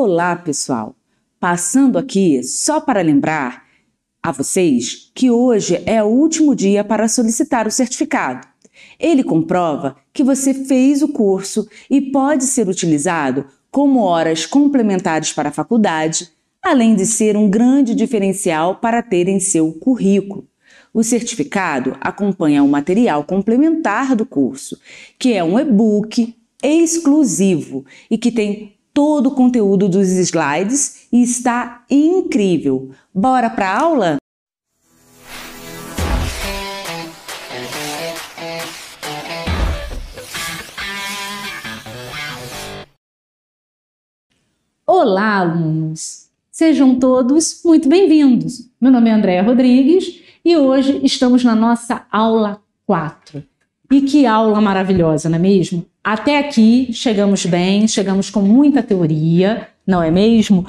Olá, 0.00 0.36
pessoal! 0.36 0.94
Passando 1.40 1.98
aqui 1.98 2.40
só 2.44 2.80
para 2.80 3.02
lembrar 3.02 3.64
a 4.22 4.30
vocês 4.30 5.10
que 5.12 5.28
hoje 5.28 5.82
é 5.86 6.00
o 6.00 6.06
último 6.06 6.54
dia 6.54 6.84
para 6.84 7.08
solicitar 7.08 7.66
o 7.66 7.70
certificado. 7.72 8.46
Ele 8.96 9.24
comprova 9.24 9.96
que 10.12 10.22
você 10.22 10.54
fez 10.54 11.02
o 11.02 11.08
curso 11.08 11.68
e 11.90 12.00
pode 12.00 12.44
ser 12.44 12.68
utilizado 12.68 13.46
como 13.72 13.98
horas 13.98 14.46
complementares 14.46 15.32
para 15.32 15.48
a 15.48 15.52
faculdade, 15.52 16.30
além 16.62 16.94
de 16.94 17.04
ser 17.04 17.36
um 17.36 17.50
grande 17.50 17.92
diferencial 17.92 18.76
para 18.76 19.02
ter 19.02 19.26
em 19.26 19.40
seu 19.40 19.72
currículo. 19.72 20.46
O 20.94 21.02
certificado 21.02 21.96
acompanha 22.00 22.62
o 22.62 22.68
material 22.68 23.24
complementar 23.24 24.14
do 24.14 24.24
curso, 24.24 24.78
que 25.18 25.34
é 25.34 25.42
um 25.42 25.58
e-book 25.58 26.36
exclusivo 26.62 27.84
e 28.08 28.16
que 28.16 28.30
tem 28.30 28.77
todo 28.98 29.28
o 29.28 29.30
conteúdo 29.30 29.88
dos 29.88 30.08
slides 30.08 31.06
e 31.12 31.22
está 31.22 31.84
incrível. 31.88 32.90
Bora 33.14 33.48
para 33.48 33.70
a 33.70 33.80
aula? 33.80 34.16
Olá, 44.84 45.36
alunos! 45.36 46.28
Sejam 46.50 46.98
todos 46.98 47.62
muito 47.64 47.88
bem-vindos. 47.88 48.68
Meu 48.80 48.90
nome 48.90 49.10
é 49.10 49.12
Andréa 49.12 49.44
Rodrigues 49.44 50.20
e 50.44 50.56
hoje 50.56 51.00
estamos 51.04 51.44
na 51.44 51.54
nossa 51.54 52.04
aula 52.10 52.60
4. 52.84 53.44
E 53.90 54.02
que 54.02 54.26
aula 54.26 54.60
maravilhosa, 54.60 55.28
não 55.28 55.36
é 55.36 55.38
mesmo? 55.38 55.86
Até 56.04 56.38
aqui 56.38 56.90
chegamos 56.92 57.46
bem, 57.46 57.88
chegamos 57.88 58.28
com 58.28 58.42
muita 58.42 58.82
teoria, 58.82 59.68
não 59.86 60.02
é 60.02 60.10
mesmo? 60.10 60.66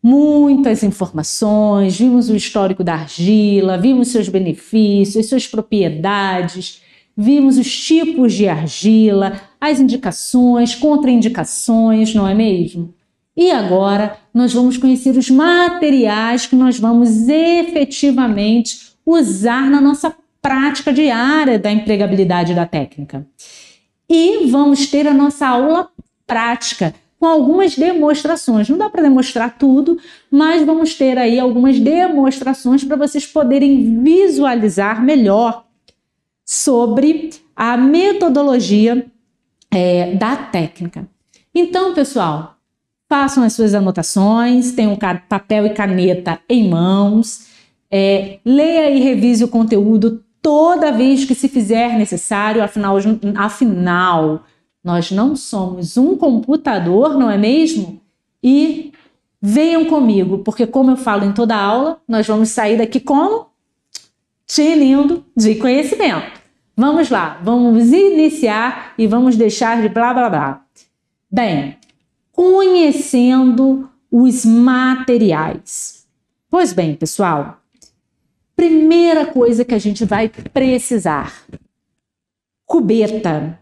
Muitas 0.00 0.82
informações, 0.84 1.98
vimos 1.98 2.30
o 2.30 2.36
histórico 2.36 2.84
da 2.84 2.94
argila, 2.94 3.76
vimos 3.76 4.08
seus 4.08 4.28
benefícios, 4.28 5.28
suas 5.28 5.46
propriedades, 5.48 6.80
vimos 7.16 7.58
os 7.58 7.68
tipos 7.68 8.32
de 8.32 8.48
argila, 8.48 9.40
as 9.60 9.80
indicações, 9.80 10.74
contraindicações, 10.74 12.14
não 12.14 12.26
é 12.26 12.34
mesmo? 12.34 12.94
E 13.36 13.50
agora 13.50 14.16
nós 14.32 14.52
vamos 14.52 14.76
conhecer 14.76 15.16
os 15.16 15.28
materiais 15.28 16.46
que 16.46 16.56
nós 16.56 16.78
vamos 16.78 17.28
efetivamente 17.28 18.92
usar 19.04 19.68
na 19.68 19.80
nossa 19.80 20.14
prática 20.40 20.92
diária 20.92 21.58
da 21.58 21.70
empregabilidade 21.70 22.54
da 22.54 22.66
técnica. 22.66 23.26
E 24.08 24.46
vamos 24.46 24.86
ter 24.86 25.06
a 25.06 25.14
nossa 25.14 25.46
aula 25.46 25.88
prática 26.26 26.94
com 27.18 27.26
algumas 27.26 27.76
demonstrações. 27.76 28.68
Não 28.68 28.78
dá 28.78 28.88
para 28.88 29.02
demonstrar 29.02 29.58
tudo, 29.58 29.98
mas 30.30 30.64
vamos 30.64 30.94
ter 30.94 31.18
aí 31.18 31.38
algumas 31.38 31.78
demonstrações 31.78 32.82
para 32.82 32.96
vocês 32.96 33.26
poderem 33.26 34.02
visualizar 34.02 35.04
melhor 35.04 35.66
sobre 36.44 37.30
a 37.54 37.76
metodologia 37.76 39.06
é, 39.70 40.14
da 40.14 40.34
técnica. 40.34 41.06
Então, 41.54 41.94
pessoal, 41.94 42.56
façam 43.08 43.44
as 43.44 43.52
suas 43.52 43.74
anotações, 43.74 44.72
tenham 44.72 44.96
papel 45.28 45.66
e 45.66 45.70
caneta 45.70 46.40
em 46.48 46.68
mãos, 46.68 47.46
é, 47.90 48.38
leia 48.44 48.90
e 48.90 49.00
revise 49.00 49.44
o 49.44 49.48
conteúdo 49.48 50.24
toda 50.42 50.92
vez 50.92 51.24
que 51.24 51.34
se 51.34 51.48
fizer 51.48 51.96
necessário, 51.98 52.62
afinal, 52.62 52.96
afinal, 53.36 54.44
nós 54.82 55.10
não 55.10 55.36
somos 55.36 55.96
um 55.96 56.16
computador, 56.16 57.18
não 57.18 57.30
é 57.30 57.36
mesmo? 57.36 58.00
E 58.42 58.92
venham 59.40 59.84
comigo, 59.84 60.38
porque 60.38 60.66
como 60.66 60.90
eu 60.90 60.96
falo 60.96 61.24
em 61.24 61.32
toda 61.32 61.56
aula, 61.56 62.00
nós 62.08 62.26
vamos 62.26 62.50
sair 62.50 62.78
daqui 62.78 63.00
como 63.00 63.46
tinindo 64.46 65.24
de 65.36 65.54
conhecimento. 65.56 66.40
Vamos 66.76 67.10
lá, 67.10 67.38
vamos 67.42 67.92
iniciar 67.92 68.94
e 68.96 69.06
vamos 69.06 69.36
deixar 69.36 69.82
de 69.82 69.88
blá 69.88 70.14
blá 70.14 70.30
blá. 70.30 70.64
Bem, 71.30 71.76
conhecendo 72.32 73.88
os 74.10 74.44
materiais. 74.44 76.06
Pois 76.48 76.72
bem, 76.72 76.96
pessoal, 76.96 77.59
Primeira 78.60 79.24
coisa 79.24 79.64
que 79.64 79.74
a 79.74 79.78
gente 79.78 80.04
vai 80.04 80.28
precisar: 80.28 81.46
cubeta. 82.66 83.58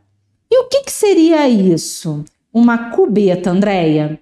E 0.51 0.61
o 0.61 0.69
que, 0.69 0.83
que 0.83 0.91
seria 0.91 1.49
isso? 1.49 2.25
Uma 2.53 2.91
cubeta, 2.91 3.51
Andréia? 3.51 4.19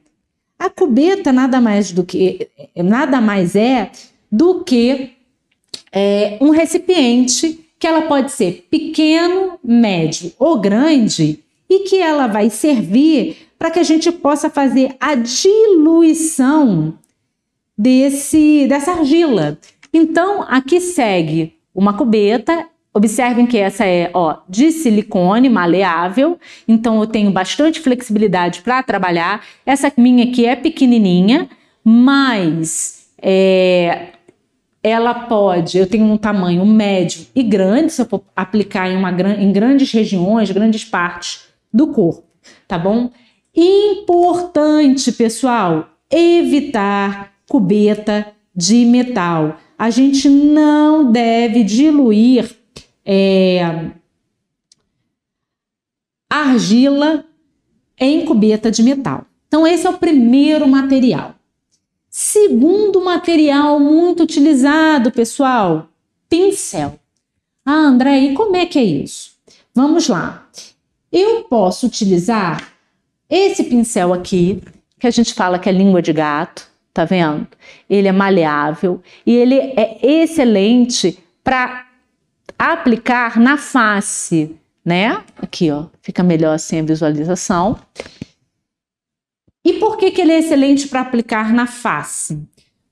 A 0.59 0.69
cubeta 0.69 1.33
nada 1.33 1.63
mais 1.63 1.93
do 1.93 2.05
que 2.05 2.51
nada 2.77 3.23
mais 3.23 3.57
é 3.57 3.91
do 4.31 4.65
que 4.65 5.13
é, 5.91 6.37
um 6.43 6.51
recipiente 6.51 7.67
que 7.79 7.87
ela 7.87 8.03
pode 8.03 8.33
ser 8.33 8.67
pequeno, 8.71 9.59
médio 9.65 10.31
ou 10.39 10.61
grande 10.61 11.43
e 11.71 11.85
que 11.89 11.97
ela 11.97 12.27
vai 12.27 12.51
servir 12.51 13.49
para 13.59 13.71
que 13.71 13.79
a 13.79 13.83
gente 13.83 14.13
possa 14.13 14.51
fazer 14.51 14.95
a 15.01 15.15
diluição 15.15 16.99
desse 17.79 18.67
dessa 18.69 18.93
argila. 18.93 19.59
Então, 19.93 20.45
aqui 20.49 20.81
segue 20.81 21.57
uma 21.75 21.93
cubeta. 21.93 22.67
Observem 22.93 23.47
que 23.47 23.59
essa 23.59 23.85
é 23.85 24.11
ó, 24.15 24.39
de 24.49 24.73
silicone 24.73 25.51
maleável, 25.51 26.39
então 26.67 26.99
eu 26.99 27.07
tenho 27.07 27.31
bastante 27.31 27.79
flexibilidade 27.79 28.63
para 28.63 28.83
trabalhar. 28.83 29.45
Essa 29.67 29.93
minha 29.99 30.25
aqui 30.25 30.47
é 30.47 30.57
pequenininha, 30.57 31.47
mas 31.85 33.11
é, 33.21 34.13
ela 34.83 35.13
pode, 35.13 35.77
eu 35.77 35.87
tenho 35.87 36.07
um 36.07 36.17
tamanho 36.17 36.65
médio 36.65 37.27
e 37.35 37.43
grande, 37.43 37.93
se 37.93 38.01
eu 38.01 38.07
for 38.07 38.23
aplicar 38.35 38.89
em, 38.89 38.97
uma, 38.97 39.11
em 39.11 39.53
grandes 39.53 39.93
regiões, 39.93 40.51
grandes 40.51 40.85
partes 40.85 41.49
do 41.71 41.89
corpo, 41.89 42.25
tá 42.67 42.79
bom? 42.79 43.11
Importante, 43.55 45.13
pessoal, 45.13 45.91
evitar 46.11 47.33
cubeta 47.47 48.29
de 48.55 48.87
metal 48.87 49.59
a 49.79 49.91
gente 49.91 50.29
não 50.29 51.11
deve 51.11 51.63
diluir 51.63 52.57
é, 53.05 53.91
argila 56.31 57.25
em 57.99 58.25
cubeta 58.25 58.71
de 58.71 58.83
metal. 58.83 59.27
Então, 59.49 59.67
esse 59.67 59.87
é 59.87 59.91
o 59.91 59.99
primeiro 59.99 60.67
material. 60.67 61.35
Segundo 62.11 63.05
material 63.05 63.79
muito 63.79 64.23
utilizado, 64.23 65.11
pessoal, 65.13 65.89
pincel. 66.29 66.99
Ah, 67.65 67.73
André, 67.73 68.19
e 68.21 68.35
como 68.35 68.57
é 68.57 68.67
que 68.67 68.79
é 68.79 68.85
isso? 68.85 69.33
Vamos 69.75 70.09
lá. 70.09 70.49
Eu 71.13 71.45
posso 71.45 71.87
utilizar 71.87 72.73
esse 73.29 73.65
pincel 73.65 74.13
aqui, 74.13 74.63
que 74.99 75.07
a 75.07 75.11
gente 75.11 75.35
fala 75.35 75.59
que 75.59 75.69
é 75.69 75.73
língua 75.73 76.01
de 76.01 76.13
gato, 76.13 76.71
tá 76.97 77.05
vendo? 77.05 77.47
Ele 77.91 78.09
é 78.09 78.13
maleável 78.13 79.03
e 79.27 79.35
ele 79.35 79.55
é 79.55 79.99
excelente 80.03 81.19
para 81.45 81.87
aplicar 82.59 83.39
na 83.39 83.59
face, 83.59 84.57
né? 84.83 85.23
Aqui, 85.37 85.71
ó, 85.71 85.87
fica 86.01 86.23
melhor 86.23 86.55
assim 86.55 86.81
a 86.81 86.83
visualização. 86.83 87.79
E 89.63 89.75
por 89.75 89.99
que, 89.99 90.11
que 90.11 90.23
ele 90.23 90.33
é 90.33 90.39
excelente 90.39 90.89
para 90.89 91.03
aplicar 91.03 91.53
na 91.53 91.67
face? 91.67 92.41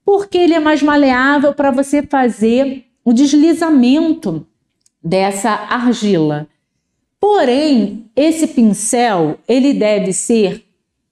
Porque 0.05 0.37
ele 0.37 0.53
é 0.53 0.61
mais 0.61 0.83
maleável 0.83 1.55
para 1.55 1.71
você 1.71 2.03
fazer 2.03 2.85
o 3.03 3.13
deslizamento 3.13 4.47
dessa 5.03 5.51
argila. 5.51 6.47
Porém, 7.19 8.11
esse 8.15 8.49
pincel 8.49 9.39
ele 9.49 9.73
deve 9.73 10.13
ser 10.13 10.63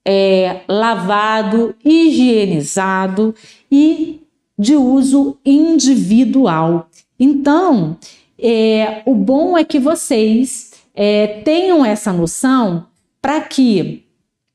é, 0.04 0.60
lavado, 0.68 1.74
higienizado 1.84 3.34
e 3.70 4.20
de 4.58 4.76
uso 4.76 5.38
individual. 5.44 6.88
Então, 7.18 7.96
é, 8.38 9.02
o 9.06 9.14
bom 9.14 9.56
é 9.56 9.64
que 9.64 9.78
vocês 9.78 10.72
é, 10.94 11.40
tenham 11.44 11.84
essa 11.84 12.12
noção 12.12 12.86
para 13.20 13.40
que, 13.40 14.04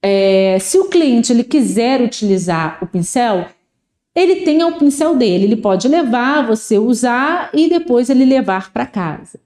é, 0.01 0.57
se 0.59 0.77
o 0.77 0.85
cliente 0.85 1.31
ele 1.31 1.43
quiser 1.43 2.01
utilizar 2.01 2.79
o 2.81 2.87
pincel, 2.87 3.45
ele 4.13 4.37
tenha 4.37 4.67
o 4.67 4.77
pincel 4.77 5.15
dele. 5.15 5.45
Ele 5.45 5.55
pode 5.55 5.87
levar, 5.87 6.45
você 6.45 6.77
usar 6.77 7.49
e 7.53 7.69
depois 7.69 8.09
ele 8.09 8.25
levar 8.25 8.73
para 8.73 8.85
casa. 8.85 9.39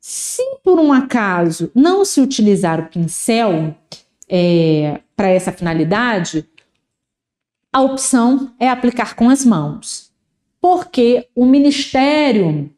Se 0.00 0.42
por 0.62 0.78
um 0.78 0.92
acaso 0.92 1.70
não 1.74 2.04
se 2.04 2.20
utilizar 2.20 2.80
o 2.80 2.86
pincel, 2.86 3.74
é, 4.28 5.00
para 5.16 5.28
essa 5.28 5.52
finalidade, 5.52 6.44
a 7.72 7.82
opção 7.82 8.54
é 8.58 8.68
aplicar 8.68 9.14
com 9.14 9.28
as 9.28 9.44
mãos, 9.44 10.10
porque 10.60 11.28
o 11.34 11.44
Ministério 11.44 12.70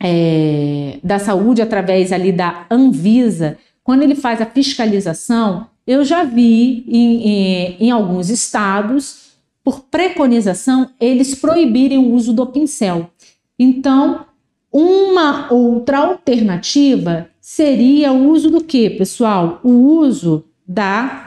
é, 0.00 0.98
da 1.02 1.18
Saúde, 1.18 1.62
através 1.62 2.12
ali 2.12 2.32
da 2.32 2.66
Anvisa, 2.70 3.58
quando 3.82 4.02
ele 4.02 4.14
faz 4.14 4.40
a 4.40 4.46
fiscalização, 4.46 5.68
eu 5.86 6.04
já 6.04 6.24
vi 6.24 6.84
em, 6.88 7.28
em, 7.28 7.76
em 7.80 7.90
alguns 7.90 8.30
estados, 8.30 9.24
por 9.62 9.80
preconização, 9.84 10.90
eles 11.00 11.34
proibirem 11.34 11.98
o 11.98 12.12
uso 12.12 12.32
do 12.32 12.46
pincel. 12.46 13.10
Então, 13.58 14.26
uma 14.70 15.52
outra 15.52 15.98
alternativa 15.98 17.30
seria 17.40 18.12
o 18.12 18.28
uso 18.28 18.50
do 18.50 18.62
que, 18.62 18.90
pessoal? 18.90 19.60
O 19.62 19.70
uso 19.70 20.44
da 20.66 21.26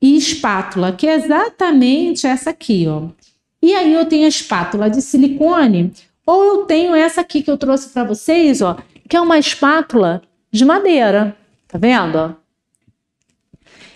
espátula, 0.00 0.92
que 0.92 1.06
é 1.06 1.14
exatamente 1.14 2.26
essa 2.26 2.50
aqui, 2.50 2.86
ó. 2.88 3.08
E 3.62 3.74
aí 3.74 3.92
eu 3.92 4.04
tenho 4.06 4.24
a 4.24 4.28
espátula 4.28 4.90
de 4.90 5.00
silicone, 5.00 5.92
ou 6.26 6.44
eu 6.44 6.64
tenho 6.64 6.94
essa 6.94 7.20
aqui 7.20 7.42
que 7.42 7.50
eu 7.50 7.58
trouxe 7.58 7.88
para 7.88 8.04
vocês, 8.04 8.60
ó, 8.60 8.76
que 9.08 9.16
é 9.16 9.20
uma 9.20 9.38
espátula 9.38 10.22
de 10.50 10.64
madeira, 10.64 11.36
tá 11.68 11.78
vendo? 11.78 12.16
Ó? 12.16 12.30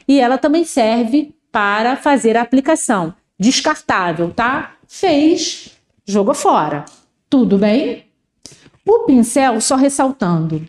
E 0.06 0.20
ela 0.20 0.38
também 0.38 0.64
serve 0.64 1.34
para 1.50 1.96
fazer 1.96 2.36
a 2.36 2.42
aplicação. 2.42 3.14
Descartável, 3.38 4.32
tá? 4.32 4.76
Fez, 4.86 5.76
jogou 6.06 6.34
fora. 6.34 6.84
Tudo 7.28 7.58
bem? 7.58 8.04
O 8.86 9.00
pincel, 9.00 9.60
só 9.60 9.74
ressaltando, 9.74 10.68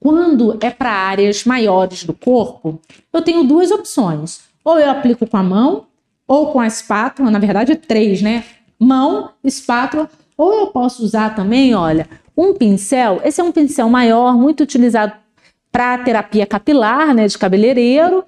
quando 0.00 0.58
é 0.62 0.70
para 0.70 0.90
áreas 0.90 1.44
maiores 1.44 2.04
do 2.04 2.14
corpo, 2.14 2.80
eu 3.12 3.20
tenho 3.20 3.44
duas 3.44 3.70
opções. 3.70 4.40
Ou 4.64 4.78
eu 4.78 4.90
aplico 4.90 5.26
com 5.26 5.36
a 5.36 5.42
mão, 5.42 5.86
ou 6.26 6.52
com 6.52 6.60
a 6.60 6.66
espátula, 6.66 7.30
na 7.30 7.38
verdade, 7.38 7.76
três, 7.76 8.22
né? 8.22 8.44
Mão, 8.78 9.30
espátula, 9.44 10.08
ou 10.36 10.60
eu 10.60 10.66
posso 10.68 11.04
usar 11.04 11.34
também, 11.34 11.74
olha, 11.74 12.08
um 12.36 12.54
pincel. 12.54 13.20
Esse 13.22 13.40
é 13.40 13.44
um 13.44 13.52
pincel 13.52 13.88
maior, 13.90 14.34
muito 14.34 14.62
utilizado 14.62 15.12
para 15.70 15.98
terapia 15.98 16.46
capilar, 16.46 17.14
né, 17.14 17.26
de 17.26 17.36
cabeleireiro. 17.36 18.24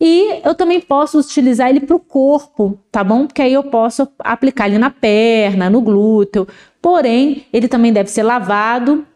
E 0.00 0.40
eu 0.42 0.54
também 0.54 0.80
posso 0.80 1.18
utilizar 1.18 1.68
ele 1.68 1.80
para 1.80 1.94
o 1.94 2.00
corpo, 2.00 2.78
tá 2.90 3.04
bom? 3.04 3.26
Porque 3.26 3.42
aí 3.42 3.52
eu 3.52 3.64
posso 3.64 4.08
aplicar 4.20 4.66
ele 4.66 4.78
na 4.78 4.88
perna, 4.88 5.68
no 5.68 5.82
glúteo. 5.82 6.48
Porém, 6.80 7.44
ele 7.52 7.68
também 7.68 7.92
deve 7.92 8.10
ser 8.10 8.22
lavado, 8.22 9.06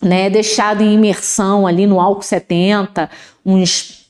né? 0.00 0.30
Deixado 0.30 0.82
em 0.82 0.94
imersão 0.94 1.66
ali 1.66 1.86
no 1.86 2.00
álcool 2.00 2.22
70, 2.22 3.10
uns 3.44 4.00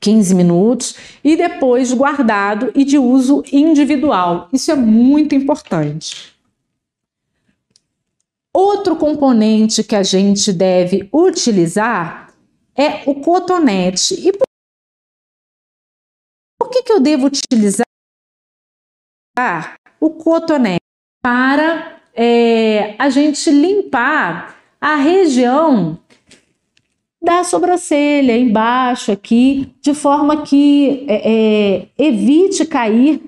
15 0.00 0.34
minutos, 0.34 0.96
e 1.22 1.36
depois 1.36 1.92
guardado 1.92 2.72
e 2.74 2.84
de 2.84 2.98
uso 2.98 3.44
individual. 3.52 4.48
Isso 4.52 4.70
é 4.72 4.74
muito 4.74 5.34
importante. 5.34 6.32
Outro 8.52 8.96
componente 8.96 9.82
que 9.84 9.96
a 9.96 10.02
gente 10.02 10.52
deve 10.52 11.08
utilizar 11.12 12.34
é 12.76 13.02
o 13.06 13.14
cotonete. 13.14 14.14
E 14.14 14.32
por 16.58 16.68
que, 16.70 16.82
que 16.82 16.92
eu 16.92 17.00
devo 17.00 17.26
utilizar 17.26 17.86
o 20.00 20.10
cotonete? 20.10 20.82
Para 21.22 22.00
é, 22.14 22.96
a 22.98 23.08
gente 23.08 23.48
limpar 23.50 24.61
a 24.82 24.96
região 24.96 25.96
da 27.22 27.44
sobrancelha, 27.44 28.36
embaixo 28.36 29.12
aqui, 29.12 29.72
de 29.80 29.94
forma 29.94 30.42
que 30.42 31.06
é, 31.06 31.32
é, 31.32 31.88
evite 31.96 32.66
cair 32.66 33.22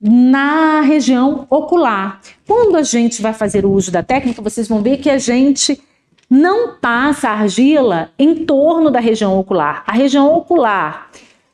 na 0.00 0.80
região 0.80 1.44
ocular. 1.50 2.20
Quando 2.46 2.76
a 2.76 2.84
gente 2.84 3.20
vai 3.20 3.32
fazer 3.32 3.66
o 3.66 3.72
uso 3.72 3.90
da 3.90 4.04
técnica, 4.04 4.40
vocês 4.40 4.68
vão 4.68 4.80
ver 4.80 4.98
que 4.98 5.10
a 5.10 5.18
gente 5.18 5.82
não 6.30 6.76
passa 6.76 7.30
argila 7.30 8.10
em 8.16 8.46
torno 8.46 8.88
da 8.88 9.00
região 9.00 9.36
ocular. 9.36 9.82
A 9.84 9.92
região 9.92 10.32
ocular 10.32 11.10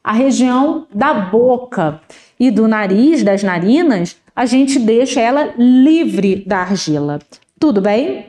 a 0.08 0.12
região 0.12 0.86
da 0.94 1.12
boca 1.12 2.00
e 2.40 2.50
do 2.50 2.66
nariz, 2.66 3.22
das 3.22 3.42
narinas, 3.42 4.16
a 4.34 4.46
gente 4.46 4.78
deixa 4.78 5.20
ela 5.20 5.52
livre 5.58 6.44
da 6.46 6.60
argila. 6.60 7.18
Tudo 7.60 7.82
bem? 7.82 8.27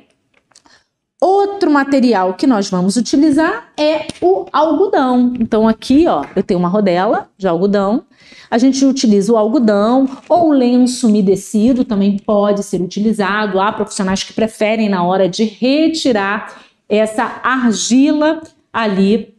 Outro 1.22 1.70
material 1.70 2.34
que 2.36 2.48
nós 2.48 2.70
vamos 2.70 2.96
utilizar 2.96 3.74
é 3.78 4.08
o 4.22 4.46
algodão. 4.54 5.34
Então 5.38 5.68
aqui, 5.68 6.08
ó, 6.08 6.24
eu 6.34 6.42
tenho 6.42 6.60
uma 6.60 6.70
rodela 6.70 7.30
de 7.38 7.46
algodão. 7.46 8.06
A 8.50 8.58
gente 8.58 8.86
utiliza 8.86 9.34
o 9.34 9.38
algodão 9.38 10.08
ou 10.30 10.50
lenço 10.50 11.08
umedecido 11.08 11.84
também 11.84 12.18
pode 12.18 12.64
ser 12.64 12.82
utilizado. 12.82 13.60
Há 13.60 13.74
profissionais 13.74 14.24
que 14.24 14.32
preferem 14.32 14.88
na 14.88 15.04
hora 15.04 15.28
de 15.28 15.44
retirar 15.44 16.58
essa 16.88 17.42
argila 17.44 18.42
ali 18.72 19.36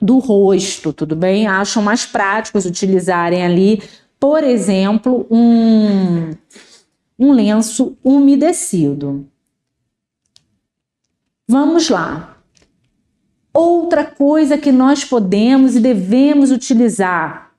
do 0.00 0.18
rosto, 0.18 0.92
tudo 0.92 1.16
bem? 1.16 1.48
Acham 1.48 1.82
mais 1.82 2.06
práticos 2.06 2.64
utilizarem 2.64 3.42
ali, 3.42 3.82
por 4.18 4.44
exemplo, 4.44 5.26
um, 5.28 6.30
um 7.18 7.32
lenço 7.32 7.96
umedecido. 8.04 9.26
Vamos 11.50 11.88
lá. 11.88 12.36
Outra 13.52 14.04
coisa 14.04 14.56
que 14.56 14.70
nós 14.70 15.04
podemos 15.04 15.74
e 15.74 15.80
devemos 15.80 16.52
utilizar. 16.52 17.50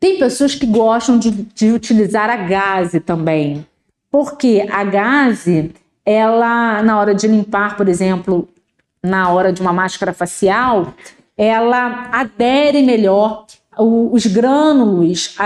Tem 0.00 0.18
pessoas 0.18 0.56
que 0.56 0.66
gostam 0.66 1.20
de, 1.20 1.30
de 1.30 1.70
utilizar 1.70 2.28
a 2.28 2.34
gaze 2.34 2.98
também, 2.98 3.64
porque 4.10 4.66
a 4.72 4.82
gaze, 4.82 5.70
ela, 6.04 6.82
na 6.82 6.98
hora 6.98 7.14
de 7.14 7.28
limpar, 7.28 7.76
por 7.76 7.88
exemplo, 7.88 8.48
na 9.00 9.28
hora 9.28 9.52
de 9.52 9.62
uma 9.62 9.72
máscara 9.72 10.12
facial, 10.12 10.92
ela 11.38 12.08
adere 12.10 12.82
melhor 12.82 13.46
os 13.78 14.26
grânulos 14.26 15.36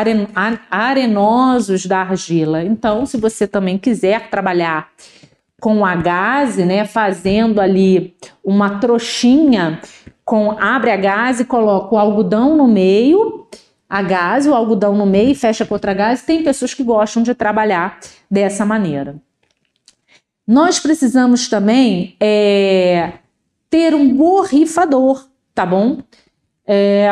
arenosos 0.70 1.84
da 1.84 1.98
argila. 2.00 2.64
Então, 2.64 3.04
se 3.04 3.18
você 3.18 3.46
também 3.46 3.76
quiser 3.76 4.30
trabalhar 4.30 4.88
com 5.64 5.82
a 5.82 5.96
gaze, 5.96 6.62
né, 6.62 6.84
fazendo 6.84 7.58
ali 7.58 8.14
uma 8.44 8.78
trouxinha 8.80 9.80
com 10.22 10.50
abre 10.50 10.90
a 10.90 10.96
gaze, 10.98 11.46
coloca 11.46 11.94
o 11.94 11.98
algodão 11.98 12.54
no 12.54 12.68
meio, 12.68 13.46
a 13.88 14.02
gaze, 14.02 14.46
o 14.46 14.54
algodão 14.54 14.94
no 14.94 15.06
meio 15.06 15.30
e 15.30 15.34
fecha 15.34 15.64
com 15.64 15.72
outra 15.72 15.94
gaze. 15.94 16.26
Tem 16.26 16.42
pessoas 16.42 16.74
que 16.74 16.84
gostam 16.84 17.22
de 17.22 17.34
trabalhar 17.34 17.98
dessa 18.30 18.66
maneira. 18.66 19.16
Nós 20.46 20.78
precisamos 20.78 21.48
também 21.48 22.14
é, 22.20 23.14
ter 23.70 23.94
um 23.94 24.14
borrifador, 24.14 25.26
tá 25.54 25.64
bom? 25.64 25.96
É, 26.66 27.08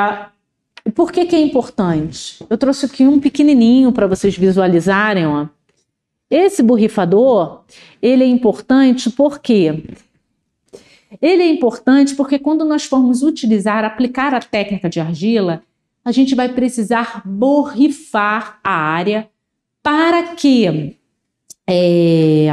por 0.95 1.11
que, 1.11 1.25
que 1.25 1.37
é 1.37 1.41
importante? 1.41 2.45
Eu 2.51 2.59
trouxe 2.59 2.85
aqui 2.85 3.07
um 3.07 3.19
pequenininho 3.19 3.93
para 3.93 4.07
vocês 4.07 4.37
visualizarem, 4.37 5.27
ó. 5.27 5.47
Esse 6.33 6.63
borrifador, 6.63 7.61
ele 8.01 8.25
é 8.25 8.27
importante 8.27 9.11
porque 9.11 9.85
ele 11.21 11.43
é 11.43 11.47
importante 11.47 12.15
porque 12.15 12.39
quando 12.39 12.65
nós 12.65 12.85
formos 12.85 13.23
utilizar, 13.23 13.85
aplicar 13.85 14.33
a 14.33 14.41
técnica 14.41 14.89
de 14.89 14.99
argila, 14.99 15.63
a 16.03 16.11
gente 16.11 16.35
vai 16.35 16.49
precisar 16.49 17.21
borrifar 17.27 18.59
a 18.65 18.73
área 18.73 19.29
para 19.83 20.35
que 20.35 20.97
é, 21.67 22.49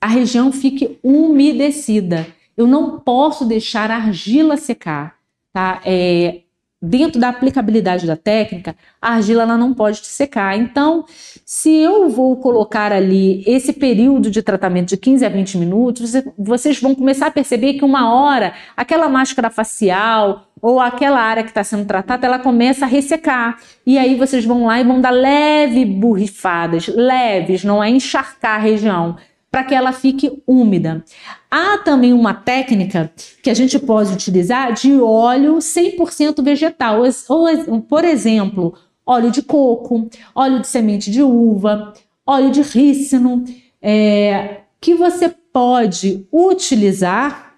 a 0.00 0.06
região 0.06 0.50
fique 0.50 0.98
umedecida. 1.02 2.26
Eu 2.56 2.66
não 2.66 2.98
posso 3.00 3.44
deixar 3.44 3.90
a 3.90 3.96
argila 3.96 4.56
secar, 4.56 5.16
tá? 5.52 5.82
É, 5.84 6.40
dentro 6.82 7.20
da 7.20 7.28
aplicabilidade 7.28 8.06
da 8.06 8.16
técnica, 8.16 8.74
a 9.00 9.14
argila 9.14 9.44
ela 9.44 9.56
não 9.56 9.72
pode 9.72 10.04
secar. 10.04 10.58
Então, 10.58 11.04
se 11.46 11.70
eu 11.70 12.08
vou 12.08 12.36
colocar 12.36 12.90
ali 12.90 13.44
esse 13.46 13.72
período 13.72 14.28
de 14.28 14.42
tratamento 14.42 14.88
de 14.88 14.96
15 14.96 15.24
a 15.24 15.28
20 15.28 15.58
minutos, 15.58 16.12
vocês 16.36 16.80
vão 16.80 16.94
começar 16.94 17.28
a 17.28 17.30
perceber 17.30 17.74
que 17.74 17.84
uma 17.84 18.12
hora 18.12 18.52
aquela 18.76 19.08
máscara 19.08 19.48
facial 19.48 20.48
ou 20.60 20.80
aquela 20.80 21.20
área 21.20 21.42
que 21.42 21.50
está 21.50 21.64
sendo 21.64 21.84
tratada, 21.84 22.26
ela 22.26 22.38
começa 22.38 22.84
a 22.84 22.88
ressecar. 22.88 23.58
E 23.84 23.98
aí 23.98 24.14
vocês 24.14 24.44
vão 24.44 24.66
lá 24.66 24.80
e 24.80 24.84
vão 24.84 25.00
dar 25.00 25.10
leve 25.10 25.84
borrifadas, 25.84 26.86
leves, 26.88 27.64
não 27.64 27.82
é 27.82 27.90
encharcar 27.90 28.56
a 28.56 28.62
região 28.62 29.16
para 29.52 29.64
que 29.64 29.74
ela 29.74 29.92
fique 29.92 30.42
úmida. 30.46 31.04
Há 31.50 31.76
também 31.76 32.14
uma 32.14 32.32
técnica 32.32 33.12
que 33.42 33.50
a 33.50 33.54
gente 33.54 33.78
pode 33.78 34.10
utilizar 34.10 34.72
de 34.72 34.98
óleo 34.98 35.58
100% 35.58 36.42
vegetal, 36.42 37.02
ou, 37.28 37.82
por 37.82 38.02
exemplo, 38.02 38.74
óleo 39.04 39.30
de 39.30 39.42
coco, 39.42 40.08
óleo 40.34 40.60
de 40.60 40.68
semente 40.68 41.10
de 41.10 41.22
uva, 41.22 41.92
óleo 42.26 42.50
de 42.50 42.62
rícino, 42.62 43.44
é, 43.82 44.62
que 44.80 44.94
você 44.94 45.28
pode 45.52 46.26
utilizar 46.32 47.54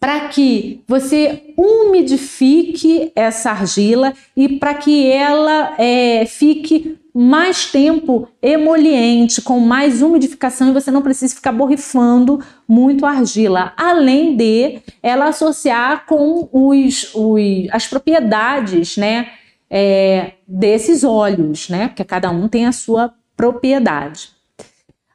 para 0.00 0.28
que 0.28 0.82
você 0.86 1.54
umidifique 1.56 3.12
essa 3.14 3.50
argila 3.50 4.12
e 4.36 4.48
para 4.48 4.74
que 4.74 5.10
ela 5.10 5.74
é, 5.78 6.24
fique 6.26 6.98
mais 7.20 7.66
tempo 7.66 8.28
emoliente, 8.40 9.42
com 9.42 9.58
mais 9.58 10.02
umidificação 10.02 10.68
e 10.68 10.72
você 10.72 10.88
não 10.88 11.02
precisa 11.02 11.34
ficar 11.34 11.50
borrifando 11.50 12.40
muito 12.68 13.04
argila. 13.04 13.72
Além 13.76 14.36
de 14.36 14.80
ela 15.02 15.24
associar 15.26 16.06
com 16.06 16.48
os, 16.52 17.12
os 17.16 17.40
as 17.72 17.88
propriedades, 17.88 18.96
né, 18.96 19.30
é, 19.68 20.34
desses 20.46 21.02
óleos, 21.02 21.68
né, 21.68 21.88
porque 21.88 22.04
cada 22.04 22.30
um 22.30 22.46
tem 22.46 22.66
a 22.66 22.72
sua 22.72 23.12
propriedade. 23.36 24.30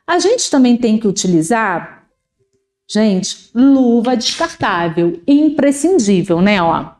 A 0.05 0.19
gente 0.19 0.51
também 0.51 0.75
tem 0.75 0.97
que 0.97 1.07
utilizar, 1.07 2.03
gente, 2.85 3.49
luva 3.55 4.17
descartável, 4.17 5.21
imprescindível, 5.25 6.41
né, 6.41 6.61
ó. 6.61 6.95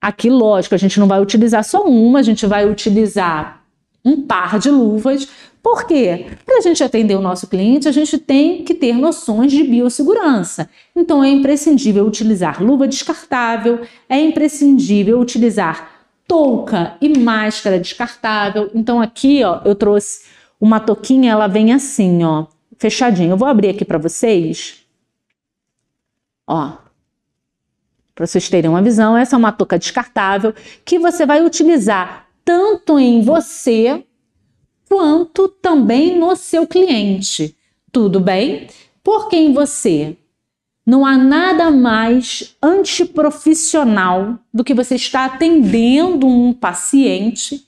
Aqui, 0.00 0.30
lógico, 0.30 0.76
a 0.76 0.78
gente 0.78 1.00
não 1.00 1.08
vai 1.08 1.20
utilizar 1.20 1.64
só 1.64 1.84
uma, 1.84 2.20
a 2.20 2.22
gente 2.22 2.46
vai 2.46 2.64
utilizar 2.64 3.61
um 4.04 4.22
par 4.22 4.58
de 4.58 4.70
luvas. 4.70 5.28
Por 5.62 5.86
quê? 5.86 6.26
Para 6.44 6.58
a 6.58 6.60
gente 6.60 6.82
atender 6.82 7.14
o 7.14 7.20
nosso 7.20 7.46
cliente, 7.46 7.88
a 7.88 7.92
gente 7.92 8.18
tem 8.18 8.64
que 8.64 8.74
ter 8.74 8.94
noções 8.94 9.52
de 9.52 9.62
biossegurança. 9.62 10.68
Então, 10.94 11.22
é 11.22 11.28
imprescindível 11.28 12.04
utilizar 12.04 12.62
luva 12.62 12.88
descartável, 12.88 13.80
é 14.08 14.18
imprescindível 14.18 15.20
utilizar 15.20 15.90
touca 16.26 16.96
e 17.00 17.16
máscara 17.16 17.78
descartável. 17.78 18.70
Então, 18.74 19.00
aqui, 19.00 19.44
ó, 19.44 19.60
eu 19.64 19.74
trouxe 19.74 20.24
uma 20.60 20.80
touquinha, 20.80 21.30
ela 21.30 21.46
vem 21.46 21.72
assim, 21.72 22.24
ó, 22.24 22.46
fechadinha. 22.76 23.30
Eu 23.30 23.36
vou 23.36 23.48
abrir 23.48 23.68
aqui 23.68 23.84
para 23.84 23.98
vocês. 23.98 24.84
Ó, 26.46 26.72
para 28.14 28.26
vocês 28.26 28.48
terem 28.48 28.68
uma 28.68 28.82
visão, 28.82 29.16
essa 29.16 29.36
é 29.36 29.38
uma 29.38 29.52
touca 29.52 29.78
descartável 29.78 30.52
que 30.84 30.98
você 30.98 31.24
vai 31.24 31.44
utilizar 31.44 32.26
tanto 32.44 32.98
em 32.98 33.22
você 33.22 34.04
quanto 34.88 35.48
também 35.48 36.18
no 36.18 36.36
seu 36.36 36.66
cliente. 36.66 37.56
Tudo 37.90 38.20
bem? 38.20 38.66
Porque 39.02 39.36
em 39.36 39.52
você 39.52 40.16
não 40.84 41.06
há 41.06 41.16
nada 41.16 41.70
mais 41.70 42.56
antiprofissional 42.62 44.38
do 44.52 44.64
que 44.64 44.74
você 44.74 44.96
estar 44.96 45.24
atendendo 45.24 46.26
um 46.26 46.52
paciente 46.52 47.64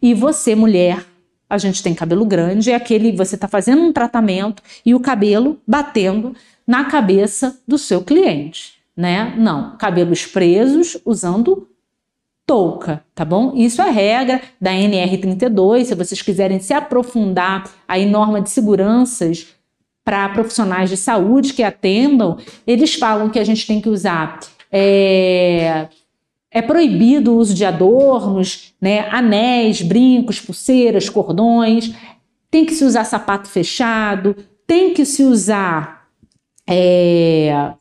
e 0.00 0.14
você, 0.14 0.54
mulher, 0.54 1.04
a 1.48 1.58
gente 1.58 1.82
tem 1.82 1.94
cabelo 1.94 2.24
grande, 2.24 2.70
é 2.70 2.74
aquele 2.74 3.12
você 3.12 3.34
está 3.34 3.46
fazendo 3.46 3.82
um 3.82 3.92
tratamento 3.92 4.62
e 4.84 4.94
o 4.94 5.00
cabelo 5.00 5.60
batendo 5.66 6.34
na 6.66 6.84
cabeça 6.86 7.60
do 7.66 7.78
seu 7.78 8.02
cliente, 8.02 8.74
né? 8.96 9.34
Não, 9.36 9.76
cabelos 9.76 10.26
presos 10.26 10.98
usando 11.04 11.68
touca, 12.46 13.04
tá 13.14 13.24
bom? 13.24 13.52
Isso 13.54 13.82
é 13.82 13.90
regra 13.90 14.40
da 14.60 14.70
NR32. 14.72 15.84
Se 15.84 15.94
vocês 15.94 16.22
quiserem 16.22 16.60
se 16.60 16.72
aprofundar 16.72 17.68
aí 17.88 18.06
norma 18.06 18.40
de 18.40 18.50
seguranças 18.50 19.48
para 20.04 20.28
profissionais 20.28 20.88
de 20.88 20.96
saúde 20.96 21.52
que 21.52 21.64
atendam, 21.64 22.38
eles 22.64 22.94
falam 22.94 23.28
que 23.28 23.40
a 23.40 23.44
gente 23.44 23.66
tem 23.66 23.80
que 23.80 23.88
usar 23.88 24.38
é, 24.70 25.88
é 26.50 26.62
proibido 26.62 27.32
o 27.32 27.38
uso 27.38 27.54
de 27.54 27.64
adornos, 27.64 28.74
né? 28.80 29.08
Anéis, 29.10 29.82
brincos, 29.82 30.40
pulseiras, 30.40 31.08
cordões. 31.08 31.94
Tem 32.50 32.64
que 32.64 32.74
se 32.74 32.84
usar 32.84 33.04
sapato 33.04 33.48
fechado. 33.48 34.36
Tem 34.66 34.94
que 34.94 35.04
se 35.04 35.22
usar 35.24 36.08
é, 36.68 37.72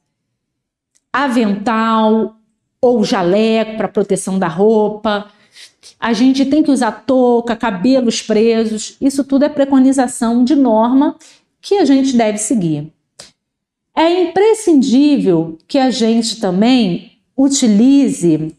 avental, 1.13 2.35
ou 2.85 3.03
jaleco 3.03 3.77
para 3.77 3.87
proteção 3.87 4.37
da 4.37 4.47
roupa. 4.47 5.31
A 5.99 6.13
gente 6.13 6.45
tem 6.45 6.61
que 6.61 6.69
usar 6.69 6.91
touca, 6.91 7.55
cabelos 7.55 8.21
presos. 8.21 8.95
Isso 9.01 9.23
tudo 9.23 9.43
é 9.43 9.49
preconização 9.49 10.43
de 10.43 10.55
norma 10.55 11.15
que 11.59 11.79
a 11.79 11.85
gente 11.85 12.15
deve 12.15 12.37
seguir. 12.37 12.93
É 13.95 14.21
imprescindível 14.21 15.57
que 15.67 15.79
a 15.79 15.89
gente 15.89 16.39
também 16.39 17.13
utilize 17.35 18.55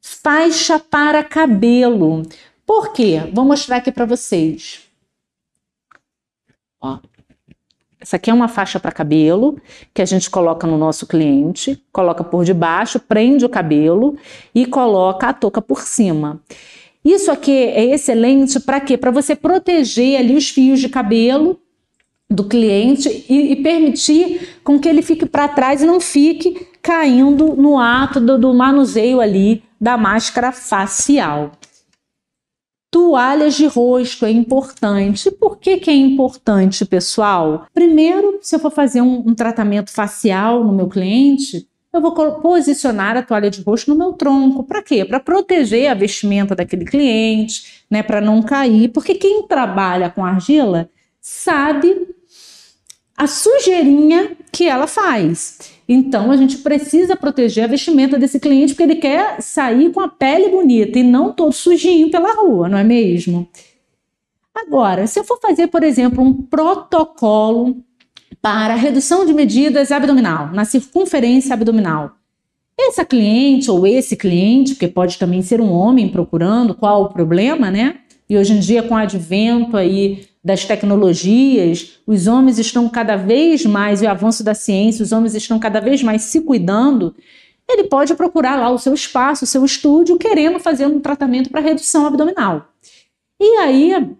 faixa 0.00 0.78
para 0.78 1.22
cabelo. 1.22 2.22
Por 2.64 2.94
quê? 2.94 3.20
Vou 3.34 3.44
mostrar 3.44 3.76
aqui 3.76 3.92
para 3.92 4.06
vocês. 4.06 4.80
Ó, 6.80 6.98
essa 8.02 8.16
aqui 8.16 8.30
é 8.30 8.34
uma 8.34 8.48
faixa 8.48 8.80
para 8.80 8.90
cabelo 8.90 9.56
que 9.94 10.02
a 10.02 10.04
gente 10.04 10.28
coloca 10.28 10.66
no 10.66 10.76
nosso 10.76 11.06
cliente, 11.06 11.80
coloca 11.92 12.24
por 12.24 12.44
debaixo, 12.44 12.98
prende 12.98 13.44
o 13.44 13.48
cabelo 13.48 14.16
e 14.52 14.66
coloca 14.66 15.28
a 15.28 15.32
touca 15.32 15.62
por 15.62 15.82
cima. 15.82 16.40
Isso 17.04 17.30
aqui 17.30 17.52
é 17.52 17.94
excelente 17.94 18.58
para 18.58 18.80
quê? 18.80 18.96
Para 18.96 19.12
você 19.12 19.36
proteger 19.36 20.18
ali 20.18 20.34
os 20.34 20.48
fios 20.48 20.80
de 20.80 20.88
cabelo 20.88 21.60
do 22.28 22.44
cliente 22.44 23.24
e, 23.28 23.52
e 23.52 23.56
permitir 23.56 24.58
com 24.64 24.80
que 24.80 24.88
ele 24.88 25.02
fique 25.02 25.24
para 25.24 25.46
trás 25.46 25.80
e 25.80 25.86
não 25.86 26.00
fique 26.00 26.66
caindo 26.82 27.54
no 27.54 27.78
ato 27.78 28.18
do, 28.18 28.36
do 28.36 28.52
manuseio 28.52 29.20
ali 29.20 29.62
da 29.80 29.96
máscara 29.96 30.50
facial. 30.50 31.52
Toalhas 32.92 33.54
de 33.54 33.64
rosto 33.64 34.26
é 34.26 34.30
importante. 34.30 35.30
Por 35.30 35.56
que, 35.56 35.78
que 35.78 35.88
é 35.88 35.94
importante, 35.94 36.84
pessoal? 36.84 37.66
Primeiro, 37.72 38.38
se 38.42 38.54
eu 38.54 38.60
for 38.60 38.70
fazer 38.70 39.00
um, 39.00 39.30
um 39.30 39.34
tratamento 39.34 39.90
facial 39.90 40.62
no 40.62 40.74
meu 40.74 40.86
cliente, 40.86 41.66
eu 41.90 42.02
vou 42.02 42.12
posicionar 42.42 43.16
a 43.16 43.22
toalha 43.22 43.48
de 43.48 43.62
rosto 43.62 43.90
no 43.90 43.96
meu 43.96 44.12
tronco. 44.12 44.62
Para 44.64 44.82
quê? 44.82 45.06
Para 45.06 45.18
proteger 45.18 45.90
a 45.90 45.94
vestimenta 45.94 46.54
daquele 46.54 46.84
cliente, 46.84 47.82
né? 47.90 48.02
Para 48.02 48.20
não 48.20 48.42
cair. 48.42 48.88
Porque 48.88 49.14
quem 49.14 49.46
trabalha 49.46 50.10
com 50.10 50.22
argila 50.22 50.90
sabe 51.18 52.08
a 53.16 53.26
sujeirinha 53.26 54.36
que 54.50 54.68
ela 54.68 54.86
faz. 54.86 55.72
Então 55.88 56.30
a 56.30 56.36
gente 56.36 56.58
precisa 56.58 57.16
proteger 57.16 57.64
a 57.64 57.68
vestimenta 57.68 58.18
desse 58.18 58.40
cliente 58.40 58.74
porque 58.74 58.82
ele 58.82 58.96
quer 58.96 59.40
sair 59.40 59.90
com 59.92 60.00
a 60.00 60.08
pele 60.08 60.48
bonita 60.48 60.98
e 60.98 61.02
não 61.02 61.32
todo 61.32 61.52
sujinho 61.52 62.10
pela 62.10 62.34
rua, 62.34 62.68
não 62.68 62.78
é 62.78 62.84
mesmo? 62.84 63.48
Agora, 64.54 65.06
se 65.06 65.18
eu 65.18 65.24
for 65.24 65.38
fazer, 65.40 65.68
por 65.68 65.82
exemplo, 65.82 66.22
um 66.22 66.32
protocolo 66.32 67.82
para 68.40 68.74
redução 68.74 69.24
de 69.24 69.32
medidas 69.32 69.90
abdominal, 69.90 70.50
na 70.52 70.64
circunferência 70.64 71.54
abdominal, 71.54 72.12
essa 72.78 73.04
cliente 73.04 73.70
ou 73.70 73.86
esse 73.86 74.16
cliente, 74.16 74.74
porque 74.74 74.88
pode 74.88 75.18
também 75.18 75.42
ser 75.42 75.60
um 75.60 75.70
homem 75.70 76.08
procurando, 76.08 76.74
qual 76.74 77.04
o 77.04 77.08
problema, 77.12 77.70
né? 77.70 78.00
E 78.32 78.36
hoje 78.38 78.54
em 78.54 78.60
dia, 78.60 78.82
com 78.82 78.94
o 78.94 78.96
advento 78.96 79.76
aí 79.76 80.26
das 80.42 80.64
tecnologias, 80.64 81.98
os 82.06 82.26
homens 82.26 82.58
estão 82.58 82.88
cada 82.88 83.14
vez 83.14 83.66
mais, 83.66 84.00
e 84.00 84.06
o 84.06 84.10
avanço 84.10 84.42
da 84.42 84.54
ciência, 84.54 85.02
os 85.02 85.12
homens 85.12 85.34
estão 85.34 85.58
cada 85.58 85.82
vez 85.82 86.02
mais 86.02 86.22
se 86.22 86.40
cuidando, 86.40 87.14
ele 87.68 87.84
pode 87.84 88.14
procurar 88.14 88.56
lá 88.56 88.70
o 88.70 88.78
seu 88.78 88.94
espaço, 88.94 89.44
o 89.44 89.46
seu 89.46 89.62
estúdio, 89.66 90.16
querendo 90.16 90.58
fazer 90.58 90.86
um 90.86 90.98
tratamento 90.98 91.50
para 91.50 91.60
redução 91.60 92.06
abdominal. 92.06 92.72
E 93.38 93.58
aí 93.58 94.16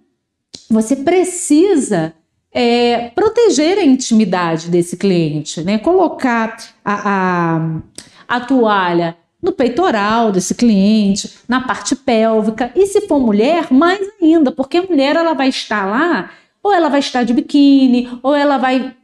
você 0.68 0.94
precisa 0.94 2.12
é, 2.52 3.08
proteger 3.14 3.78
a 3.78 3.82
intimidade 3.82 4.68
desse 4.68 4.98
cliente, 4.98 5.62
né? 5.62 5.78
Colocar 5.78 6.54
a, 6.84 7.56
a, 7.56 7.80
a 8.28 8.40
toalha 8.40 9.16
no 9.42 9.50
peitoral 9.50 10.30
desse 10.30 10.54
cliente, 10.54 11.30
na 11.48 11.60
parte 11.60 11.96
pélvica. 11.96 12.70
E 12.76 12.86
se 12.86 13.02
for 13.02 13.18
mulher, 13.18 13.72
mais 13.72 14.00
ainda, 14.22 14.52
porque 14.52 14.78
a 14.78 14.82
mulher 14.82 15.16
ela 15.16 15.34
vai 15.34 15.48
estar 15.48 15.84
lá, 15.84 16.30
ou 16.62 16.72
ela 16.72 16.88
vai 16.88 17.00
estar 17.00 17.24
de 17.24 17.34
biquíni, 17.34 18.08
ou 18.22 18.34
ela 18.34 18.56
vai 18.56 18.94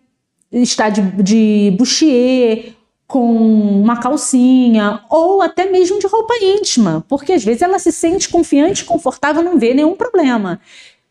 estar 0.52 0.90
de, 0.90 1.02
de 1.22 1.76
com 3.06 3.80
uma 3.82 3.96
calcinha, 3.96 5.00
ou 5.10 5.40
até 5.42 5.68
mesmo 5.70 5.98
de 5.98 6.06
roupa 6.06 6.34
íntima, 6.42 7.04
porque 7.08 7.32
às 7.32 7.42
vezes 7.42 7.62
ela 7.62 7.78
se 7.78 7.90
sente 7.90 8.28
confiante, 8.28 8.84
confortável, 8.84 9.42
não 9.42 9.58
vê 9.58 9.72
nenhum 9.72 9.96
problema. 9.96 10.60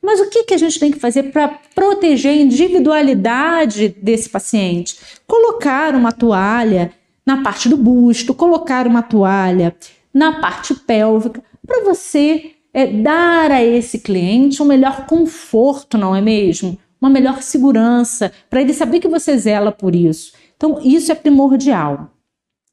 Mas 0.01 0.19
o 0.19 0.29
que, 0.29 0.43
que 0.43 0.53
a 0.53 0.57
gente 0.57 0.79
tem 0.79 0.91
que 0.91 0.99
fazer 0.99 1.23
para 1.31 1.59
proteger 1.73 2.31
a 2.31 2.35
individualidade 2.35 3.89
desse 3.99 4.29
paciente? 4.29 4.95
Colocar 5.25 5.95
uma 5.95 6.11
toalha 6.11 6.93
na 7.27 7.43
parte 7.43 7.67
do 7.67 7.75
busto, 7.75 8.33
colocar 8.33 8.87
uma 8.87 9.03
toalha 9.03 9.75
na 10.13 10.39
parte 10.39 10.73
pélvica, 10.73 11.43
para 11.65 11.83
você 11.83 12.51
é, 12.73 12.87
dar 12.87 13.51
a 13.51 13.61
esse 13.61 13.99
cliente 13.99 14.63
um 14.63 14.65
melhor 14.65 15.05
conforto, 15.05 15.97
não 15.97 16.15
é 16.15 16.21
mesmo? 16.21 16.79
Uma 17.01 17.09
melhor 17.09 17.41
segurança, 17.41 18.31
para 18.49 18.61
ele 18.61 18.73
saber 18.73 19.01
que 19.01 19.09
você 19.09 19.37
zela 19.37 19.73
por 19.73 19.93
isso. 19.93 20.31
Então, 20.55 20.79
isso 20.81 21.11
é 21.11 21.15
primordial. 21.15 22.13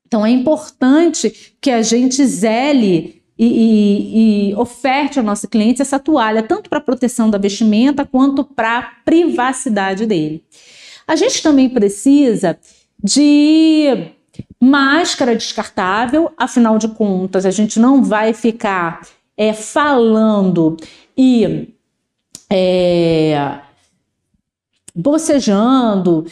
Então, 0.07 0.25
é 0.25 0.31
importante 0.31 1.57
que 1.61 1.73
a 1.73 1.83
gente 1.83 2.25
zele 2.25 3.25
e, 3.37 3.47
e, 3.47 4.51
e 4.51 4.55
oferte 4.55 5.19
ao 5.19 5.25
nosso 5.25 5.49
cliente 5.49 5.83
essa 5.83 5.99
toalha, 5.99 6.45
tanto 6.45 6.71
para 6.71 6.81
proteção 6.81 7.29
da 7.29 7.39
vestimenta 7.39 8.07
quanto 8.07 8.45
para 8.45 8.83
privacidade 9.05 10.07
dele. 10.07 10.45
A 11.09 11.17
gente 11.17 11.43
também 11.43 11.69
precisa 11.69 12.57
de 13.03 14.15
Máscara 14.61 15.35
descartável, 15.35 16.33
afinal 16.39 16.79
de 16.79 16.89
contas, 16.89 17.45
a 17.45 17.51
gente 17.51 17.79
não 17.79 18.03
vai 18.03 18.33
ficar 18.33 19.01
é, 19.37 19.53
falando 19.53 20.77
e 21.17 21.69
é, 22.51 23.61
bocejando 24.95 26.27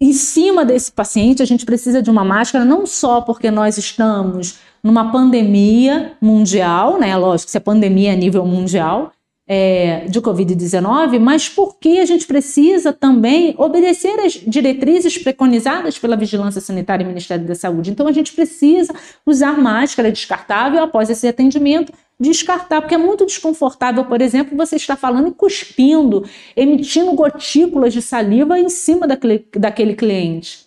em 0.00 0.12
cima 0.12 0.64
desse 0.64 0.92
paciente, 0.92 1.42
a 1.42 1.46
gente 1.46 1.64
precisa 1.64 2.02
de 2.02 2.10
uma 2.10 2.24
máscara 2.24 2.64
não 2.64 2.86
só 2.86 3.20
porque 3.20 3.50
nós 3.50 3.78
estamos 3.78 4.58
numa 4.82 5.10
pandemia 5.10 6.12
mundial, 6.20 6.98
né? 6.98 7.16
Lógico, 7.16 7.50
se 7.50 7.56
é 7.56 7.60
pandemia 7.60 8.12
a 8.12 8.16
nível 8.16 8.44
mundial, 8.44 9.12
é, 9.46 10.06
de 10.06 10.20
Covid-19, 10.22 11.18
mas 11.18 11.48
porque 11.48 11.98
a 12.00 12.06
gente 12.06 12.26
precisa 12.26 12.92
também 12.92 13.54
obedecer 13.58 14.18
às 14.20 14.32
diretrizes 14.32 15.18
preconizadas 15.18 15.98
pela 15.98 16.16
Vigilância 16.16 16.60
Sanitária 16.60 17.04
e 17.04 17.06
Ministério 17.06 17.46
da 17.46 17.54
Saúde. 17.54 17.90
Então, 17.90 18.08
a 18.08 18.12
gente 18.12 18.32
precisa 18.32 18.94
usar 19.26 19.58
máscara 19.58 20.10
descartável 20.10 20.82
após 20.82 21.10
esse 21.10 21.28
atendimento, 21.28 21.92
descartar, 22.18 22.80
porque 22.80 22.94
é 22.94 22.98
muito 22.98 23.26
desconfortável, 23.26 24.04
por 24.04 24.22
exemplo, 24.22 24.56
você 24.56 24.76
está 24.76 24.96
falando 24.96 25.28
e 25.28 25.32
cuspindo, 25.32 26.24
emitindo 26.56 27.12
gotículas 27.12 27.92
de 27.92 28.00
saliva 28.00 28.58
em 28.58 28.70
cima 28.70 29.06
daquele, 29.06 29.46
daquele 29.56 29.94
cliente. 29.94 30.64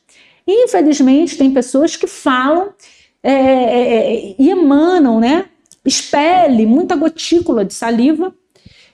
Infelizmente, 0.47 1.37
tem 1.37 1.51
pessoas 1.51 1.95
que 1.95 2.05
falam 2.05 2.69
é, 3.23 3.33
é, 3.33 4.13
é 4.13 4.35
e 4.37 4.49
emanam, 4.49 5.19
né? 5.19 5.45
Expele 5.83 6.65
muita 6.65 6.95
gotícula 6.95 7.65
de 7.65 7.73
saliva 7.73 8.33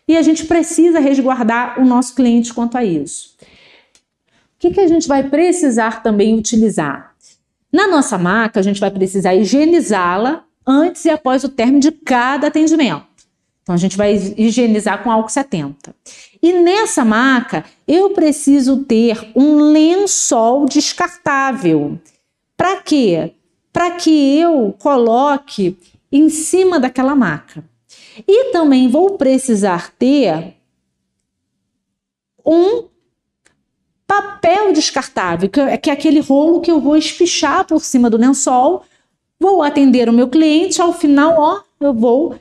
e 0.08 0.18
a 0.18 0.22
gente 0.22 0.46
precisa 0.46 1.00
resguardar 1.00 1.80
o 1.80 1.86
nosso 1.86 2.16
cliente 2.16 2.54
quanto 2.54 2.78
a 2.78 2.84
isso. 2.84 3.36
O 3.42 3.46
que, 4.60 4.72
que 4.72 4.80
a 4.80 4.88
gente 4.88 5.08
vai 5.08 5.30
precisar 5.30 6.04
também 6.04 6.38
utilizar? 6.38 7.14
Na 7.72 7.88
nossa 7.88 8.18
maca, 8.18 8.60
a 8.60 8.64
gente 8.64 8.80
vai 8.80 8.92
precisar 8.92 9.36
higienizá-la 9.36 10.44
antes 10.66 11.04
e 11.06 11.10
após 11.10 11.44
o 11.44 11.50
término 11.50 11.80
de 11.80 11.92
cada 11.92 12.48
atendimento. 12.48 13.14
Então, 13.64 13.74
a 13.74 13.78
gente 13.78 13.96
vai 13.96 14.14
higienizar 14.38 15.02
com 15.02 15.12
álcool 15.12 15.30
70. 15.30 15.96
E 16.42 16.52
nessa 16.52 17.06
maca, 17.06 17.64
eu 17.88 18.10
preciso 18.10 18.84
ter 18.84 19.32
um 19.36 19.72
lençol 19.72 20.66
descartável. 20.66 21.98
Para 22.58 22.82
quê? 22.82 23.34
Para 23.72 23.92
que 23.92 24.38
eu 24.38 24.76
coloque 24.78 25.78
em 26.12 26.30
cima 26.30 26.80
daquela 26.80 27.16
maca. 27.16 27.64
E 28.28 28.52
também 28.52 28.88
vou 28.88 29.18
precisar 29.18 29.92
ter 29.98 30.56
um 32.46 32.86
papel 34.08 34.74
descartável, 34.74 35.50
que 35.50 35.60
é, 35.60 35.78
que 35.78 35.90
aquele 35.90 36.20
rolo 36.20 36.62
que 36.62 36.70
eu 36.70 36.80
vou 36.80 36.96
espichar 36.96 37.66
por 37.66 37.80
cima 37.80 38.10
do 38.10 38.18
lençol, 38.18 38.84
vou 39.40 39.62
atender 39.62 40.08
o 40.10 40.14
meu 40.14 40.28
cliente, 40.28 40.82
ao 40.82 40.94
final, 40.94 41.36
ó, 41.38 41.62
eu 41.80 41.94
vou 41.94 42.36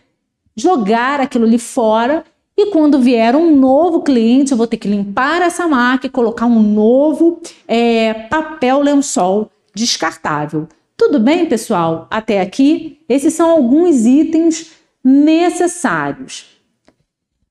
jogar 0.55 1.21
aquilo 1.21 1.47
ali 1.47 1.59
fora 1.59 2.25
e 2.57 2.67
quando 2.67 2.99
vier 2.99 3.35
um 3.35 3.57
novo 3.57 4.03
cliente, 4.03 4.53
eu 4.53 4.59
vou 4.59 4.67
ter 4.67 4.77
que 4.77 4.89
limpar 4.89 5.41
essa 5.41 5.67
máquina 5.67 6.09
e 6.09 6.11
colocar 6.11 6.47
um 6.47 6.63
novo 6.63 7.41
é, 7.67 8.13
papel 8.13 8.81
lençol 8.81 9.51
descartável. 9.75 10.69
Tudo 10.97 11.19
bem, 11.19 11.47
pessoal? 11.47 12.07
Até 12.11 12.41
aqui, 12.41 13.01
esses 13.09 13.33
são 13.33 13.51
alguns 13.51 14.05
itens 14.05 14.71
necessários. 15.05 16.47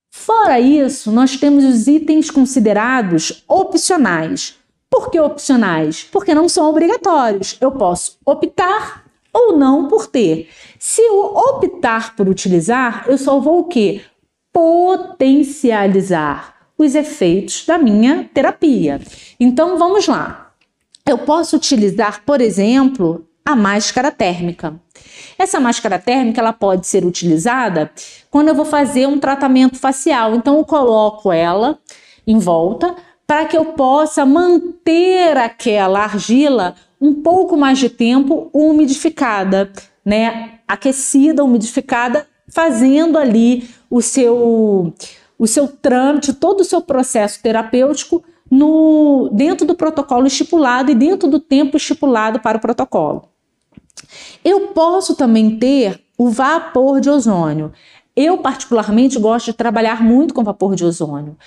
Fora 0.09 0.59
isso, 0.59 1.11
nós 1.11 1.37
temos 1.37 1.63
os 1.63 1.87
itens 1.87 2.29
considerados 2.29 3.43
opcionais. 3.47 4.57
Por 4.89 5.09
que 5.09 5.17
opcionais? 5.19 6.03
Porque 6.11 6.35
não 6.35 6.49
são 6.49 6.69
obrigatórios. 6.69 7.57
Eu 7.61 7.71
posso 7.71 8.17
optar 8.25 9.05
ou 9.33 9.57
não 9.57 9.87
por 9.87 10.07
ter. 10.07 10.49
Se 10.77 11.01
eu 11.01 11.23
optar 11.23 12.13
por 12.15 12.27
utilizar, 12.27 13.05
eu 13.07 13.17
só 13.17 13.39
vou 13.39 13.61
o 13.61 13.65
quê? 13.65 14.01
Potencializar 14.51 16.67
os 16.77 16.93
efeitos 16.93 17.65
da 17.65 17.77
minha 17.77 18.29
terapia. 18.33 18.99
Então 19.39 19.77
vamos 19.77 20.07
lá. 20.07 20.51
Eu 21.07 21.19
posso 21.19 21.55
utilizar, 21.55 22.25
por 22.25 22.41
exemplo, 22.41 23.25
a 23.45 23.55
máscara 23.55 24.11
térmica. 24.11 24.79
Essa 25.37 25.59
máscara 25.59 25.97
térmica 25.97 26.39
ela 26.39 26.53
pode 26.53 26.87
ser 26.87 27.05
utilizada 27.05 27.91
quando 28.29 28.49
eu 28.49 28.55
vou 28.55 28.65
fazer 28.65 29.07
um 29.07 29.19
tratamento 29.19 29.77
facial. 29.77 30.35
Então 30.35 30.57
eu 30.57 30.65
coloco 30.65 31.31
ela 31.31 31.79
em 32.25 32.37
volta 32.37 32.95
para 33.25 33.45
que 33.45 33.57
eu 33.57 33.65
possa 33.73 34.25
manter 34.25 35.37
aquela 35.37 36.03
argila 36.03 36.75
um 36.99 37.13
pouco 37.13 37.57
mais 37.57 37.79
de 37.79 37.89
tempo 37.89 38.49
umidificada, 38.53 39.71
né? 40.05 40.59
Aquecida, 40.67 41.43
umidificada, 41.43 42.27
fazendo 42.47 43.17
ali 43.17 43.67
o 43.89 44.01
seu 44.01 44.93
o 45.39 45.47
seu 45.47 45.67
trâmite, 45.67 46.33
todo 46.33 46.61
o 46.61 46.65
seu 46.65 46.81
processo 46.81 47.41
terapêutico 47.41 48.23
no 48.49 49.27
dentro 49.33 49.65
do 49.65 49.73
protocolo 49.73 50.27
estipulado 50.27 50.91
e 50.91 50.95
dentro 50.95 51.27
do 51.27 51.39
tempo 51.39 51.77
estipulado 51.77 52.39
para 52.39 52.57
o 52.59 52.61
protocolo. 52.61 53.30
Eu 54.43 54.67
posso 54.67 55.15
também 55.15 55.57
ter 55.57 56.01
o 56.17 56.29
vapor 56.29 56.99
de 56.99 57.09
ozônio. 57.09 57.71
Eu, 58.15 58.37
particularmente, 58.37 59.17
gosto 59.19 59.47
de 59.47 59.53
trabalhar 59.53 60.03
muito 60.03 60.33
com 60.33 60.43
vapor 60.43 60.75
de 60.75 60.85
ozônio. 60.85 61.37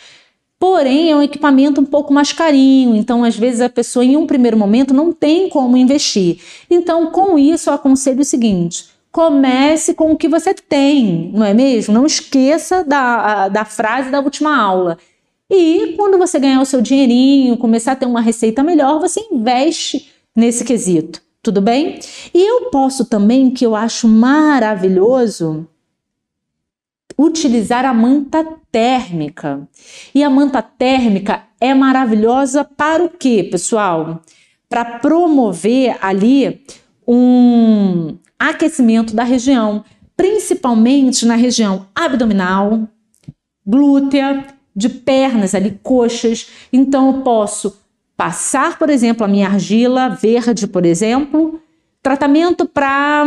Porém, 0.59 1.11
é 1.11 1.17
um 1.17 1.23
equipamento 1.23 1.81
um 1.81 1.85
pouco 1.85 2.13
mais 2.13 2.33
carinho, 2.33 2.97
então 2.97 3.23
às 3.23 3.37
vezes 3.37 3.61
a 3.61 3.69
pessoa 3.69 4.05
em 4.05 4.17
um 4.17 4.27
primeiro 4.27 4.57
momento 4.57 4.95
não 4.95 5.13
tem 5.13 5.49
como 5.49 5.77
investir. 5.77 6.41
Então, 6.71 7.11
com 7.11 7.39
isso, 7.39 7.69
eu 7.69 7.75
aconselho 7.75 8.21
o 8.21 8.25
seguinte: 8.25 8.87
comece 9.13 9.93
com 9.93 10.13
o 10.13 10.17
que 10.17 10.29
você 10.29 10.55
tem, 10.55 11.31
não 11.35 11.45
é 11.45 11.53
mesmo? 11.53 11.93
Não 11.93 12.07
esqueça 12.07 12.83
da, 12.83 13.49
da 13.49 13.65
frase 13.65 14.11
da 14.11 14.21
última 14.21 14.57
aula. 14.57 14.97
E 15.51 15.95
quando 15.97 16.17
você 16.17 16.39
ganhar 16.39 16.61
o 16.61 16.65
seu 16.67 16.81
dinheirinho, 16.81 17.59
começar 17.59 17.93
a 17.93 17.97
ter 17.97 18.07
uma 18.07 18.21
receita 18.21 18.63
melhor, 18.63 18.99
você 18.99 19.21
investe 19.31 20.11
nesse 20.35 20.65
quesito. 20.65 21.23
Tudo 21.45 21.61
bem? 21.61 21.99
E 22.33 22.41
eu 22.41 22.71
posso 22.71 23.05
também, 23.05 23.51
que 23.51 23.67
eu 23.67 23.77
acho 23.77 24.09
maravilhoso, 24.09 25.69
utilizar 27.19 27.85
a 27.85 27.93
manta 27.93 28.43
térmica. 28.73 29.69
E 30.15 30.25
a 30.25 30.31
manta 30.31 30.63
térmica 30.63 31.43
é 31.61 31.75
maravilhosa 31.75 32.65
para 32.65 33.05
o 33.05 33.11
quê, 33.11 33.45
pessoal? 33.45 34.23
Para 34.71 34.87
promover 35.01 35.99
ali 36.01 36.65
um 37.07 38.17
aquecimento 38.39 39.15
da 39.15 39.23
região, 39.23 39.85
principalmente 40.17 41.27
na 41.27 41.35
região 41.35 41.87
abdominal, 41.95 42.89
glútea, 43.67 44.47
de 44.75 44.89
pernas 44.89 45.55
ali, 45.55 45.79
coxas. 45.83 46.49
Então 46.73 47.09
eu 47.09 47.23
posso 47.23 47.84
passar, 48.17 48.79
por 48.79 48.91
exemplo, 48.91 49.25
a 49.25 49.29
minha 49.29 49.49
argila 49.49 50.09
verde, 50.09 50.67
por 50.67 50.87
exemplo, 50.87 51.61
tratamento 52.03 52.67
para 52.67 53.25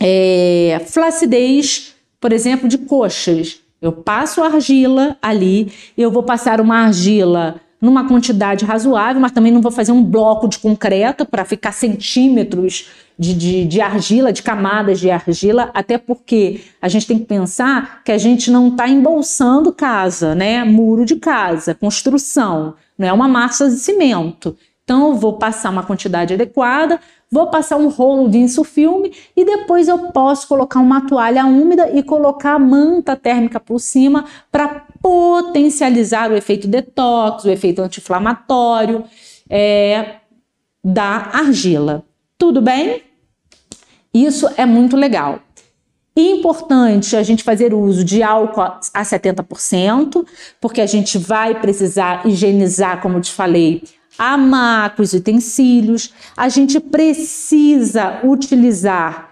é, 0.00 0.80
flacidez, 0.86 1.94
por 2.20 2.32
exemplo, 2.32 2.68
de 2.68 2.78
coxas. 2.78 3.60
Eu 3.80 3.92
passo 3.92 4.42
argila 4.42 5.16
ali, 5.22 5.72
eu 5.96 6.10
vou 6.10 6.22
passar 6.22 6.60
uma 6.60 6.78
argila 6.78 7.60
numa 7.80 8.08
quantidade 8.08 8.64
razoável, 8.64 9.20
mas 9.20 9.30
também 9.30 9.52
não 9.52 9.60
vou 9.60 9.70
fazer 9.70 9.92
um 9.92 10.02
bloco 10.02 10.48
de 10.48 10.58
concreto 10.58 11.24
para 11.24 11.44
ficar 11.44 11.72
centímetros 11.72 12.88
de, 13.16 13.34
de, 13.34 13.64
de, 13.64 13.80
argila, 13.80 14.32
de 14.32 14.42
camadas 14.42 14.98
de 14.98 15.10
argila, 15.10 15.70
até 15.72 15.96
porque 15.96 16.60
a 16.82 16.88
gente 16.88 17.06
tem 17.06 17.18
que 17.20 17.24
pensar 17.24 18.02
que 18.04 18.10
a 18.10 18.18
gente 18.18 18.50
não 18.50 18.68
está 18.68 18.88
embolsando 18.88 19.72
casa, 19.72 20.34
né? 20.34 20.64
Muro 20.64 21.04
de 21.04 21.16
casa, 21.16 21.72
construção 21.72 22.74
não 22.98 23.06
é 23.06 23.12
uma 23.12 23.28
massa 23.28 23.68
de 23.68 23.76
cimento. 23.76 24.56
Então, 24.82 25.08
eu 25.08 25.14
vou 25.14 25.34
passar 25.34 25.70
uma 25.70 25.82
quantidade 25.82 26.32
adequada, 26.32 26.98
vou 27.30 27.48
passar 27.48 27.76
um 27.76 27.88
rolo 27.88 28.28
de 28.28 28.38
insufilme 28.38 29.12
e 29.36 29.44
depois 29.44 29.86
eu 29.86 29.98
posso 30.12 30.48
colocar 30.48 30.80
uma 30.80 31.06
toalha 31.06 31.44
úmida 31.44 31.90
e 31.90 32.02
colocar 32.02 32.54
a 32.54 32.58
manta 32.58 33.14
térmica 33.14 33.60
por 33.60 33.78
cima 33.80 34.24
para 34.50 34.86
potencializar 35.02 36.30
o 36.30 36.34
efeito 36.34 36.66
detox, 36.66 37.44
o 37.44 37.50
efeito 37.50 37.82
anti-inflamatório 37.82 39.04
é, 39.48 40.16
da 40.82 41.28
argila. 41.34 42.02
Tudo 42.38 42.62
bem? 42.62 43.02
Isso 44.12 44.48
é 44.56 44.64
muito 44.64 44.96
legal. 44.96 45.40
Importante 46.20 47.14
a 47.14 47.22
gente 47.22 47.44
fazer 47.44 47.72
uso 47.72 48.02
de 48.02 48.24
álcool 48.24 48.60
a 48.60 49.04
70%, 49.04 50.26
porque 50.60 50.80
a 50.80 50.86
gente 50.86 51.16
vai 51.16 51.60
precisar 51.60 52.26
higienizar, 52.26 53.00
como 53.00 53.20
te 53.20 53.30
falei, 53.30 53.84
a 54.18 54.36
maca, 54.36 55.00
os 55.00 55.12
utensílios. 55.12 56.12
A 56.36 56.48
gente 56.48 56.80
precisa 56.80 58.18
utilizar 58.24 59.30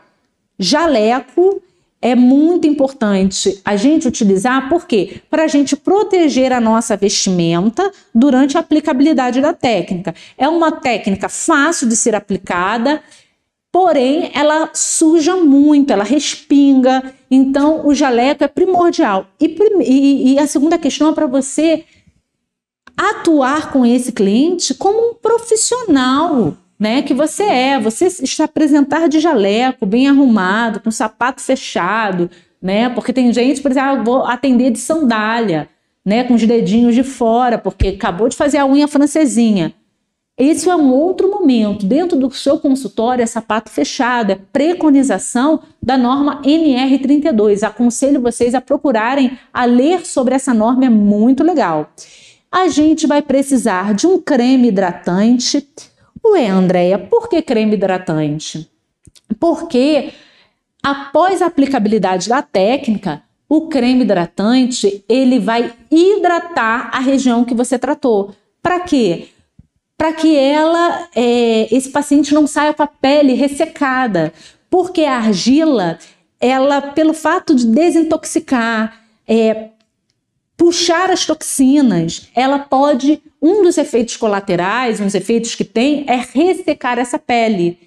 jaleco. 0.57 1.61
É 2.01 2.15
muito 2.15 2.69
importante 2.69 3.61
a 3.65 3.75
gente 3.75 4.07
utilizar, 4.07 4.69
por 4.69 4.87
quê? 4.87 5.21
Para 5.29 5.43
a 5.43 5.49
gente 5.49 5.75
proteger 5.75 6.53
a 6.53 6.61
nossa 6.61 6.97
vestimenta 6.97 7.91
durante 8.15 8.57
a 8.57 8.61
aplicabilidade 8.61 9.41
da 9.41 9.53
técnica. 9.53 10.15
É 10.39 10.49
uma 10.49 10.71
técnica 10.71 11.29
fácil 11.29 11.89
de 11.89 11.97
ser 11.97 12.15
aplicada, 12.15 13.03
porém 13.73 14.31
ela 14.35 14.71
suja 14.73 15.37
muito, 15.37 15.93
ela 15.93 16.05
respinga. 16.05 17.15
Então, 17.31 17.87
o 17.87 17.95
jaleco 17.95 18.45
é 18.45 18.49
primordial. 18.49 19.27
E, 19.41 19.57
e, 19.83 20.33
e 20.33 20.39
a 20.39 20.47
segunda 20.47 20.79
questão 20.79 21.11
é 21.11 21.15
para 21.15 21.27
você 21.27 21.85
atuar 22.97 23.71
com 23.71 23.85
esse 23.85 24.13
cliente 24.13 24.75
como 24.75 25.11
um 25.11 25.15
profissional. 25.15 26.57
Né, 26.79 27.01
que 27.01 27.15
você 27.15 27.43
é, 27.45 27.81
você 27.81 28.11
se 28.11 28.43
apresentar 28.43 29.09
de 29.09 29.19
jaleco, 29.19 29.87
bem 29.87 30.09
arrumado, 30.09 30.79
com 30.79 30.91
sapato 30.91 31.41
fechado, 31.41 32.31
né? 32.61 32.91
Porque 32.91 33.15
tem 33.15 33.33
gente, 33.33 33.63
por 33.63 33.71
exemplo, 33.71 33.89
ah, 33.89 34.03
vou 34.03 34.27
atender 34.27 34.71
de 34.71 34.79
sandália, 34.79 35.71
né, 36.05 36.25
com 36.25 36.35
os 36.35 36.47
dedinhos 36.47 36.95
de 36.95 37.03
fora, 37.03 37.57
porque 37.57 37.89
acabou 37.89 38.29
de 38.29 38.37
fazer 38.37 38.59
a 38.59 38.67
unha 38.67 38.87
francesinha. 38.87 39.73
Esse 40.39 40.69
é 40.69 40.77
um 40.77 40.93
outro 40.93 41.31
momento. 41.31 41.87
Dentro 41.87 42.19
do 42.19 42.31
seu 42.31 42.59
consultório 42.59 43.23
é 43.23 43.27
sapato 43.27 43.71
fechado, 43.71 44.33
é 44.33 44.39
preconização 44.53 45.63
da 45.83 45.97
norma 45.97 46.43
NR32. 46.43 47.63
Aconselho 47.63 48.21
vocês 48.21 48.55
a 48.55 48.61
procurarem, 48.61 49.39
a 49.53 49.65
ler 49.65 50.05
sobre 50.05 50.35
essa 50.35 50.53
norma, 50.53 50.85
é 50.85 50.91
muito 50.91 51.43
legal. 51.43 51.91
A 52.53 52.69
gente 52.69 53.07
vai 53.07 53.23
precisar 53.23 53.95
de 53.95 54.07
um 54.07 54.21
creme 54.21 54.69
hidratante. 54.69 55.67
Ué, 56.23 56.49
Andréia, 56.49 56.99
por 56.99 57.31
que 57.31 57.41
creme 57.41 57.75
hidratante? 57.75 58.71
Porque 59.41 60.13
após 60.83 61.41
a 61.41 61.47
aplicabilidade 61.47 62.29
da 62.29 62.43
técnica, 62.43 63.23
o 63.49 63.69
creme 63.69 64.03
hidratante 64.03 65.03
ele 65.09 65.39
vai 65.39 65.73
hidratar 65.91 66.91
a 66.93 66.99
região 66.99 67.43
que 67.43 67.55
você 67.55 67.79
tratou. 67.79 68.35
Para 68.63 68.81
quê? 68.81 69.29
Para 69.97 70.13
que 70.13 70.37
ela, 70.37 71.09
é, 71.15 71.75
esse 71.75 71.91
paciente 71.91 72.35
não 72.35 72.47
saia 72.47 72.75
com 72.75 72.83
a 72.83 72.87
pele 72.87 73.33
ressecada, 73.33 74.33
porque 74.71 75.05
a 75.05 75.17
argila, 75.17 75.99
ela, 76.41 76.81
pelo 76.81 77.15
fato 77.15 77.55
de 77.55 77.67
desintoxicar, 77.67 79.01
é, 79.27 79.71
puxar 80.57 81.11
as 81.11 81.25
toxinas, 81.25 82.29
ela 82.35 82.59
pode, 82.59 83.23
um 83.41 83.63
dos 83.63 83.79
efeitos 83.79 84.17
colaterais, 84.17 85.01
um 85.01 85.05
dos 85.05 85.15
efeitos 85.15 85.55
que 85.55 85.65
tem, 85.65 86.05
é 86.07 86.17
ressecar 86.17 86.99
essa 86.99 87.19
pele. 87.19 87.79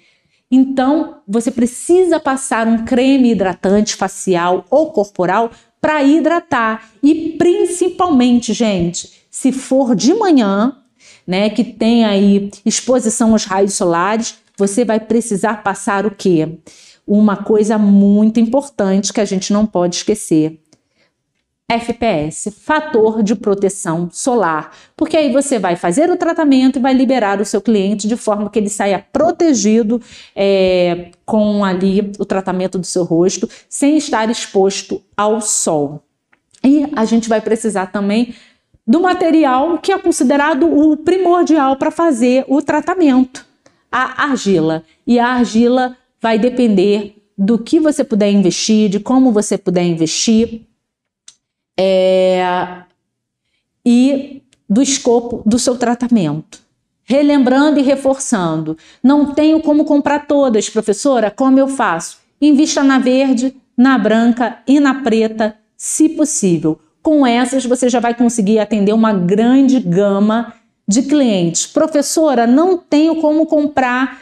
Então, 0.50 1.18
você 1.28 1.50
precisa 1.50 2.18
passar 2.18 2.66
um 2.66 2.84
creme 2.84 3.30
hidratante 3.30 3.94
facial 3.94 4.64
ou 4.68 4.90
corporal 4.90 5.50
para 5.80 6.02
hidratar. 6.02 6.90
E 7.02 7.36
principalmente, 7.38 8.52
gente, 8.52 9.22
se 9.30 9.52
for 9.52 9.94
de 9.94 10.12
manhã, 10.12 10.76
né, 11.30 11.48
que 11.48 11.62
tem 11.62 12.04
aí 12.04 12.50
exposição 12.66 13.30
aos 13.30 13.44
raios 13.44 13.74
solares, 13.74 14.38
você 14.56 14.84
vai 14.84 14.98
precisar 14.98 15.62
passar 15.62 16.04
o 16.04 16.10
quê? 16.10 16.58
Uma 17.06 17.36
coisa 17.36 17.78
muito 17.78 18.40
importante 18.40 19.12
que 19.12 19.20
a 19.20 19.24
gente 19.24 19.52
não 19.52 19.64
pode 19.64 19.94
esquecer. 19.94 20.60
FPS, 21.68 22.50
fator 22.50 23.22
de 23.22 23.36
proteção 23.36 24.08
solar, 24.10 24.72
porque 24.96 25.16
aí 25.16 25.32
você 25.32 25.56
vai 25.56 25.76
fazer 25.76 26.10
o 26.10 26.16
tratamento 26.16 26.80
e 26.80 26.82
vai 26.82 26.92
liberar 26.92 27.40
o 27.40 27.44
seu 27.44 27.60
cliente 27.60 28.08
de 28.08 28.16
forma 28.16 28.50
que 28.50 28.58
ele 28.58 28.68
saia 28.68 28.98
protegido 29.12 30.02
é, 30.34 31.12
com 31.24 31.64
ali 31.64 32.10
o 32.18 32.24
tratamento 32.24 32.76
do 32.76 32.86
seu 32.86 33.04
rosto, 33.04 33.48
sem 33.68 33.96
estar 33.96 34.28
exposto 34.28 35.00
ao 35.16 35.40
sol. 35.40 36.02
E 36.64 36.88
a 36.96 37.04
gente 37.04 37.28
vai 37.28 37.40
precisar 37.40 37.86
também 37.86 38.34
do 38.86 39.00
material 39.00 39.78
que 39.78 39.92
é 39.92 39.98
considerado 39.98 40.66
o 40.66 40.96
primordial 40.96 41.76
para 41.76 41.90
fazer 41.90 42.44
o 42.48 42.60
tratamento, 42.60 43.46
a 43.90 44.24
argila. 44.24 44.82
E 45.06 45.18
a 45.18 45.28
argila 45.28 45.96
vai 46.20 46.38
depender 46.38 47.16
do 47.36 47.58
que 47.58 47.80
você 47.80 48.04
puder 48.04 48.30
investir, 48.30 48.88
de 48.88 49.00
como 49.00 49.32
você 49.32 49.56
puder 49.56 49.84
investir 49.84 50.62
é, 51.78 52.82
e 53.84 54.42
do 54.68 54.82
escopo 54.82 55.42
do 55.46 55.58
seu 55.58 55.76
tratamento. 55.76 56.60
Relembrando 57.02 57.80
e 57.80 57.82
reforçando, 57.82 58.76
não 59.02 59.34
tenho 59.34 59.60
como 59.60 59.84
comprar 59.84 60.26
todas, 60.26 60.68
professora, 60.68 61.30
como 61.30 61.58
eu 61.58 61.66
faço? 61.66 62.18
Invista 62.40 62.84
na 62.84 62.98
verde, 62.98 63.56
na 63.76 63.98
branca 63.98 64.58
e 64.66 64.78
na 64.78 65.02
preta, 65.02 65.56
se 65.76 66.10
possível. 66.10 66.78
Com 67.02 67.26
essas, 67.26 67.64
você 67.64 67.88
já 67.88 68.00
vai 68.00 68.14
conseguir 68.14 68.58
atender 68.58 68.92
uma 68.92 69.12
grande 69.12 69.80
gama 69.80 70.54
de 70.86 71.02
clientes. 71.02 71.66
Professora, 71.66 72.46
não 72.46 72.76
tenho 72.76 73.16
como 73.16 73.46
comprar 73.46 74.20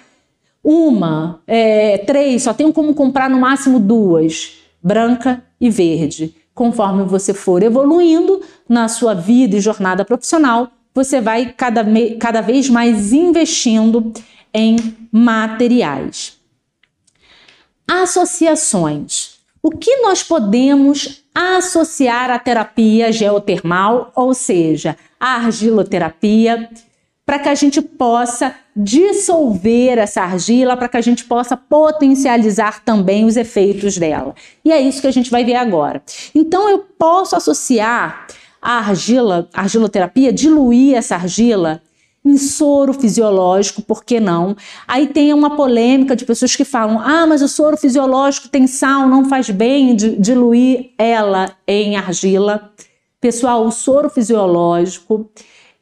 uma, 0.62 1.41
é, 1.47 1.99
três, 1.99 2.43
só 2.43 2.53
tenho 2.53 2.73
como 2.73 2.95
comprar 2.95 3.31
no 3.31 3.41
máximo 3.41 3.81
duas, 3.81 4.59
branca 4.83 5.43
e 5.61 5.71
verde. 5.71 6.35
Conforme 6.55 7.05
você 7.05 7.33
for 7.33 7.62
evoluindo 7.62 8.43
na 8.69 8.88
sua 8.88 9.14
vida 9.14 9.57
e 9.57 9.61
jornada 9.61 10.05
profissional, 10.05 10.71
você 10.95 11.21
vai 11.21 11.55
cada, 11.57 11.85
cada 12.19 12.41
vez 12.41 12.69
mais 12.69 13.12
investindo 13.12 14.12
em 14.53 14.77
materiais. 15.11 16.37
Associações. 17.87 19.38
O 19.62 19.71
que 19.71 19.97
nós 19.99 20.23
podemos 20.23 21.25
associar 21.35 22.31
a 22.31 22.38
terapia 22.38 23.12
geotermal, 23.12 24.12
ou 24.14 24.33
seja, 24.35 24.97
a 25.18 25.35
argiloterapia, 25.37 26.68
para 27.27 27.38
que 27.38 27.49
a 27.49 27.55
gente 27.55 27.83
possa 27.83 28.55
dissolver 28.75 29.99
essa 29.99 30.23
argila, 30.23 30.77
para 30.77 30.88
que 30.88 30.97
a 30.97 31.01
gente 31.01 31.25
possa 31.25 31.57
potencializar 31.57 32.83
também 32.85 33.25
os 33.25 33.37
efeitos 33.37 33.99
dela. 33.99 34.35
E 34.64 34.73
é 34.73 34.81
isso 34.81 35.01
que 35.01 35.07
a 35.07 35.12
gente 35.12 35.31
vai 35.31 35.44
ver 35.44 35.57
agora. 35.57 36.03
Então 36.35 36.71
eu 36.71 36.79
posso 36.99 37.37
associar 37.37 38.27
a 38.62 38.79
argila, 38.79 39.49
a 39.53 39.61
argiloterapia, 39.61 40.33
diluir 40.33 40.97
essa 40.97 41.16
argila 41.16 41.83
em 42.24 42.37
soro 42.37 42.92
fisiológico, 42.92 43.83
por 43.83 44.04
que 44.04 44.20
não? 44.20 44.57
Aí 44.87 45.07
tem 45.07 45.33
uma 45.33 45.57
polêmica 45.57 46.14
de 46.14 46.24
pessoas 46.24 46.54
que 46.54 46.64
falam: 46.64 47.00
ah, 47.00 47.26
mas 47.26 47.42
o 47.42 47.48
soro 47.48 47.76
fisiológico 47.76 48.48
tem 48.48 48.66
sal, 48.66 49.09
não 49.09 49.28
faz 49.28 49.50
bem 49.50 49.96
diluir 49.96 50.90
ela 50.98 51.52
em 51.66 51.96
argila. 51.96 52.70
Pessoal, 53.20 53.66
o 53.66 53.70
soro 53.70 54.09
fisiológico 54.09 55.28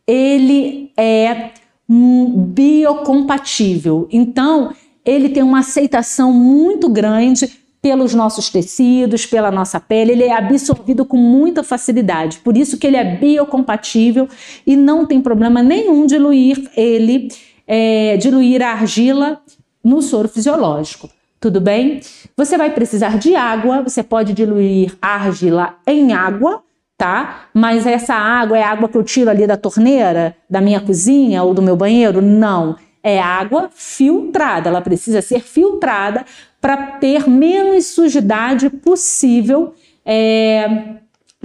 ele 0.06 0.92
é 0.96 1.50
biocompatível, 1.88 4.08
então 4.10 4.72
ele 5.04 5.28
tem 5.28 5.42
uma 5.42 5.60
aceitação 5.60 6.32
muito 6.32 6.88
grande 6.88 7.65
pelos 7.80 8.14
nossos 8.14 8.50
tecidos, 8.50 9.26
pela 9.26 9.50
nossa 9.50 9.78
pele, 9.78 10.12
ele 10.12 10.24
é 10.24 10.36
absorvido 10.36 11.04
com 11.04 11.16
muita 11.16 11.62
facilidade. 11.62 12.38
Por 12.38 12.56
isso 12.56 12.78
que 12.78 12.86
ele 12.86 12.96
é 12.96 13.16
biocompatível 13.16 14.28
e 14.66 14.76
não 14.76 15.06
tem 15.06 15.20
problema 15.20 15.62
nenhum 15.62 16.06
diluir 16.06 16.70
ele, 16.76 17.28
é, 17.66 18.16
diluir 18.16 18.62
a 18.62 18.72
argila 18.72 19.40
no 19.84 20.02
soro 20.02 20.28
fisiológico. 20.28 21.08
Tudo 21.38 21.60
bem? 21.60 22.00
Você 22.36 22.58
vai 22.58 22.70
precisar 22.70 23.18
de 23.18 23.36
água, 23.36 23.82
você 23.82 24.02
pode 24.02 24.32
diluir 24.32 24.96
a 25.00 25.14
argila 25.14 25.76
em 25.86 26.12
água, 26.12 26.62
tá? 26.96 27.42
Mas 27.54 27.86
essa 27.86 28.14
água 28.14 28.58
é 28.58 28.62
água 28.62 28.88
que 28.88 28.96
eu 28.96 29.04
tiro 29.04 29.30
ali 29.30 29.46
da 29.46 29.56
torneira, 29.56 30.34
da 30.48 30.60
minha 30.60 30.80
cozinha 30.80 31.42
ou 31.42 31.54
do 31.54 31.62
meu 31.62 31.76
banheiro? 31.76 32.20
Não. 32.20 32.76
É 33.02 33.20
água 33.20 33.70
filtrada, 33.72 34.68
ela 34.68 34.80
precisa 34.80 35.22
ser 35.22 35.40
filtrada 35.40 36.24
para 36.60 36.98
ter 36.98 37.28
menos 37.28 37.86
sujidade 37.86 38.68
possível 38.70 39.74
é, 40.04 40.96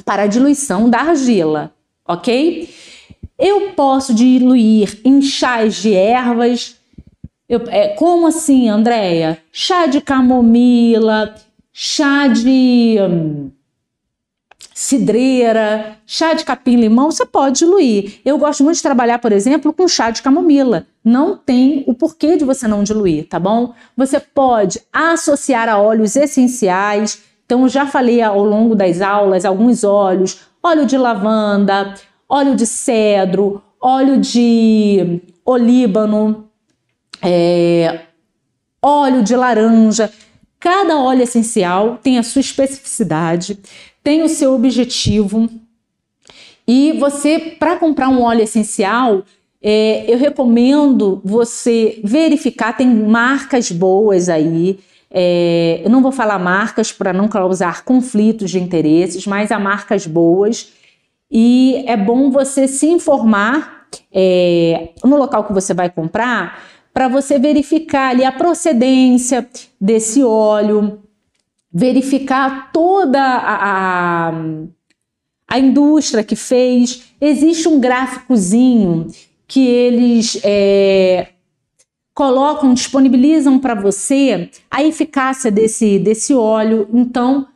para 0.06 0.24
a 0.24 0.28
diluição 0.28 0.89
da 0.89 1.00
argila, 1.00 1.74
ok? 2.08 2.69
Eu 3.38 3.71
posso 3.71 4.13
diluir 4.13 5.00
em 5.04 5.21
chás 5.21 5.82
de 5.82 5.93
ervas. 5.93 6.80
Eu, 7.50 7.63
é, 7.67 7.89
como 7.89 8.28
assim, 8.28 8.69
Andréia? 8.69 9.39
Chá 9.52 9.88
de 9.88 10.00
camomila, 10.00 11.34
chá 11.74 12.28
de. 12.28 12.97
Hum, 13.02 13.52
cidreira, 14.82 16.00
chá 16.08 16.34
de 16.34 16.44
capim-limão, 16.44 17.12
você 17.12 17.24
pode 17.24 17.60
diluir. 17.60 18.20
Eu 18.26 18.39
gosto 18.39 18.63
muito 18.63 18.78
de 18.78 18.82
trabalhar, 18.82 19.20
por 19.20 19.32
exemplo, 19.32 19.72
com 19.72 19.88
chá 19.88 20.10
de 20.10 20.24
camomila. 20.24 20.88
Não 21.06 21.38
tem 21.38 21.84
o 21.86 21.94
porquê 21.94 22.36
de 22.36 22.44
você 22.44 22.67
não 22.67 22.82
diluir, 22.82 23.28
tá 23.28 23.39
bom? 23.39 23.76
Você 23.96 24.20
pode 24.20 24.82
associar 24.91 25.70
a 25.70 25.80
óleos 25.80 26.15
essenciais. 26.15 27.22
Então, 27.46 27.70
já 27.70 27.86
falei 27.86 28.24
ao 28.24 28.44
longo 28.44 28.74
das 28.74 29.02
aulas 29.02 29.46
alguns 29.46 29.84
óleos: 29.84 30.39
óleo 30.63 30.88
de 30.88 30.98
lavanda, 30.98 31.94
óleo 32.28 32.56
de 32.56 32.65
cedro, 32.65 33.62
óleo 33.80 34.17
de 34.17 35.22
olíbano, 35.46 36.50
é, 37.22 38.00
óleo 38.82 39.22
de 39.22 39.36
laranja. 39.36 40.12
Cada 40.60 40.98
óleo 40.98 41.22
essencial 41.22 42.00
tem 42.02 42.17
a 42.17 42.24
sua 42.24 42.39
especificidade 42.39 43.60
tem 44.04 44.24
o 44.24 44.30
seu 44.30 44.54
objetivo. 44.54 45.50
E 46.68 46.94
você, 46.94 47.40
para 47.60 47.78
comprar 47.78 48.10
um 48.10 48.22
óleo 48.22 48.42
essencial, 48.42 49.24
é, 49.62 50.06
eu 50.12 50.18
recomendo 50.18 51.22
você 51.24 52.00
verificar, 52.04 52.76
tem 52.76 52.88
marcas 52.88 53.72
boas 53.72 54.30
aí. 54.30 54.80
É, 55.10 55.82
eu 55.84 55.90
não 55.90 56.02
vou 56.02 56.12
falar 56.12 56.40
marcas 56.40 56.92
para 56.92 57.12
não 57.12 57.28
causar 57.28 57.84
conflitos 57.84 58.50
de 58.50 58.60
interesses, 58.60 59.28
mas 59.28 59.52
há 59.52 59.60
marcas 59.60 60.08
boas. 60.08 60.72
E 61.30 61.84
é 61.88 61.96
bom 61.96 62.32
você 62.32 62.68
se 62.68 62.88
informar 62.88 63.88
é, 64.12 64.90
no 65.04 65.18
local 65.18 65.44
que 65.44 65.54
você 65.54 65.74
vai 65.74 65.90
comprar 65.90 66.64
para 66.94 67.08
você 67.08 67.40
verificar 67.40 68.10
ali 68.10 68.26
a 68.26 68.32
procedência 68.32 69.48
desse 69.80 70.24
óleo, 70.24 71.02
verificar 71.73 72.71
toda 72.71 73.21
a, 73.21 74.29
a, 74.29 74.34
a 75.47 75.60
indústria 75.60 76.23
que 76.23 76.36
fez. 76.36 77.13
Existe 77.19 77.67
um 77.67 77.79
gráficozinho 77.79 79.07
que 79.47 79.65
eles 79.65 80.39
é, 80.43 81.29
colocam, 82.13 82.73
disponibilizam 82.73 83.60
para 83.60 83.75
você 83.75 84.49
a 84.69 84.84
eficácia 84.84 85.51
desse, 85.51 85.99
desse 85.99 86.34
óleo. 86.34 86.88
Então, 86.93 87.47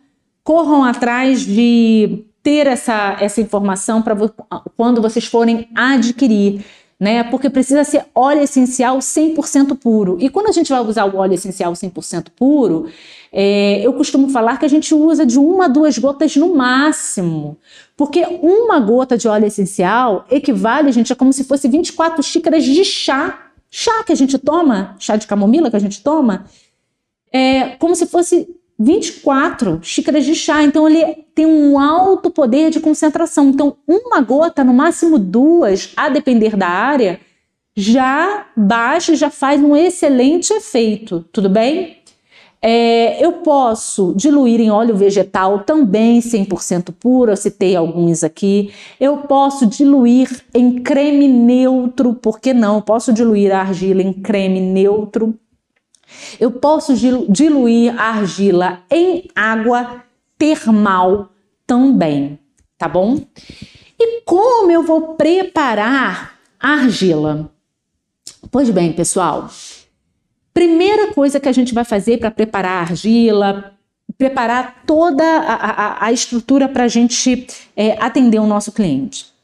corram 0.43 0.83
atrás 0.83 1.41
de 1.41 2.25
ter 2.41 2.67
essa, 2.67 3.17
essa 3.19 3.41
informação 3.41 4.01
para 4.01 4.15
quando 4.77 5.01
vocês 5.01 5.25
forem 5.25 5.67
adquirir. 5.75 6.63
Né? 6.97 7.25
Porque 7.25 7.49
precisa 7.49 7.83
ser 7.83 8.05
óleo 8.15 8.41
essencial 8.41 8.99
100% 8.99 9.77
puro. 9.77 10.17
E 10.19 10.29
quando 10.29 10.47
a 10.47 10.51
gente 10.53 10.71
vai 10.71 10.79
usar 10.79 11.05
o 11.05 11.17
óleo 11.17 11.33
essencial 11.33 11.73
100% 11.73 12.27
puro, 12.35 12.87
é, 13.33 13.85
eu 13.85 13.91
costumo 13.93 14.29
falar 14.29 14.57
que 14.57 14.65
a 14.65 14.69
gente 14.69 14.95
usa 14.95 15.25
de 15.25 15.37
uma 15.37 15.65
a 15.65 15.67
duas 15.67 15.97
gotas 15.97 16.37
no 16.37 16.55
máximo. 16.55 17.57
Porque 17.97 18.25
uma 18.41 18.79
gota 18.79 19.17
de 19.17 19.27
óleo 19.27 19.45
essencial 19.45 20.25
equivale, 20.31 20.91
gente, 20.93 21.11
a 21.11 21.15
como 21.17 21.33
se 21.33 21.43
fosse 21.43 21.67
24 21.67 22.23
xícaras 22.23 22.63
de 22.63 22.85
chá. 22.85 23.41
Chá 23.69 24.03
que 24.05 24.13
a 24.13 24.15
gente 24.15 24.37
toma, 24.37 24.95
chá 24.97 25.17
de 25.17 25.27
camomila 25.27 25.69
que 25.69 25.75
a 25.75 25.79
gente 25.79 26.01
toma, 26.01 26.45
é 27.29 27.75
como 27.75 27.93
se 27.93 28.05
fosse 28.05 28.47
24 28.77 29.79
xícaras 29.81 30.25
de 30.25 30.35
chá. 30.35 30.63
Então, 30.63 30.87
ele 30.87 31.25
tem 31.33 31.45
um 31.45 31.79
alto 31.79 32.29
poder 32.29 32.69
de 32.69 32.79
concentração. 32.79 33.49
Então, 33.49 33.77
uma 33.87 34.21
gota, 34.21 34.63
no 34.63 34.73
máximo 34.73 35.17
duas, 35.17 35.91
a 35.95 36.09
depender 36.09 36.55
da 36.55 36.67
área, 36.67 37.19
já 37.75 38.47
baixa, 38.55 39.15
já 39.15 39.29
faz 39.29 39.61
um 39.61 39.75
excelente 39.75 40.53
efeito. 40.53 41.25
Tudo 41.31 41.49
bem? 41.49 41.97
É, 42.67 43.23
eu 43.23 43.33
posso 43.33 44.11
diluir 44.15 44.59
em 44.59 44.71
óleo 44.71 44.95
vegetal 44.95 45.59
também 45.59 46.19
100% 46.19 46.91
puro, 46.99 47.31
eu 47.31 47.37
citei 47.37 47.75
alguns 47.75 48.23
aqui. 48.23 48.71
Eu 48.99 49.17
posso 49.17 49.67
diluir 49.67 50.43
em 50.51 50.81
creme 50.81 51.27
neutro, 51.27 52.15
por 52.15 52.39
que 52.39 52.55
não? 52.55 52.77
Eu 52.77 52.81
posso 52.81 53.13
diluir 53.13 53.53
a 53.53 53.59
argila 53.59 54.01
em 54.01 54.11
creme 54.11 54.59
neutro. 54.59 55.35
Eu 56.39 56.51
posso 56.51 56.93
diluir 57.29 57.99
a 57.99 58.09
argila 58.09 58.83
em 58.89 59.27
água 59.35 60.03
termal 60.37 61.29
também, 61.65 62.39
tá 62.77 62.87
bom? 62.87 63.19
E 63.99 64.21
como 64.21 64.71
eu 64.71 64.83
vou 64.83 65.15
preparar 65.15 66.37
a 66.59 66.73
argila? 66.73 67.51
Pois 68.51 68.69
bem, 68.69 68.93
pessoal, 68.93 69.49
Primeira 70.55 71.11
coisa 71.11 71.37
que 71.37 71.49
a 71.49 71.51
gente 71.51 71.73
vai 71.73 71.83
fazer 71.83 72.17
para 72.17 72.31
preparar 72.31 72.77
a 72.77 72.79
argila, 72.79 73.73
preparar 74.17 74.83
toda 74.87 75.21
a, 75.21 75.53
a, 75.53 76.05
a 76.05 76.13
estrutura 76.13 76.69
para 76.69 76.85
a 76.85 76.87
gente 76.87 77.45
é, 77.75 78.01
atender 78.01 78.39
o 78.39 78.47
nosso 78.47 78.71
cliente. 78.71 79.34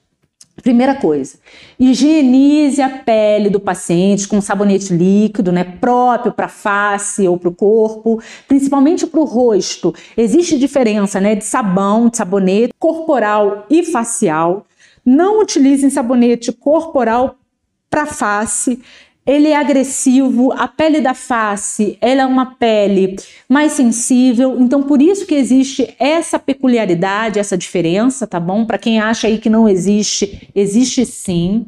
Primeira 0.61 0.95
coisa, 0.95 1.37
higienize 1.79 2.81
a 2.81 2.89
pele 2.89 3.49
do 3.49 3.59
paciente 3.59 4.27
com 4.27 4.39
sabonete 4.39 4.93
líquido, 4.93 5.51
né, 5.51 5.63
próprio 5.63 6.31
para 6.31 6.47
face 6.47 7.27
ou 7.27 7.37
para 7.37 7.49
o 7.49 7.53
corpo, 7.53 8.21
principalmente 8.47 9.07
para 9.07 9.19
o 9.19 9.23
rosto. 9.23 9.93
Existe 10.15 10.59
diferença, 10.59 11.19
né, 11.19 11.35
de 11.35 11.43
sabão, 11.43 12.09
de 12.09 12.17
sabonete 12.17 12.73
corporal 12.77 13.65
e 13.69 13.83
facial. 13.83 14.65
Não 15.03 15.41
utilizem 15.41 15.89
sabonete 15.89 16.51
corporal 16.51 17.37
para 17.89 18.05
face 18.05 18.81
ele 19.31 19.47
é 19.47 19.55
agressivo, 19.55 20.51
a 20.51 20.67
pele 20.67 20.99
da 20.99 21.13
face, 21.13 21.97
ela 22.01 22.23
é 22.23 22.25
uma 22.25 22.47
pele 22.47 23.15
mais 23.47 23.71
sensível, 23.71 24.59
então 24.59 24.83
por 24.83 25.01
isso 25.01 25.25
que 25.25 25.33
existe 25.33 25.95
essa 25.97 26.37
peculiaridade, 26.37 27.39
essa 27.39 27.57
diferença, 27.57 28.27
tá 28.27 28.41
bom? 28.41 28.65
Para 28.65 28.77
quem 28.77 28.99
acha 28.99 29.27
aí 29.27 29.37
que 29.37 29.49
não 29.49 29.69
existe, 29.69 30.49
existe 30.53 31.05
sim. 31.05 31.65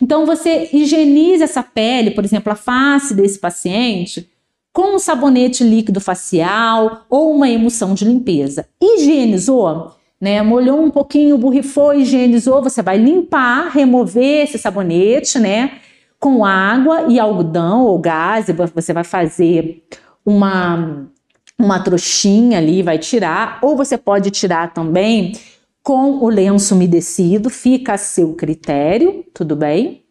Então 0.00 0.24
você 0.24 0.70
higieniza 0.72 1.42
essa 1.42 1.60
pele, 1.60 2.12
por 2.12 2.24
exemplo, 2.24 2.52
a 2.52 2.56
face 2.56 3.14
desse 3.14 3.40
paciente, 3.40 4.30
com 4.72 4.94
um 4.94 4.98
sabonete 5.00 5.64
líquido 5.64 6.00
facial 6.00 7.04
ou 7.10 7.34
uma 7.34 7.50
emulsão 7.50 7.94
de 7.94 8.04
limpeza. 8.04 8.66
Higienizou? 8.80 9.96
Né, 10.20 10.40
molhou 10.40 10.80
um 10.80 10.88
pouquinho, 10.88 11.36
borrifou, 11.36 11.92
higienizou, 11.92 12.62
você 12.62 12.80
vai 12.80 12.96
limpar, 12.96 13.72
remover 13.72 14.44
esse 14.44 14.56
sabonete, 14.56 15.40
né? 15.40 15.80
Com 16.22 16.44
água 16.44 17.06
e 17.08 17.18
algodão 17.18 17.84
ou 17.84 17.98
gás, 17.98 18.46
você 18.72 18.92
vai 18.92 19.02
fazer 19.02 19.82
uma, 20.24 21.08
uma 21.58 21.80
trouxinha 21.80 22.58
ali, 22.58 22.80
vai 22.80 22.96
tirar, 22.96 23.58
ou 23.60 23.76
você 23.76 23.98
pode 23.98 24.30
tirar 24.30 24.72
também 24.72 25.32
com 25.82 26.22
o 26.22 26.28
lenço 26.28 26.76
umedecido, 26.76 27.50
fica 27.50 27.94
a 27.94 27.98
seu 27.98 28.34
critério, 28.34 29.24
tudo 29.34 29.56
bem? 29.56 30.04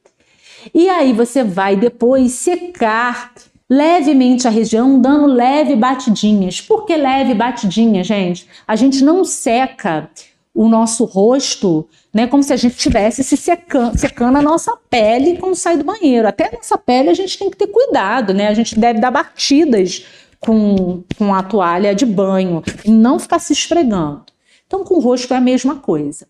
E 0.73 0.89
aí 0.89 1.13
você 1.13 1.45
vai 1.45 1.77
depois 1.77 2.33
secar 2.33 3.31
levemente 3.69 4.45
a 4.45 4.51
região, 4.51 4.99
dando 4.99 5.27
leve 5.27 5.77
batidinhas. 5.77 6.59
Por 6.59 6.85
que 6.85 6.97
leve 6.97 7.33
batidinha, 7.33 8.03
gente? 8.03 8.45
A 8.67 8.75
gente 8.75 9.01
não 9.01 9.23
seca 9.23 10.09
o 10.53 10.67
nosso 10.67 11.05
rosto, 11.05 11.87
né, 12.13 12.27
como 12.27 12.43
se 12.43 12.51
a 12.51 12.57
gente 12.57 12.75
tivesse 12.75 13.23
se 13.23 13.37
secando, 13.37 13.97
secando 13.97 14.37
a 14.37 14.41
nossa 14.41 14.75
pele 14.89 15.37
quando 15.37 15.55
sai 15.55 15.77
do 15.77 15.83
banheiro. 15.83 16.27
Até 16.27 16.47
a 16.47 16.51
nossa 16.51 16.77
pele 16.77 17.09
a 17.09 17.13
gente 17.13 17.37
tem 17.37 17.49
que 17.49 17.57
ter 17.57 17.67
cuidado, 17.67 18.33
né? 18.33 18.47
A 18.47 18.53
gente 18.53 18.77
deve 18.77 18.99
dar 18.99 19.11
batidas 19.11 20.05
com, 20.39 21.03
com 21.17 21.33
a 21.33 21.41
toalha 21.41 21.95
de 21.95 22.05
banho 22.05 22.61
e 22.83 22.91
não 22.91 23.17
ficar 23.17 23.39
se 23.39 23.53
esfregando. 23.53 24.23
Então, 24.67 24.83
com 24.83 24.95
o 24.95 24.99
rosto 24.99 25.33
é 25.33 25.37
a 25.37 25.41
mesma 25.41 25.75
coisa. 25.75 26.27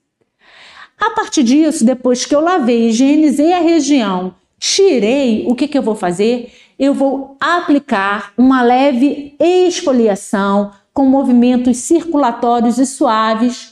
A 1.00 1.12
partir 1.12 1.44
disso, 1.44 1.84
depois 1.84 2.26
que 2.26 2.36
eu 2.36 2.42
lavei, 2.42 2.90
higienizei 2.90 3.54
a 3.54 3.60
região, 3.60 4.36
tirei, 4.60 5.46
o 5.48 5.56
que, 5.56 5.68
que 5.68 5.78
eu 5.78 5.82
vou 5.82 5.96
fazer? 5.96 6.54
Eu 6.78 6.94
vou 6.94 7.38
aplicar 7.40 8.34
uma 8.38 8.62
leve 8.62 9.36
esfoliação 9.40 10.72
com 10.94 11.06
movimentos 11.06 11.78
circulatórios 11.78 12.78
e 12.78 12.86
suaves 12.86 13.71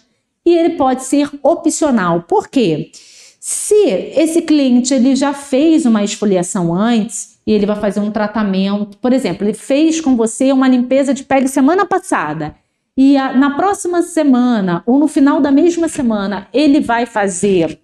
e 0.49 0.57
ele 0.57 0.71
pode 0.71 1.03
ser 1.03 1.29
opcional. 1.43 2.23
Por 2.23 2.47
quê? 2.47 2.91
Se 3.39 3.75
esse 4.15 4.41
cliente 4.41 4.93
ele 4.93 5.15
já 5.15 5.33
fez 5.33 5.85
uma 5.85 6.03
esfoliação 6.03 6.73
antes 6.73 7.39
e 7.45 7.53
ele 7.53 7.65
vai 7.65 7.75
fazer 7.75 7.99
um 7.99 8.11
tratamento, 8.11 8.97
por 8.97 9.13
exemplo, 9.13 9.45
ele 9.45 9.53
fez 9.53 10.01
com 10.01 10.15
você 10.15 10.51
uma 10.51 10.67
limpeza 10.67 11.13
de 11.13 11.23
pele 11.23 11.47
semana 11.47 11.85
passada 11.85 12.55
e 12.97 13.15
a, 13.15 13.33
na 13.33 13.55
próxima 13.55 14.01
semana 14.01 14.83
ou 14.85 14.99
no 14.99 15.07
final 15.07 15.39
da 15.39 15.51
mesma 15.51 15.87
semana 15.87 16.47
ele 16.53 16.81
vai 16.81 17.05
fazer 17.05 17.79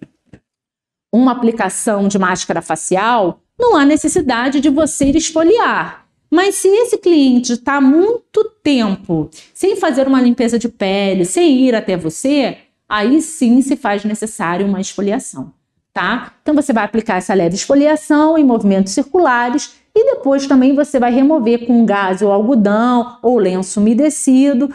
uma 1.12 1.32
aplicação 1.32 2.06
de 2.06 2.18
máscara 2.18 2.60
facial, 2.60 3.40
não 3.58 3.76
há 3.76 3.84
necessidade 3.84 4.60
de 4.60 4.68
você 4.68 5.06
esfoliar. 5.06 6.05
Mas 6.36 6.56
se 6.56 6.68
esse 6.68 6.98
cliente 6.98 7.54
está 7.54 7.80
muito 7.80 8.44
tempo 8.62 9.30
sem 9.54 9.74
fazer 9.74 10.06
uma 10.06 10.20
limpeza 10.20 10.58
de 10.58 10.68
pele, 10.68 11.24
sem 11.24 11.60
ir 11.60 11.74
até 11.74 11.96
você, 11.96 12.58
aí 12.86 13.22
sim 13.22 13.62
se 13.62 13.74
faz 13.74 14.04
necessário 14.04 14.66
uma 14.66 14.78
esfoliação, 14.78 15.50
tá? 15.94 16.34
Então 16.42 16.54
você 16.54 16.74
vai 16.74 16.84
aplicar 16.84 17.16
essa 17.16 17.32
leve 17.32 17.54
esfoliação 17.54 18.36
em 18.36 18.44
movimentos 18.44 18.92
circulares 18.92 19.76
e 19.94 20.12
depois 20.12 20.46
também 20.46 20.74
você 20.74 21.00
vai 21.00 21.10
remover 21.10 21.66
com 21.66 21.86
gás 21.86 22.20
ou 22.20 22.30
algodão 22.30 23.16
ou 23.22 23.38
lenço 23.38 23.80
umedecido 23.80 24.68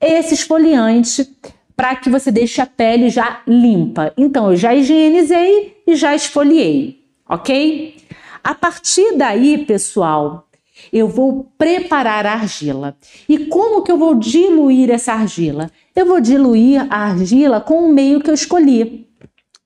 esse 0.00 0.34
esfoliante 0.34 1.32
para 1.76 1.94
que 1.94 2.10
você 2.10 2.32
deixe 2.32 2.60
a 2.60 2.66
pele 2.66 3.08
já 3.08 3.40
limpa. 3.46 4.12
Então 4.16 4.50
eu 4.50 4.56
já 4.56 4.74
higienizei 4.74 5.76
e 5.86 5.94
já 5.94 6.12
esfoliei, 6.12 7.04
ok? 7.28 7.94
A 8.42 8.52
partir 8.52 9.16
daí, 9.16 9.58
pessoal, 9.58 10.47
eu 10.92 11.08
vou 11.08 11.52
preparar 11.56 12.26
a 12.26 12.32
argila. 12.32 12.96
E 13.28 13.46
como 13.46 13.82
que 13.82 13.90
eu 13.90 13.98
vou 13.98 14.14
diluir 14.14 14.90
essa 14.90 15.12
argila? 15.12 15.70
Eu 15.94 16.06
vou 16.06 16.20
diluir 16.20 16.86
a 16.90 17.04
argila 17.04 17.60
com 17.60 17.84
o 17.84 17.92
meio 17.92 18.20
que 18.20 18.30
eu 18.30 18.34
escolhi. 18.34 19.06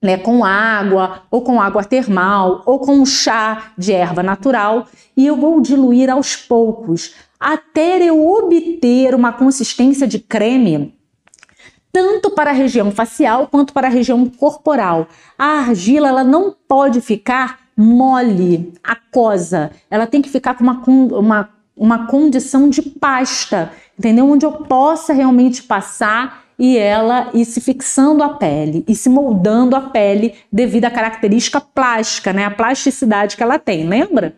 Né, 0.01 0.17
com 0.17 0.43
água, 0.43 1.21
ou 1.31 1.43
com 1.43 1.61
água 1.61 1.81
termal, 1.81 2.61
ou 2.65 2.77
com 2.77 3.05
chá 3.05 3.71
de 3.77 3.93
erva 3.93 4.21
natural, 4.21 4.85
e 5.15 5.25
eu 5.25 5.37
vou 5.37 5.61
diluir 5.61 6.09
aos 6.09 6.35
poucos, 6.35 7.13
até 7.39 8.03
eu 8.03 8.27
obter 8.27 9.15
uma 9.15 9.31
consistência 9.31 10.05
de 10.05 10.19
creme 10.19 10.93
tanto 11.93 12.31
para 12.31 12.49
a 12.49 12.53
região 12.53 12.91
facial 12.91 13.47
quanto 13.47 13.71
para 13.71 13.87
a 13.87 13.91
região 13.91 14.27
corporal. 14.27 15.07
A 15.37 15.59
argila 15.59 16.09
ela 16.09 16.23
não 16.23 16.53
pode 16.67 16.99
ficar 16.99 17.59
mole, 17.75 18.73
aquosa. 18.83 19.71
Ela 19.89 20.07
tem 20.07 20.21
que 20.21 20.29
ficar 20.29 20.55
com 20.55 20.63
uma, 20.63 20.83
uma, 20.85 21.49
uma 21.75 22.07
condição 22.07 22.69
de 22.69 22.81
pasta, 22.81 23.71
entendeu? 23.97 24.29
Onde 24.29 24.45
eu 24.45 24.51
possa 24.51 25.13
realmente 25.13 25.63
passar 25.63 26.43
e 26.57 26.77
ela 26.77 27.29
ir 27.33 27.45
se 27.45 27.59
fixando 27.59 28.23
a 28.23 28.29
pele 28.29 28.83
e 28.87 28.95
se 28.95 29.09
moldando 29.09 29.75
a 29.75 29.81
pele 29.81 30.35
devido 30.51 30.85
à 30.85 30.91
característica 30.91 31.59
plástica, 31.59 32.31
né? 32.31 32.45
A 32.45 32.51
plasticidade 32.51 33.35
que 33.35 33.43
ela 33.43 33.57
tem, 33.57 33.87
lembra? 33.87 34.35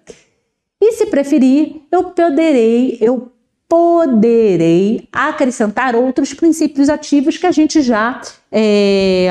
E 0.79 0.93
se 0.93 1.07
preferir, 1.07 1.81
eu 1.91 2.05
poderei, 2.05 2.97
eu 3.01 3.31
poderei 3.67 5.07
acrescentar 5.11 5.95
outros 5.95 6.33
princípios 6.33 6.89
ativos 6.89 7.37
que 7.37 7.47
a 7.47 7.51
gente 7.51 7.81
já 7.81 8.21
é, 8.51 9.29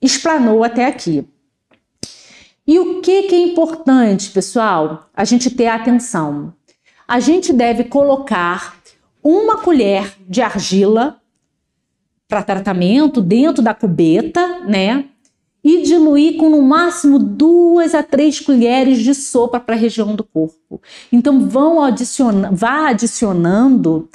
explanou 0.00 0.62
até 0.64 0.86
aqui. 0.86 1.26
E 2.70 2.78
o 2.78 3.00
que, 3.00 3.24
que 3.24 3.34
é 3.34 3.38
importante, 3.40 4.30
pessoal? 4.30 5.10
A 5.12 5.24
gente 5.24 5.50
ter 5.50 5.66
atenção. 5.66 6.54
A 7.08 7.18
gente 7.18 7.52
deve 7.52 7.82
colocar 7.82 8.76
uma 9.20 9.58
colher 9.58 10.14
de 10.28 10.40
argila 10.40 11.20
para 12.28 12.44
tratamento 12.44 13.20
dentro 13.20 13.60
da 13.60 13.74
cubeta, 13.74 14.60
né? 14.60 15.06
e 15.64 15.82
diluir 15.82 16.36
com 16.36 16.48
no 16.48 16.62
máximo 16.62 17.18
duas 17.18 17.92
a 17.92 18.04
três 18.04 18.38
colheres 18.38 19.00
de 19.00 19.16
sopa 19.16 19.58
para 19.58 19.74
a 19.74 19.78
região 19.78 20.14
do 20.14 20.22
corpo. 20.22 20.80
Então 21.10 21.48
vão 21.48 21.82
adicionando, 21.82 22.56
vá 22.56 22.88
adicionando 22.90 24.08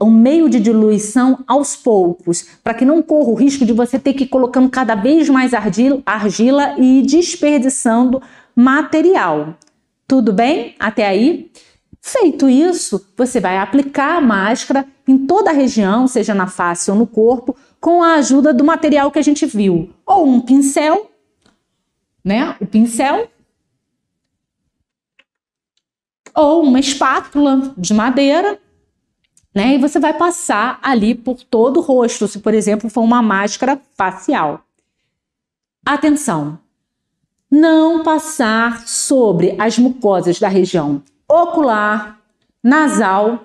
um 0.00 0.10
meio 0.10 0.48
de 0.48 0.60
diluição 0.60 1.42
aos 1.46 1.74
poucos, 1.74 2.46
para 2.62 2.74
que 2.74 2.84
não 2.84 3.00
corra 3.02 3.30
o 3.30 3.34
risco 3.34 3.64
de 3.64 3.72
você 3.72 3.98
ter 3.98 4.12
que 4.12 4.24
ir 4.24 4.28
colocando 4.28 4.68
cada 4.68 4.94
vez 4.94 5.28
mais 5.28 5.52
argila, 5.54 6.74
e 6.78 7.02
desperdiçando 7.02 8.20
material. 8.54 9.54
Tudo 10.06 10.32
bem? 10.32 10.74
Até 10.78 11.06
aí? 11.06 11.50
Feito 12.00 12.48
isso, 12.48 13.08
você 13.16 13.40
vai 13.40 13.58
aplicar 13.58 14.18
a 14.18 14.20
máscara 14.20 14.86
em 15.08 15.18
toda 15.18 15.50
a 15.50 15.54
região, 15.54 16.06
seja 16.06 16.34
na 16.34 16.46
face 16.46 16.90
ou 16.90 16.96
no 16.96 17.06
corpo, 17.06 17.56
com 17.80 18.02
a 18.02 18.14
ajuda 18.14 18.54
do 18.54 18.64
material 18.64 19.10
que 19.10 19.18
a 19.18 19.22
gente 19.22 19.44
viu, 19.46 19.90
ou 20.04 20.26
um 20.26 20.40
pincel, 20.40 21.10
né? 22.24 22.54
O 22.60 22.66
pincel, 22.66 23.28
ou 26.34 26.62
uma 26.62 26.78
espátula 26.78 27.74
de 27.76 27.94
madeira, 27.94 28.60
né? 29.56 29.74
E 29.74 29.78
você 29.78 29.98
vai 29.98 30.12
passar 30.12 30.78
ali 30.82 31.14
por 31.14 31.42
todo 31.42 31.78
o 31.78 31.82
rosto, 31.82 32.28
se 32.28 32.40
por 32.40 32.52
exemplo 32.52 32.90
for 32.90 33.00
uma 33.00 33.22
máscara 33.22 33.80
facial. 33.96 34.60
Atenção! 35.84 36.58
Não 37.50 38.02
passar 38.02 38.86
sobre 38.86 39.56
as 39.58 39.78
mucosas 39.78 40.38
da 40.38 40.48
região 40.48 41.02
ocular, 41.26 42.20
nasal 42.62 43.44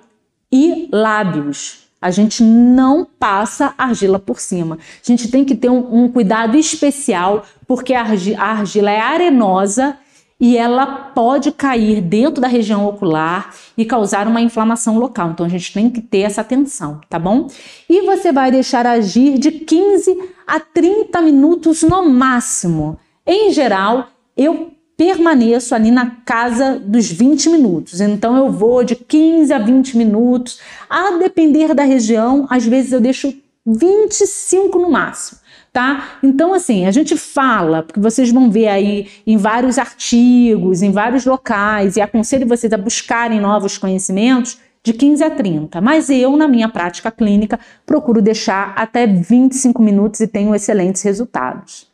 e 0.52 0.86
lábios 0.92 1.82
a 2.02 2.10
gente 2.10 2.42
não 2.42 3.04
passa 3.04 3.72
argila 3.78 4.18
por 4.18 4.40
cima. 4.40 4.76
A 4.76 5.06
gente 5.06 5.30
tem 5.30 5.44
que 5.44 5.54
ter 5.54 5.70
um, 5.70 6.02
um 6.02 6.08
cuidado 6.08 6.56
especial, 6.56 7.46
porque 7.64 7.94
a 7.94 8.02
argila 8.02 8.90
é 8.90 8.98
arenosa 8.98 9.96
e 10.42 10.56
ela 10.58 10.84
pode 10.84 11.52
cair 11.52 12.00
dentro 12.00 12.40
da 12.40 12.48
região 12.48 12.84
ocular 12.84 13.54
e 13.78 13.84
causar 13.84 14.26
uma 14.26 14.40
inflamação 14.40 14.98
local. 14.98 15.30
Então 15.30 15.46
a 15.46 15.48
gente 15.48 15.72
tem 15.72 15.88
que 15.88 16.00
ter 16.00 16.22
essa 16.22 16.40
atenção, 16.40 17.00
tá 17.08 17.16
bom? 17.16 17.46
E 17.88 18.02
você 18.02 18.32
vai 18.32 18.50
deixar 18.50 18.84
agir 18.84 19.38
de 19.38 19.52
15 19.52 20.18
a 20.44 20.58
30 20.58 21.22
minutos 21.22 21.84
no 21.84 22.08
máximo. 22.10 22.98
Em 23.24 23.52
geral, 23.52 24.08
eu 24.36 24.72
permaneço 24.96 25.76
ali 25.76 25.92
na 25.92 26.10
casa 26.24 26.76
dos 26.76 27.08
20 27.08 27.48
minutos. 27.48 28.00
Então 28.00 28.36
eu 28.36 28.50
vou 28.50 28.82
de 28.82 28.96
15 28.96 29.52
a 29.52 29.60
20 29.60 29.96
minutos, 29.96 30.58
a 30.90 31.18
depender 31.18 31.72
da 31.72 31.84
região, 31.84 32.48
às 32.50 32.66
vezes 32.66 32.90
eu 32.90 33.00
deixo 33.00 33.32
25 33.64 34.76
no 34.76 34.90
máximo, 34.90 35.38
tá? 35.72 36.18
Então 36.22 36.52
assim, 36.52 36.86
a 36.86 36.90
gente 36.90 37.16
fala, 37.16 37.82
porque 37.82 37.98
vocês 37.98 38.30
vão 38.30 38.50
ver 38.50 38.68
aí 38.68 39.08
em 39.26 39.36
vários 39.36 39.78
artigos, 39.78 40.82
em 40.82 40.92
vários 40.92 41.24
locais 41.24 41.96
e 41.96 42.00
aconselho 42.00 42.46
vocês 42.46 42.72
a 42.72 42.78
buscarem 42.78 43.40
novos 43.40 43.78
conhecimentos 43.78 44.58
de 44.84 44.92
15 44.92 45.22
a 45.22 45.30
30, 45.30 45.80
mas 45.80 46.10
eu, 46.10 46.36
na 46.36 46.48
minha 46.48 46.68
prática 46.68 47.10
clínica, 47.10 47.58
procuro 47.86 48.20
deixar 48.20 48.74
até 48.76 49.06
25 49.06 49.80
minutos 49.80 50.20
e 50.20 50.26
tenho 50.26 50.54
excelentes 50.54 51.02
resultados. 51.02 51.88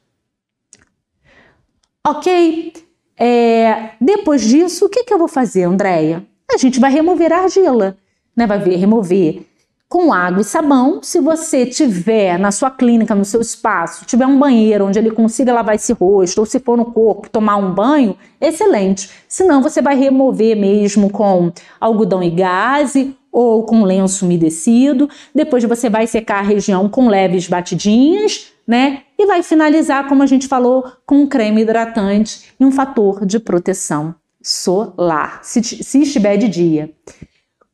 Ok? 2.07 2.73
É, 3.19 3.91
depois 4.01 4.43
disso, 4.43 4.87
o 4.87 4.89
que, 4.89 5.05
que 5.05 5.13
eu 5.13 5.19
vou 5.19 5.29
fazer, 5.29 5.65
Andréia? 5.65 6.25
A 6.51 6.57
gente 6.57 6.81
vai 6.81 6.91
remover 6.91 7.31
a 7.31 7.43
argila, 7.43 7.97
né? 8.35 8.47
Vai 8.47 8.59
ver, 8.59 8.77
remover 8.77 9.43
com 9.89 10.13
água 10.13 10.43
e 10.43 10.45
sabão. 10.45 11.01
Se 11.03 11.21
você 11.21 11.65
tiver 11.65 12.39
na 12.39 12.53
sua 12.53 12.71
clínica, 12.71 13.15
no 13.15 13.25
seu 13.25 13.41
espaço, 13.41 14.05
tiver 14.05 14.27
um 14.27 14.39
banheiro 14.39 14.87
onde 14.87 14.99
ele 14.99 15.11
consiga 15.11 15.53
lavar 15.53 15.75
esse 15.75 15.93
rosto, 15.93 16.39
ou 16.41 16.47
se 16.47 16.61
for 16.61 16.77
no 16.77 16.87
corpo, 16.87 17.31
tomar 17.31 17.57
um 17.57 17.73
banho, 17.73 18.17
excelente. 18.41 19.11
Senão, 19.27 19.63
você 19.63 19.81
vai 19.81 19.97
remover 19.97 20.57
mesmo 20.57 21.11
com 21.11 21.51
algodão 21.81 22.23
e 22.23 22.31
gaze 22.31 23.17
ou 23.33 23.65
com 23.65 23.83
lenço 23.83 24.27
umedecido. 24.27 25.09
Depois 25.35 25.65
você 25.65 25.89
vai 25.89 26.07
secar 26.07 26.41
a 26.41 26.43
região 26.43 26.89
com 26.89 27.09
leves 27.09 27.49
batidinhas, 27.49 28.53
né? 28.67 29.03
E 29.19 29.27
vai 29.27 29.43
finalizar, 29.43 30.07
como 30.09 30.23
a 30.23 30.27
gente 30.27 30.47
falou, 30.47 30.85
com 31.07 31.23
um 31.23 31.27
creme 31.27 31.63
hidratante 31.63 32.53
e 32.61 32.65
um 32.65 32.71
fator 32.71 33.25
de 33.25 33.39
proteção 33.39 34.15
solar, 34.43 35.41
se, 35.43 35.63
se 35.63 36.03
estiver 36.03 36.37
de 36.37 36.49
dia. 36.49 36.93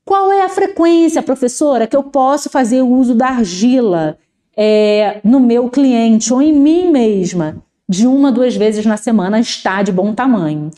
Qual 0.05 0.33
é 0.33 0.43
a 0.43 0.49
frequência, 0.49 1.23
professora, 1.23 1.87
que 1.87 1.97
eu 1.97 2.03
posso 2.03 2.51
fazer 2.51 2.83
o 2.83 2.89
uso 2.89 3.15
da 3.15 3.29
argila 3.29 4.19
é, 4.57 5.21
no 5.25 5.41
meu 5.41 5.69
cliente 5.69 6.33
ou 6.33 6.43
em 6.43 6.53
mim 6.53 6.91
mesma? 6.91 7.63
De 7.89 8.07
uma, 8.07 8.33
duas 8.33 8.57
vezes 8.57 8.85
na 8.87 8.97
semana 8.97 9.39
está 9.39 9.83
de 9.83 9.93
bom 9.93 10.15
tamanho. 10.15 10.71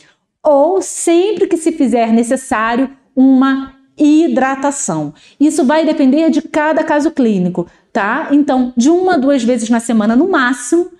Ou 0.43 0.81
sempre 0.81 1.47
que 1.47 1.57
se 1.57 1.71
fizer 1.71 2.11
necessário, 2.11 2.89
uma 3.15 3.73
hidratação. 3.97 5.13
Isso 5.39 5.65
vai 5.65 5.85
depender 5.85 6.29
de 6.29 6.41
cada 6.41 6.83
caso 6.83 7.11
clínico 7.11 7.67
tá? 7.97 8.27
Então, 8.31 8.71
de 8.77 8.91
uma 8.91 9.15
a 9.15 9.17
duas 9.17 9.43
vezes 9.43 9.71
na 9.71 9.79
semana 9.79 10.15
no 10.15 10.29
máximo. 10.29 10.91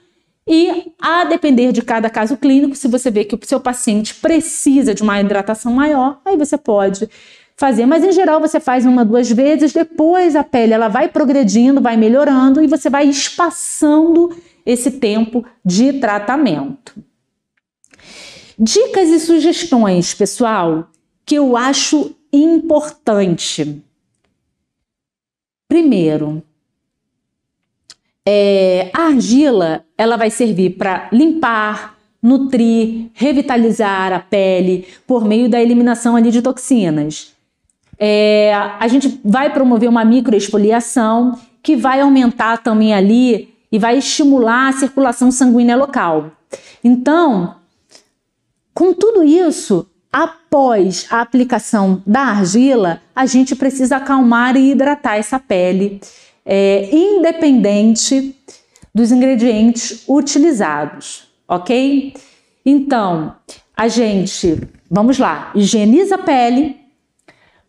E 0.48 0.94
a 1.00 1.26
depender 1.26 1.72
de 1.72 1.84
cada 1.84 2.10
caso 2.10 2.36
clínico, 2.36 2.76
se 2.76 2.88
você 2.88 3.12
vê 3.12 3.24
que 3.24 3.36
o 3.36 3.40
seu 3.44 3.60
paciente 3.60 4.16
precisa 4.16 4.96
de 4.96 5.04
uma 5.04 5.20
hidratação 5.22 5.72
maior, 5.74 6.20
aí 6.26 6.36
você 6.36 6.58
pode 6.58 7.08
fazer. 7.58 7.88
Mas 7.88 8.04
em 8.04 8.12
geral 8.12 8.40
você 8.40 8.60
faz 8.60 8.86
uma, 8.86 9.04
duas 9.04 9.30
vezes, 9.30 9.74
depois 9.74 10.36
a 10.36 10.44
pele 10.44 10.74
ela 10.74 10.88
vai 10.88 11.10
progredindo, 11.10 11.82
vai 11.82 11.98
melhorando 11.98 12.64
e 12.64 12.68
você 12.68 12.90
vai 12.90 13.10
espaçando 13.10 14.38
esse 14.66 14.92
tempo 14.92 15.44
de 15.66 15.94
tratamento. 15.94 16.96
Dicas 18.58 19.10
e 19.10 19.20
sugestões, 19.20 20.14
pessoal, 20.14 20.90
que 21.26 21.36
eu 21.36 21.58
acho 21.58 22.16
importante. 22.32 23.82
Primeiro, 25.68 26.42
é, 28.26 28.90
a 28.94 29.08
argila 29.08 29.86
ela 29.98 30.18
vai 30.18 30.30
servir 30.30 30.72
para 30.72 31.10
limpar, 31.12 31.98
nutrir, 32.22 33.10
revitalizar 33.14 34.12
a 34.12 34.20
pele 34.20 34.88
por 35.06 35.24
meio 35.24 35.50
da 35.50 35.62
eliminação 35.62 36.16
ali 36.16 36.32
de 36.32 36.42
toxinas. 36.42 37.37
É, 38.00 38.54
a 38.54 38.88
gente 38.88 39.20
vai 39.24 39.52
promover 39.52 39.90
uma 39.90 40.06
microexfoliação 40.06 41.40
que 41.64 41.76
vai 41.76 42.00
aumentar 42.00 42.58
também 42.58 42.94
ali 42.94 43.54
e 43.72 43.80
vai 43.80 43.98
estimular 43.98 44.70
a 44.70 44.74
circulação 44.74 45.32
sanguínea 45.32 45.76
local. 45.76 46.32
Então, 46.84 47.56
com 48.74 48.94
tudo 48.94 49.24
isso, 49.24 49.90
após 50.12 51.08
a 51.10 51.22
aplicação 51.22 52.02
da 52.06 52.22
argila, 52.22 53.02
a 53.16 53.26
gente 53.26 53.56
precisa 53.56 53.98
acalmar 53.98 54.56
e 54.56 54.72
hidratar 54.72 55.18
essa 55.18 55.40
pele 55.40 56.00
é, 56.46 56.90
independente 56.96 58.36
dos 58.94 59.12
ingredientes 59.12 60.04
utilizados, 60.08 61.28
ok? 61.48 62.14
Então, 62.66 63.36
a 63.76 63.88
gente, 63.88 64.62
vamos 64.90 65.20
lá, 65.20 65.52
higieniza 65.54 66.16
a 66.16 66.20
pele, 66.20 66.78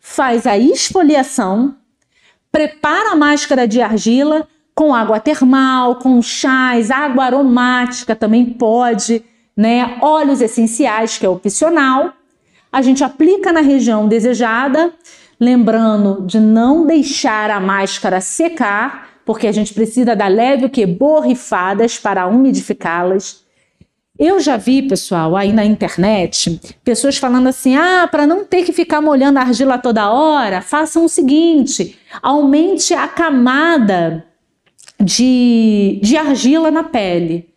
faz 0.09 0.47
a 0.47 0.57
esfoliação, 0.57 1.75
prepara 2.51 3.11
a 3.11 3.15
máscara 3.15 3.67
de 3.67 3.81
argila 3.81 4.47
com 4.73 4.93
água 4.93 5.19
termal, 5.19 5.95
com 5.95 6.21
chás, 6.21 6.89
água 6.89 7.25
aromática 7.25 8.15
também 8.15 8.45
pode, 8.45 9.23
né? 9.55 9.97
Óleos 10.01 10.41
essenciais, 10.41 11.17
que 11.17 11.25
é 11.25 11.29
opcional. 11.29 12.13
A 12.71 12.81
gente 12.81 13.03
aplica 13.03 13.51
na 13.51 13.61
região 13.61 14.07
desejada 14.07 14.93
Lembrando 15.39 16.25
de 16.25 16.37
não 16.37 16.85
deixar 16.85 17.49
a 17.49 17.61
máscara 17.61 18.19
secar, 18.19 19.07
porque 19.25 19.47
a 19.47 19.53
gente 19.53 19.73
precisa 19.73 20.13
dar 20.13 20.27
leve 20.27 20.65
o 20.65 20.69
que? 20.69 20.85
Borrifadas 20.85 21.97
para 21.97 22.27
umidificá-las. 22.27 23.45
Eu 24.19 24.41
já 24.41 24.57
vi, 24.57 24.81
pessoal, 24.81 25.33
aí 25.37 25.53
na 25.53 25.63
internet, 25.63 26.59
pessoas 26.83 27.17
falando 27.17 27.47
assim: 27.47 27.77
ah, 27.77 28.05
para 28.11 28.27
não 28.27 28.43
ter 28.43 28.65
que 28.65 28.73
ficar 28.73 28.99
molhando 28.99 29.39
a 29.39 29.43
argila 29.43 29.77
toda 29.77 30.11
hora, 30.11 30.61
façam 30.61 31.05
o 31.05 31.09
seguinte: 31.09 31.97
aumente 32.21 32.93
a 32.93 33.07
camada 33.07 34.25
de, 34.99 36.01
de 36.03 36.17
argila 36.17 36.69
na 36.69 36.83
pele. 36.83 37.47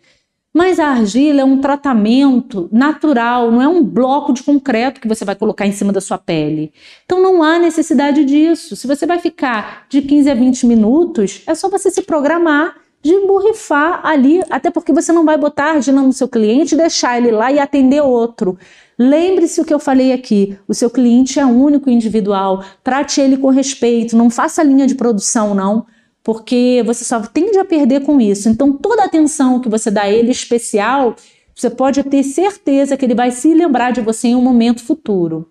Mas 0.55 0.79
a 0.79 0.89
argila 0.89 1.41
é 1.41 1.45
um 1.45 1.61
tratamento 1.61 2.69
natural, 2.71 3.51
não 3.51 3.63
é 3.63 3.67
um 3.67 3.83
bloco 3.83 4.35
de 4.35 4.43
concreto 4.43 5.01
que 5.01 5.09
você 5.09 5.25
vai 5.25 5.35
colocar 5.35 5.67
em 5.67 5.73
cima 5.73 5.93
da 5.93 6.01
sua 6.01 6.19
pele. 6.19 6.73
Então 7.07 7.23
não 7.23 7.43
há 7.43 7.59
necessidade 7.59 8.23
disso. 8.25 8.77
Se 8.77 8.87
você 8.87 9.07
vai 9.07 9.19
ficar 9.19 9.87
de 9.89 10.03
15 10.03 10.31
a 10.31 10.35
20 10.35 10.67
minutos, 10.67 11.43
é 11.47 11.55
só 11.55 11.71
você 11.71 11.91
se 11.91 12.03
programar 12.03 12.82
de 13.03 13.27
borrifar 13.27 14.01
ali, 14.05 14.41
até 14.49 14.71
porque 14.71 14.93
você 14.93 15.13
não 15.13 15.25
vai 15.25 15.37
botar 15.37 15.73
argila 15.73 16.01
no 16.01 16.13
seu 16.13 16.29
cliente, 16.29 16.77
deixar 16.77 17.19
ele 17.19 17.33
lá 17.33 17.51
e 17.51 17.59
atender 17.59 18.01
outro. 18.01 18.57
Lembre-se 18.99 19.61
o 19.61 19.65
que 19.65 19.75
eu 19.75 19.79
falei 19.81 20.13
aqui: 20.13 20.57
o 20.69 20.75
seu 20.75 20.89
cliente 20.89 21.41
é 21.41 21.45
único 21.45 21.91
e 21.91 21.93
individual. 21.93 22.65
Trate 22.85 23.21
ele 23.21 23.37
com 23.37 23.49
respeito, 23.49 24.17
não 24.17 24.31
faça 24.31 24.63
linha 24.63 24.87
de 24.87 24.95
produção, 24.95 25.55
não 25.55 25.85
porque 26.23 26.83
você 26.87 27.05
só 27.05 27.21
tende 27.21 27.59
a 27.59 27.65
perder 27.65 28.03
com 28.03 28.21
isso. 28.21 28.49
Então, 28.49 28.73
toda 28.73 29.05
atenção 29.05 29.61
que 29.61 29.69
você 29.69 29.91
dá 29.91 30.03
a 30.03 30.11
ele 30.11 30.31
especial, 30.31 31.17
você 31.55 31.69
pode 31.69 32.03
ter 32.05 32.23
certeza 32.23 32.97
que 32.97 33.05
ele 33.05 33.15
vai 33.15 33.31
se 33.31 33.53
lembrar 33.53 33.91
de 33.91 34.01
você 34.01 34.29
em 34.29 34.37
um 34.37 34.43
momento 34.43 34.83
futuro. 34.83 35.51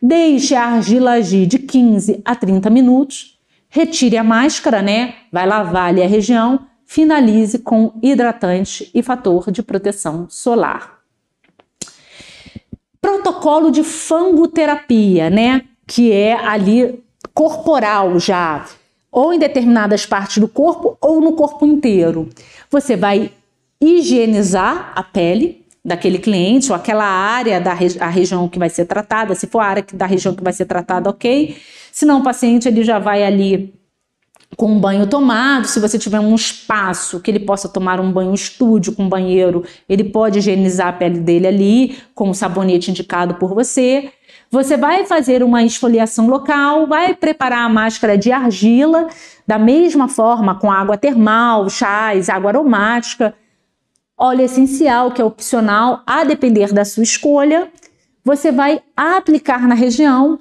Deixe 0.00 0.54
a 0.54 0.64
argila 0.64 1.12
agir 1.12 1.46
de 1.46 1.58
15 1.58 2.22
a 2.24 2.34
30 2.34 2.68
minutos, 2.70 3.38
retire 3.68 4.16
a 4.16 4.24
máscara, 4.24 4.82
né? 4.82 5.14
Vai 5.32 5.46
lavar 5.46 5.88
ali 5.88 6.02
a 6.02 6.06
região, 6.06 6.60
finalize 6.86 7.58
com 7.58 7.92
hidratante 8.02 8.90
e 8.94 9.02
fator 9.02 9.50
de 9.50 9.62
proteção 9.62 10.26
solar. 10.30 11.00
Protocolo 13.00 13.70
de 13.70 13.82
fangoterapia, 13.82 15.28
né? 15.28 15.62
Que 15.86 16.12
é 16.12 16.32
ali 16.32 17.04
corporal 17.34 18.18
já 18.18 18.64
ou 19.10 19.32
em 19.32 19.38
determinadas 19.38 20.04
partes 20.04 20.38
do 20.38 20.48
corpo 20.48 20.96
ou 21.00 21.20
no 21.20 21.32
corpo 21.32 21.64
inteiro. 21.64 22.28
Você 22.70 22.96
vai 22.96 23.32
higienizar 23.80 24.92
a 24.94 25.02
pele 25.02 25.64
daquele 25.84 26.18
cliente 26.18 26.70
ou 26.70 26.76
aquela 26.76 27.04
área 27.04 27.60
da 27.60 27.72
regi 27.72 27.98
a 28.00 28.08
região 28.08 28.48
que 28.48 28.58
vai 28.58 28.68
ser 28.68 28.84
tratada, 28.84 29.34
se 29.34 29.46
for 29.46 29.60
a 29.60 29.66
área 29.66 29.84
da 29.94 30.04
região 30.04 30.34
que 30.34 30.42
vai 30.42 30.52
ser 30.52 30.66
tratada, 30.66 31.08
ok. 31.08 31.56
Se 31.92 32.04
não, 32.04 32.20
o 32.20 32.22
paciente 32.22 32.68
ele 32.68 32.84
já 32.84 32.98
vai 32.98 33.22
ali 33.22 33.72
com 34.56 34.72
um 34.72 34.80
banho 34.80 35.06
tomado, 35.06 35.66
se 35.66 35.78
você 35.78 35.98
tiver 35.98 36.18
um 36.18 36.34
espaço 36.34 37.20
que 37.20 37.30
ele 37.30 37.40
possa 37.40 37.68
tomar 37.68 38.00
um 38.00 38.10
banho 38.10 38.32
estúdio 38.32 38.94
com 38.94 39.08
banheiro, 39.08 39.64
ele 39.86 40.04
pode 40.04 40.38
higienizar 40.38 40.88
a 40.88 40.92
pele 40.92 41.20
dele 41.20 41.46
ali 41.46 41.98
com 42.14 42.30
o 42.30 42.34
sabonete 42.34 42.90
indicado 42.90 43.34
por 43.34 43.54
você. 43.54 44.10
Você 44.50 44.76
vai 44.76 45.04
fazer 45.04 45.42
uma 45.42 45.62
esfoliação 45.62 46.26
local, 46.28 46.86
vai 46.86 47.14
preparar 47.14 47.66
a 47.66 47.68
máscara 47.68 48.16
de 48.16 48.32
argila, 48.32 49.08
da 49.46 49.58
mesma 49.58 50.08
forma 50.08 50.54
com 50.54 50.72
água 50.72 50.96
termal, 50.96 51.68
chás, 51.68 52.30
água 52.30 52.50
aromática, 52.50 53.34
óleo 54.16 54.42
essencial, 54.42 55.10
que 55.10 55.20
é 55.20 55.24
opcional, 55.24 56.02
a 56.06 56.24
depender 56.24 56.72
da 56.72 56.84
sua 56.84 57.02
escolha. 57.02 57.68
Você 58.24 58.50
vai 58.50 58.80
aplicar 58.96 59.68
na 59.68 59.74
região 59.74 60.38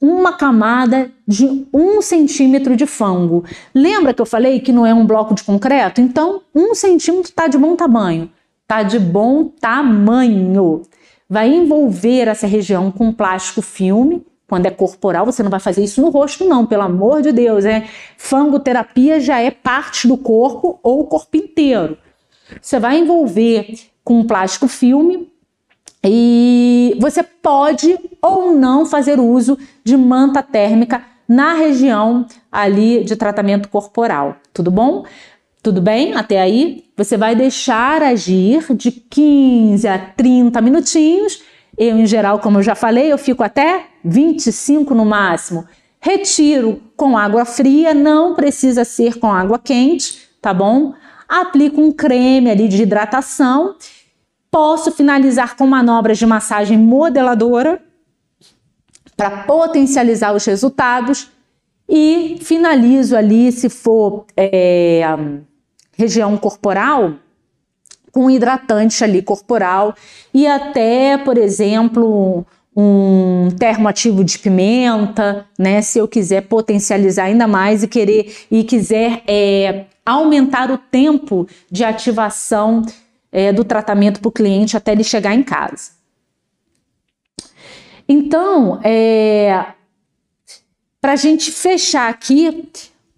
uma 0.00 0.32
camada 0.32 1.10
de 1.26 1.66
um 1.72 2.00
centímetro 2.00 2.74
de 2.74 2.86
fango. 2.86 3.44
Lembra 3.74 4.14
que 4.14 4.22
eu 4.22 4.26
falei 4.26 4.60
que 4.60 4.72
não 4.72 4.86
é 4.86 4.94
um 4.94 5.06
bloco 5.06 5.34
de 5.34 5.44
concreto? 5.44 6.00
Então, 6.00 6.42
um 6.54 6.74
centímetro 6.74 7.30
está 7.30 7.46
de 7.46 7.58
bom 7.58 7.76
tamanho. 7.76 8.30
Está 8.62 8.82
de 8.82 8.98
bom 8.98 9.44
tamanho 9.44 10.82
vai 11.30 11.48
envolver 11.48 12.26
essa 12.26 12.48
região 12.48 12.90
com 12.90 13.12
plástico 13.12 13.62
filme. 13.62 14.26
Quando 14.48 14.66
é 14.66 14.70
corporal, 14.70 15.24
você 15.24 15.44
não 15.44 15.50
vai 15.50 15.60
fazer 15.60 15.84
isso 15.84 16.00
no 16.00 16.10
rosto, 16.10 16.44
não, 16.44 16.66
pelo 16.66 16.82
amor 16.82 17.22
de 17.22 17.30
Deus. 17.30 17.64
É 17.64 17.86
fangoterapia 18.18 19.20
já 19.20 19.38
é 19.38 19.52
parte 19.52 20.08
do 20.08 20.16
corpo 20.16 20.80
ou 20.82 21.02
o 21.02 21.04
corpo 21.04 21.36
inteiro. 21.36 21.96
Você 22.60 22.80
vai 22.80 22.98
envolver 22.98 23.78
com 24.02 24.26
plástico 24.26 24.66
filme 24.66 25.29
e 26.04 26.96
você 26.98 27.22
pode 27.22 27.98
ou 28.22 28.52
não 28.52 28.86
fazer 28.86 29.20
uso 29.20 29.58
de 29.84 29.96
manta 29.96 30.42
térmica 30.42 31.02
na 31.28 31.54
região 31.54 32.26
ali 32.50 33.04
de 33.04 33.14
tratamento 33.16 33.68
corporal, 33.68 34.36
tudo 34.52 34.70
bom? 34.70 35.04
Tudo 35.62 35.80
bem? 35.82 36.14
Até 36.14 36.40
aí? 36.40 36.86
Você 36.96 37.18
vai 37.18 37.34
deixar 37.34 38.02
agir 38.02 38.64
de 38.74 38.90
15 38.90 39.86
a 39.86 39.98
30 39.98 40.58
minutinhos. 40.62 41.42
Eu, 41.76 41.98
em 41.98 42.06
geral, 42.06 42.38
como 42.38 42.58
eu 42.58 42.62
já 42.62 42.74
falei, 42.74 43.12
eu 43.12 43.18
fico 43.18 43.44
até 43.44 43.84
25 44.02 44.94
no 44.94 45.04
máximo. 45.04 45.66
Retiro 46.00 46.80
com 46.96 47.16
água 47.16 47.44
fria, 47.44 47.92
não 47.92 48.34
precisa 48.34 48.84
ser 48.84 49.18
com 49.18 49.30
água 49.30 49.58
quente, 49.58 50.30
tá 50.40 50.54
bom? 50.54 50.94
Aplico 51.28 51.78
um 51.80 51.92
creme 51.92 52.50
ali 52.50 52.66
de 52.66 52.82
hidratação. 52.82 53.76
Posso 54.50 54.90
finalizar 54.90 55.56
com 55.56 55.66
manobras 55.66 56.18
de 56.18 56.26
massagem 56.26 56.76
modeladora 56.76 57.80
para 59.16 59.44
potencializar 59.44 60.34
os 60.34 60.44
resultados 60.44 61.30
e 61.88 62.38
finalizo 62.40 63.16
ali, 63.16 63.52
se 63.52 63.68
for 63.68 64.24
é, 64.36 65.02
região 65.96 66.36
corporal 66.36 67.14
com 68.12 68.30
hidratante 68.30 69.02
ali 69.04 69.22
corporal 69.22 69.94
e 70.32 70.46
até, 70.46 71.16
por 71.18 71.38
exemplo, 71.38 72.44
um 72.76 73.48
termoativo 73.58 74.24
de 74.24 74.38
pimenta, 74.38 75.46
né? 75.58 75.82
Se 75.82 75.98
eu 75.98 76.08
quiser 76.08 76.42
potencializar 76.42 77.24
ainda 77.24 77.46
mais 77.46 77.82
e 77.82 77.88
querer 77.88 78.34
e 78.50 78.64
quiser 78.64 79.22
é, 79.26 79.84
aumentar 80.04 80.70
o 80.70 80.78
tempo 80.78 81.46
de 81.70 81.84
ativação 81.84 82.82
é, 83.32 83.52
do 83.52 83.64
tratamento 83.64 84.20
para 84.20 84.28
o 84.28 84.32
cliente 84.32 84.76
até 84.76 84.92
ele 84.92 85.04
chegar 85.04 85.34
em 85.34 85.42
casa. 85.42 85.90
Então, 88.08 88.80
é, 88.82 89.66
para 91.00 91.12
a 91.12 91.16
gente 91.16 91.52
fechar 91.52 92.10
aqui, 92.10 92.68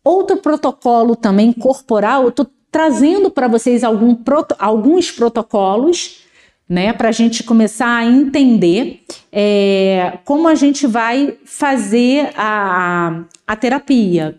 outro 0.04 0.36
protocolo 0.36 1.16
também 1.16 1.52
corporal, 1.52 2.24
eu 2.24 2.28
estou 2.28 2.46
trazendo 2.70 3.30
para 3.30 3.48
vocês 3.48 3.82
algum 3.84 4.16
alguns 4.58 5.10
protocolos, 5.10 6.22
né, 6.68 6.92
para 6.92 7.08
a 7.10 7.12
gente 7.12 7.42
começar 7.42 7.98
a 7.98 8.04
entender 8.04 9.02
é, 9.30 10.18
como 10.24 10.48
a 10.48 10.54
gente 10.54 10.86
vai 10.86 11.36
fazer 11.44 12.30
a, 12.36 13.24
a 13.46 13.56
terapia, 13.56 14.38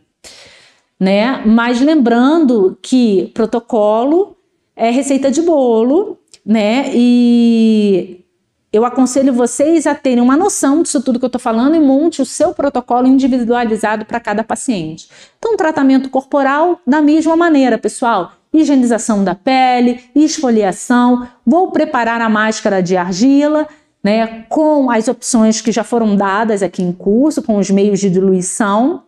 né? 1.00 1.44
Mas 1.46 1.80
lembrando 1.80 2.78
que 2.82 3.30
protocolo 3.36 4.33
é 4.76 4.90
receita 4.90 5.32
de 5.32 5.42
bolo, 5.42 6.18
né? 6.46 6.92
E 6.94 8.24
eu 8.72 8.84
aconselho 8.86 9.32
vocês 9.32 9.86
a 9.86 9.94
terem 9.94 10.20
uma 10.20 10.36
noção 10.36 10.82
disso 10.82 11.02
tudo 11.02 11.20
que 11.20 11.26
eu 11.26 11.28
estou 11.28 11.40
falando 11.40 11.76
e 11.76 11.80
monte 11.80 12.24
o 12.24 12.26
seu 12.26 12.54
protocolo 12.56 13.08
individualizado 13.08 14.04
para 14.04 14.20
cada 14.20 14.44
paciente. 14.44 15.08
Então, 15.38 15.56
tratamento 15.56 16.10
corporal, 16.10 16.80
da 16.86 17.00
mesma 17.00 17.36
maneira, 17.36 17.78
pessoal. 17.78 18.34
Higienização 18.52 19.24
da 19.24 19.36
pele, 19.36 20.04
esfoliação. 20.16 21.28
Vou 21.46 21.72
preparar 21.72 22.20
a 22.20 22.30
máscara 22.30 22.82
de 22.82 22.98
argila, 22.98 23.68
né, 24.04 24.46
com 24.50 24.90
as 24.90 25.08
opções 25.08 25.62
que 25.62 25.72
já 25.72 25.84
foram 25.84 26.16
dadas 26.16 26.62
aqui 26.62 26.82
em 26.82 26.92
curso, 26.92 27.44
com 27.44 27.58
os 27.58 27.70
meios 27.70 28.00
de 28.00 28.10
diluição. 28.10 29.04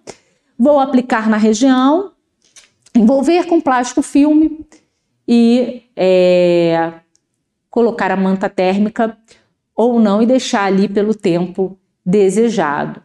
Vou 0.58 0.80
aplicar 0.80 1.28
na 1.28 1.38
região, 1.38 2.12
envolver 2.96 3.46
com 3.46 3.60
plástico 3.60 4.02
filme 4.02 4.66
e 5.28 5.84
é, 5.96 6.94
colocar 7.70 8.12
a 8.12 8.18
manta 8.18 8.50
térmica 8.50 9.18
ou 9.76 10.00
não 10.00 10.22
e 10.22 10.26
deixar 10.26 10.66
ali 10.66 10.88
pelo 10.88 11.14
tempo 11.14 11.78
desejado. 12.06 13.02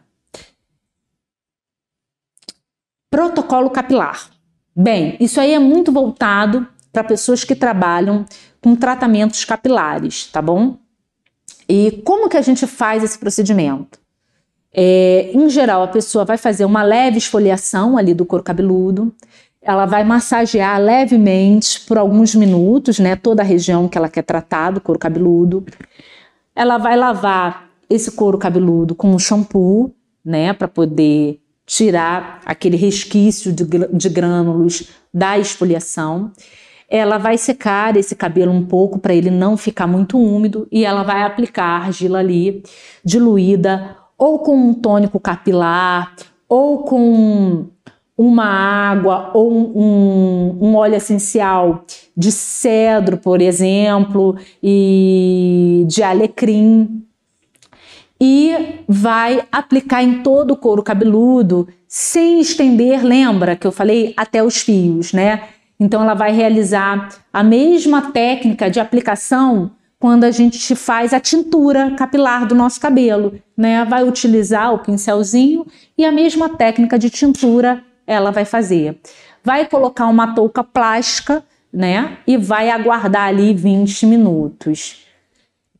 Protocolo 3.09 3.69
capilar. 3.69 4.29
Bem, 4.75 5.17
isso 5.19 5.41
aí 5.41 5.53
é 5.53 5.59
muito 5.59 5.91
voltado 5.91 6.65
para 6.93 7.03
pessoas 7.03 7.43
que 7.43 7.55
trabalham 7.55 8.25
com 8.61 8.75
tratamentos 8.75 9.43
capilares, 9.43 10.27
tá 10.27 10.41
bom? 10.41 10.77
E 11.67 12.01
como 12.05 12.29
que 12.29 12.37
a 12.37 12.41
gente 12.41 12.65
faz 12.67 13.03
esse 13.03 13.17
procedimento? 13.17 13.99
É, 14.73 15.31
em 15.33 15.49
geral, 15.49 15.83
a 15.83 15.87
pessoa 15.87 16.23
vai 16.23 16.37
fazer 16.37 16.63
uma 16.63 16.83
leve 16.83 17.17
esfoliação 17.17 17.97
ali 17.97 18.13
do 18.13 18.25
couro 18.25 18.43
cabeludo, 18.43 19.13
ela 19.61 19.85
vai 19.85 20.03
massagear 20.03 20.81
levemente 20.81 21.81
por 21.81 21.97
alguns 21.97 22.33
minutos, 22.33 22.97
né, 22.97 23.15
toda 23.15 23.43
a 23.43 23.45
região 23.45 23.87
que 23.87 23.97
ela 23.97 24.09
quer 24.09 24.23
tratar 24.23 24.71
do 24.71 24.81
couro 24.81 24.99
cabeludo. 24.99 25.63
Ela 26.55 26.77
vai 26.77 26.97
lavar 26.97 27.69
esse 27.89 28.11
couro 28.11 28.37
cabeludo 28.37 28.95
com 28.95 29.13
um 29.13 29.19
shampoo, 29.19 29.93
né, 30.25 30.51
para 30.53 30.67
poder 30.67 31.39
tirar 31.65 32.41
aquele 32.45 32.75
resquício 32.75 33.53
de, 33.53 33.63
de 33.93 34.09
grânulos 34.09 34.89
da 35.13 35.37
esfoliação. 35.37 36.31
Ela 36.89 37.17
vai 37.17 37.37
secar 37.37 37.95
esse 37.95 38.15
cabelo 38.15 38.51
um 38.51 38.65
pouco 38.65 38.99
para 38.99 39.13
ele 39.13 39.29
não 39.29 39.55
ficar 39.55 39.87
muito 39.87 40.17
úmido 40.19 40.67
e 40.71 40.83
ela 40.83 41.03
vai 41.03 41.23
aplicar 41.23 41.83
argila 41.83 42.19
ali 42.19 42.63
diluída 43.05 43.95
ou 44.17 44.39
com 44.39 44.57
um 44.57 44.73
tônico 44.73 45.19
capilar 45.19 46.13
ou 46.49 46.83
com 46.83 47.67
uma 48.21 48.45
água 48.45 49.31
ou 49.33 49.51
um, 49.51 50.57
um, 50.61 50.75
óleo 50.75 50.93
essencial 50.93 51.83
de 52.15 52.31
cedro, 52.31 53.17
por 53.17 53.41
exemplo, 53.41 54.37
e 54.61 55.83
de 55.87 56.03
alecrim. 56.03 57.03
E 58.21 58.83
vai 58.87 59.43
aplicar 59.51 60.03
em 60.03 60.21
todo 60.21 60.51
o 60.51 60.55
couro 60.55 60.83
cabeludo, 60.83 61.67
sem 61.87 62.39
estender, 62.39 63.03
lembra 63.03 63.55
que 63.55 63.65
eu 63.65 63.71
falei, 63.71 64.13
até 64.15 64.43
os 64.43 64.57
fios, 64.57 65.11
né? 65.13 65.41
Então 65.79 66.03
ela 66.03 66.13
vai 66.13 66.31
realizar 66.31 67.09
a 67.33 67.43
mesma 67.43 68.11
técnica 68.11 68.69
de 68.69 68.79
aplicação 68.79 69.71
quando 69.99 70.25
a 70.25 70.31
gente 70.31 70.75
faz 70.75 71.11
a 71.11 71.19
tintura 71.19 71.95
capilar 71.97 72.45
do 72.45 72.53
nosso 72.53 72.79
cabelo, 72.79 73.33
né? 73.57 73.83
Vai 73.85 74.07
utilizar 74.07 74.71
o 74.75 74.79
pincelzinho 74.79 75.65
e 75.97 76.05
a 76.05 76.11
mesma 76.11 76.49
técnica 76.49 76.99
de 76.99 77.09
tintura 77.09 77.83
ela 78.13 78.31
vai 78.31 78.45
fazer. 78.45 78.99
Vai 79.43 79.65
colocar 79.65 80.07
uma 80.07 80.35
touca 80.35 80.63
plástica, 80.63 81.43
né? 81.71 82.17
E 82.27 82.37
vai 82.37 82.69
aguardar 82.69 83.27
ali 83.27 83.53
20 83.53 84.05
minutos. 84.05 85.05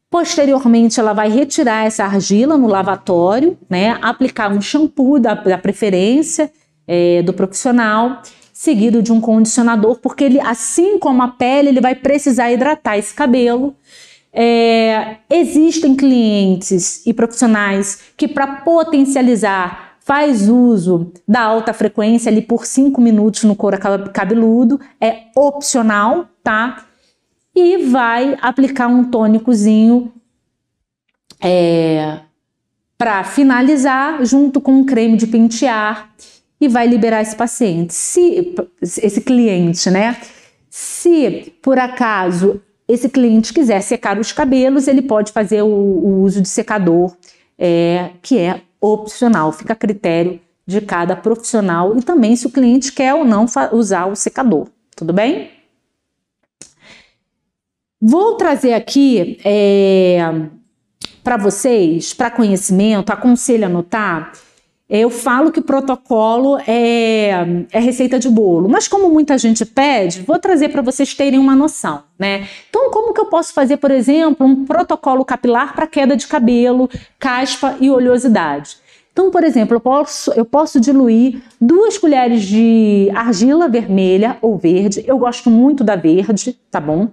Posteriormente, 0.09 0.99
ela 0.99 1.13
vai 1.13 1.29
retirar 1.29 1.86
essa 1.86 2.03
argila 2.03 2.57
no 2.57 2.67
lavatório, 2.67 3.57
né? 3.69 3.97
Aplicar 4.01 4.51
um 4.51 4.61
shampoo 4.61 5.19
da, 5.19 5.34
da 5.34 5.57
preferência 5.57 6.51
é, 6.88 7.21
do 7.21 7.34
profissional, 7.34 8.21
seguido 8.51 9.01
de 9.01 9.11
um 9.11 9.21
condicionador, 9.21 9.99
porque 9.99 10.23
ele, 10.23 10.39
assim 10.39 10.99
como 10.99 11.21
a 11.21 11.27
pele, 11.29 11.69
ele 11.69 11.82
vai 11.82 11.95
precisar 11.95 12.51
hidratar 12.51 12.97
esse 12.97 13.13
cabelo. 13.13 13.75
É, 14.34 15.17
existem 15.29 15.95
clientes 15.95 17.05
e 17.05 17.13
profissionais 17.13 17.99
que, 18.15 18.27
para 18.27 18.47
potencializar 18.47 19.90
faz 20.12 20.49
uso 20.49 21.14
da 21.26 21.39
alta 21.39 21.72
frequência 21.72 22.30
ali 22.30 22.41
por 22.41 22.66
5 22.66 22.99
minutos 22.99 23.45
no 23.45 23.55
couro 23.55 23.78
cabeludo, 24.12 24.78
é 24.99 25.28
opcional, 25.34 26.28
tá? 26.43 26.86
E 27.55 27.78
vai 27.86 28.38
aplicar 28.41 28.88
um 28.88 29.05
tônicozinho 29.05 30.12
é, 31.41 32.20
para 32.97 33.24
finalizar, 33.24 34.22
junto 34.26 34.59
com 34.59 34.74
um 34.74 34.86
creme 34.86 35.16
de 35.16 35.28
pentear, 35.28 36.14
e 36.59 36.68
vai 36.68 36.88
liberar 36.88 37.22
esse 37.22 37.38
paciente, 37.38 37.93
se 37.93 38.53
esse 38.82 39.22
cliente, 39.22 39.89
né? 39.89 40.18
Se 40.70 41.53
por 41.62 41.80
acaso 41.80 42.62
esse 42.86 43.07
cliente 43.07 43.53
quiser 43.53 43.80
secar 43.80 44.20
os 44.20 44.34
cabelos, 44.34 44.89
ele 44.89 45.03
pode 45.03 45.32
fazer 45.32 45.62
o, 45.62 45.68
o 45.68 46.22
uso 46.22 46.41
de 46.41 46.49
secador, 46.49 47.16
é, 47.57 48.09
que 48.22 48.38
é 48.38 48.62
opcional, 48.82 49.51
fica 49.51 49.73
a 49.73 49.75
critério 49.75 50.41
de 50.65 50.82
cada 50.82 51.15
profissional 51.15 51.95
e 51.95 52.01
também 52.01 52.36
se 52.36 52.47
o 52.47 52.51
cliente 52.51 52.91
quer 52.91 53.13
ou 53.13 53.23
não 53.23 53.45
usar 53.71 54.07
o 54.07 54.15
secador, 54.15 54.67
tudo 54.95 55.13
bem? 55.13 55.51
Vou 58.01 58.36
trazer 58.36 58.73
aqui 58.73 59.39
é, 59.45 60.19
para 61.23 61.38
vocês, 61.38 62.13
para 62.13 62.32
conhecimento, 62.32 63.11
aconselho 63.11 63.65
a 63.65 63.67
anotar 63.67 64.32
eu 64.93 65.09
falo 65.09 65.53
que 65.53 65.61
protocolo 65.61 66.57
é, 66.67 67.29
é, 67.71 67.79
receita 67.79 68.19
de 68.19 68.27
bolo, 68.27 68.67
mas 68.67 68.89
como 68.89 69.07
muita 69.09 69.37
gente 69.37 69.65
pede, 69.65 70.19
vou 70.23 70.37
trazer 70.37 70.67
para 70.67 70.81
vocês 70.81 71.13
terem 71.13 71.39
uma 71.39 71.55
noção, 71.55 72.03
né? 72.19 72.45
Então, 72.69 72.91
como 72.91 73.13
que 73.13 73.21
eu 73.21 73.27
posso 73.27 73.53
fazer, 73.53 73.77
por 73.77 73.89
exemplo, 73.89 74.45
um 74.45 74.65
protocolo 74.65 75.23
capilar 75.23 75.73
para 75.73 75.87
queda 75.87 76.17
de 76.17 76.27
cabelo, 76.27 76.89
caspa 77.17 77.77
e 77.79 77.89
oleosidade? 77.89 78.75
Então, 79.13 79.31
por 79.31 79.45
exemplo, 79.45 79.77
eu 79.77 79.79
posso, 79.79 80.33
eu 80.33 80.43
posso 80.43 80.77
diluir 80.77 81.41
duas 81.59 81.97
colheres 81.97 82.43
de 82.43 83.09
argila 83.15 83.69
vermelha 83.69 84.37
ou 84.41 84.57
verde. 84.57 85.05
Eu 85.07 85.17
gosto 85.17 85.49
muito 85.49 85.85
da 85.85 85.95
verde, 85.95 86.59
tá 86.69 86.81
bom? 86.81 87.07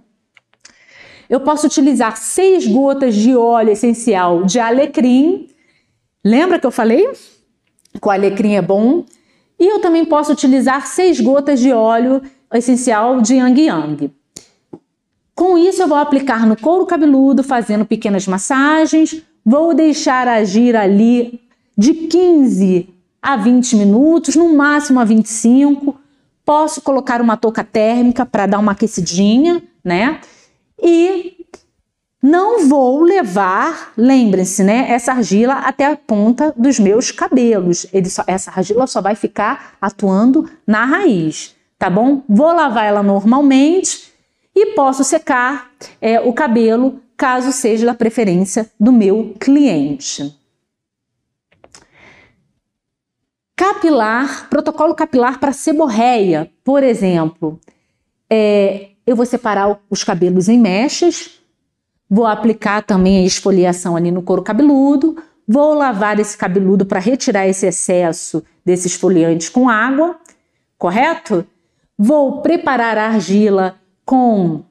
Eu 1.31 1.41
posso 1.41 1.69
utilizar 1.69 2.17
seis 2.17 2.67
gotas 2.67 3.15
de 3.15 3.37
óleo 3.37 3.71
essencial 3.71 4.43
de 4.43 4.59
alecrim. 4.59 5.47
Lembra 6.25 6.59
que 6.59 6.67
eu 6.67 6.73
falei? 6.73 7.07
Com 8.01 8.11
alecrim 8.11 8.55
é 8.55 8.63
bom. 8.63 9.05
E 9.59 9.67
eu 9.67 9.81
também 9.81 10.05
posso 10.05 10.33
utilizar 10.33 10.87
seis 10.87 11.21
gotas 11.21 11.61
de 11.61 11.73
óleo 11.73 12.23
essencial 12.53 13.21
de 13.21 13.35
Yang 13.35 13.61
Yang. 13.63 14.13
Com 15.35 15.57
isso, 15.57 15.83
eu 15.83 15.89
vou 15.89 15.99
aplicar 15.99 16.47
no 16.47 16.57
couro 16.57 16.87
cabeludo, 16.87 17.43
fazendo 17.43 17.85
pequenas 17.85 18.27
massagens. 18.27 19.23
Vou 19.45 19.75
deixar 19.75 20.27
agir 20.27 20.75
ali 20.75 21.41
de 21.77 21.95
15 21.95 22.89
a 23.23 23.37
20 23.37 23.77
minutos, 23.77 24.35
no 24.35 24.55
máximo 24.55 24.99
a 24.99 25.05
25. 25.05 25.97
Posso 26.45 26.81
colocar 26.81 27.21
uma 27.21 27.37
touca 27.37 27.63
térmica 27.63 28.27
para 28.27 28.47
dar 28.47 28.59
uma 28.59 28.73
aquecidinha, 28.73 29.63
né? 29.85 30.21
E 30.83 31.38
não 32.23 32.69
vou 32.69 33.03
levar, 33.03 33.93
lembrem-se, 33.97 34.65
né, 34.65 34.91
essa 34.91 35.13
argila 35.13 35.55
até 35.55 35.87
a 35.87 35.97
ponta 35.97 36.53
dos 36.57 36.79
meus 36.79 37.13
cabelos. 37.13 37.87
Só, 38.07 38.25
essa 38.27 38.51
argila 38.51 38.87
só 38.87 39.01
vai 39.01 39.15
ficar 39.15 39.77
atuando 39.81 40.51
na 40.67 40.85
raiz, 40.85 41.55
tá 41.79 41.89
bom? 41.89 42.23
Vou 42.29 42.53
lavar 42.53 42.85
ela 42.87 43.03
normalmente 43.03 44.13
e 44.55 44.75
posso 44.75 45.05
secar 45.05 45.71
é, 46.01 46.21
o 46.21 46.33
cabelo, 46.33 47.01
caso 47.17 47.53
seja 47.53 47.87
da 47.87 47.95
preferência 47.95 48.69
do 48.79 48.93
meu 48.93 49.35
cliente. 49.39 50.37
Capilar, 53.55 54.49
protocolo 54.49 54.95
capilar 54.95 55.39
para 55.39 55.53
seborreia, 55.53 56.51
por 56.65 56.83
exemplo. 56.83 57.61
É, 58.31 58.91
eu 59.07 59.17
vou 59.17 59.27
separar 59.27 59.81
os 59.89 60.05
cabelos 60.05 60.49
em 60.49 60.59
mechas, 60.59 61.38
Vou 62.11 62.27
aplicar 62.27 62.83
também 62.83 63.19
a 63.19 63.27
esfoliação 63.27 63.95
ali 63.95 64.11
no 64.11 64.23
couro 64.23 64.43
cabeludo. 64.43 65.17
Vou 65.47 65.75
lavar 65.75 66.19
esse 66.19 66.37
cabeludo 66.37 66.87
para 66.87 67.01
retirar 67.01 67.47
esse 67.47 67.67
excesso 67.67 68.43
desse 68.65 68.87
esfoliante 68.87 69.51
com 69.51 69.69
água, 69.69 70.17
correto? 70.79 71.47
Vou 71.99 72.41
preparar 72.41 72.97
a 72.97 73.09
argila 73.09 73.77
com 74.05 74.63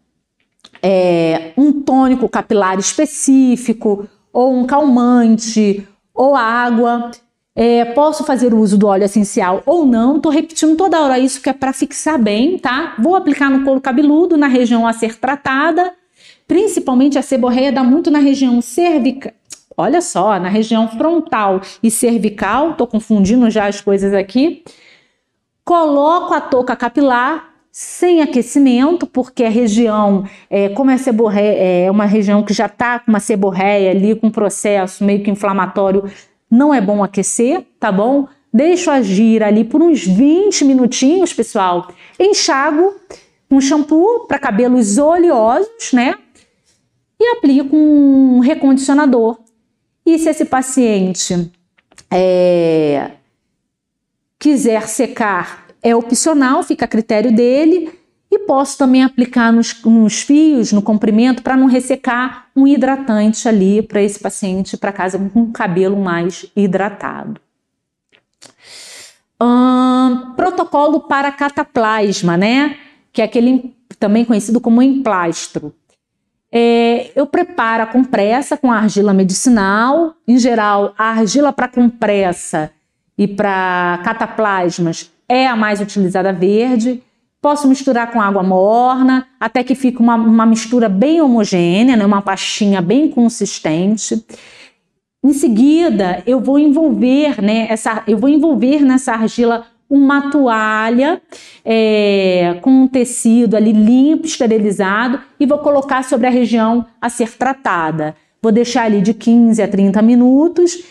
é, 0.82 1.52
um 1.58 1.82
tônico 1.82 2.28
capilar 2.30 2.80
específico, 2.80 4.08
ou 4.32 4.56
um 4.56 4.66
calmante, 4.66 5.88
ou 6.14 6.36
água. 6.36 7.12
É, 7.56 7.86
posso 7.86 8.24
fazer 8.24 8.54
uso 8.54 8.78
do 8.78 8.88
óleo 8.88 9.04
essencial 9.04 9.64
ou 9.66 9.86
não. 9.86 10.18
Estou 10.18 10.32
repetindo 10.32 10.76
toda 10.76 11.02
hora 11.02 11.20
isso 11.20 11.42
que 11.42 11.50
é 11.50 11.54
para 11.54 11.74
fixar 11.74 12.20
bem, 12.20 12.58
tá? 12.60 12.96
Vou 13.00 13.16
aplicar 13.16 13.50
no 13.50 13.64
couro 13.64 13.82
cabeludo, 13.82 14.38
na 14.38 14.48
região 14.48 14.88
a 14.88 14.94
ser 14.94 15.18
tratada 15.20 15.97
Principalmente 16.48 17.20
a 17.20 17.22
seborreia 17.22 17.72
dá 17.72 17.84
muito 17.84 18.10
na 18.10 18.20
região 18.20 18.62
cervical. 18.62 19.34
Olha 19.76 20.02
só, 20.02 20.40
na 20.40 20.50
região 20.50 20.88
frontal 20.88 21.62
e 21.84 21.92
cervical, 21.92 22.74
tô 22.74 22.88
confundindo 22.88 23.50
já 23.50 23.68
as 23.68 23.80
coisas 23.80 24.12
aqui. 24.14 24.64
Coloco 25.64 26.34
a 26.34 26.42
touca 26.42 26.76
capilar 26.76 27.54
sem 27.72 28.24
aquecimento, 28.24 29.06
porque 29.06 29.44
a 29.44 29.50
região, 29.50 30.24
é, 30.50 30.70
como 30.70 30.90
é 30.90 30.98
seborreia, 30.98 31.86
é 31.86 31.92
uma 31.92 32.06
região 32.06 32.42
que 32.42 32.54
já 32.54 32.66
está 32.66 32.98
com 32.98 33.12
uma 33.12 33.20
seborreia 33.20 33.92
ali, 33.92 34.16
com 34.16 34.28
um 34.28 34.32
processo 34.32 35.04
meio 35.04 35.22
que 35.22 35.30
inflamatório, 35.30 36.10
não 36.50 36.74
é 36.74 36.82
bom 36.82 37.04
aquecer, 37.04 37.64
tá 37.80 37.92
bom? 37.92 38.28
Deixo 38.52 38.90
agir 38.90 39.44
ali 39.44 39.64
por 39.64 39.84
uns 39.84 40.04
20 40.08 40.66
minutinhos, 40.66 41.34
pessoal. 41.34 41.90
Enxago 42.20 42.96
um 43.52 43.62
shampoo 43.62 44.26
para 44.28 44.40
cabelos 44.40 44.98
oleosos, 44.98 45.94
né? 45.94 46.16
E 47.20 47.38
aplico 47.38 47.76
um 47.76 48.40
recondicionador. 48.40 49.40
E 50.06 50.18
se 50.18 50.30
esse 50.30 50.46
paciente 50.46 51.52
é, 52.10 53.12
quiser 54.40 54.88
secar, 54.88 55.68
é 55.82 55.96
opcional, 55.96 56.64
fica 56.64 56.86
a 56.86 56.88
critério 56.88 57.34
dele. 57.34 57.92
E 58.30 58.40
posso 58.40 58.78
também 58.78 59.04
aplicar 59.04 59.54
nos, 59.54 59.82
nos 59.84 60.22
fios, 60.22 60.74
no 60.74 60.82
comprimento, 60.82 61.42
para 61.42 61.56
não 61.56 61.66
ressecar 61.66 62.48
um 62.54 62.68
hidratante 62.68 63.48
ali 63.48 63.82
para 63.82 64.02
esse 64.02 64.20
paciente, 64.20 64.76
para 64.76 64.92
casa 64.92 65.18
com 65.18 65.40
um 65.40 65.52
cabelo 65.52 65.96
mais 65.96 66.46
hidratado. 66.54 67.40
Hum, 69.42 70.34
protocolo 70.36 71.02
para 71.02 71.32
cataplasma, 71.32 72.36
né? 72.36 72.78
Que 73.14 73.22
é 73.22 73.26
aquele 73.26 73.74
também 73.98 74.26
conhecido 74.26 74.60
como 74.60 74.82
emplastro. 74.82 75.74
É, 76.52 77.12
eu 77.16 77.26
preparo 77.26 77.84
a 77.84 77.88
compressa 77.88 78.58
com 78.58 78.72
argila 78.72 79.14
medicinal. 79.14 80.16
Em 80.28 80.38
geral, 80.38 80.94
a 80.98 81.10
argila 81.10 81.52
para 81.52 81.68
compressa 81.68 82.72
e 83.18 83.28
para 83.28 84.00
cataplasmas 84.04 85.12
é 85.28 85.48
a 85.48 85.56
mais 85.56 85.82
utilizada 85.82 86.32
verde. 86.32 87.04
Posso 87.42 87.68
misturar 87.68 88.12
com 88.12 88.22
água 88.22 88.42
morna, 88.42 89.28
até 89.40 89.64
que 89.64 89.76
fique 89.76 90.00
uma, 90.00 90.16
uma 90.16 90.46
mistura 90.46 90.90
bem 90.90 91.22
homogênea, 91.22 91.96
né? 91.96 92.06
uma 92.06 92.22
pastinha 92.22 92.82
bem 92.82 93.10
consistente. 93.10 94.26
Em 95.24 95.34
seguida, 95.34 96.24
eu 96.26 96.40
vou 96.40 96.58
envolver, 96.58 97.42
né, 97.42 97.68
essa, 97.70 98.04
eu 98.08 98.18
vou 98.18 98.30
envolver 98.30 98.82
nessa 98.82 99.14
argila 99.14 99.66
uma 99.90 100.30
toalha 100.30 101.22
é, 101.64 102.60
com 102.62 102.70
um 102.70 102.88
tecido 102.88 103.56
ali 103.56 103.72
limpo, 103.72 104.26
esterilizado 104.26 105.22
e 105.40 105.46
vou 105.46 105.60
colocar 105.60 106.04
sobre 106.04 106.28
a 106.28 106.32
região 106.32 106.86
a 107.02 107.10
ser 107.10 107.38
tratada. 107.38 108.16
Vou 108.42 108.52
deixar 108.52 108.84
ali 108.84 109.02
de 109.02 109.14
15 109.14 109.62
a 109.62 109.68
30 109.68 110.02
minutos. 110.02 110.84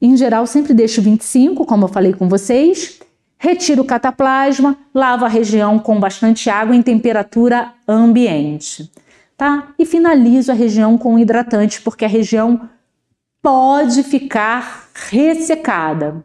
Em 0.00 0.16
geral, 0.16 0.46
sempre 0.46 0.74
deixo 0.74 1.00
25, 1.00 1.64
como 1.64 1.84
eu 1.84 1.88
falei 1.88 2.12
com 2.12 2.28
vocês. 2.28 3.00
Retiro 3.38 3.82
o 3.82 3.84
cataplasma, 3.84 4.76
lavo 4.94 5.24
a 5.24 5.28
região 5.28 5.78
com 5.78 5.98
bastante 5.98 6.48
água 6.48 6.76
em 6.76 6.82
temperatura 6.82 7.72
ambiente, 7.88 8.88
tá? 9.36 9.72
E 9.76 9.84
finalizo 9.84 10.52
a 10.52 10.54
região 10.54 10.96
com 10.96 11.18
hidratante, 11.18 11.80
porque 11.82 12.04
a 12.04 12.08
região 12.08 12.68
pode 13.42 14.04
ficar 14.04 14.88
ressecada. 15.10 16.24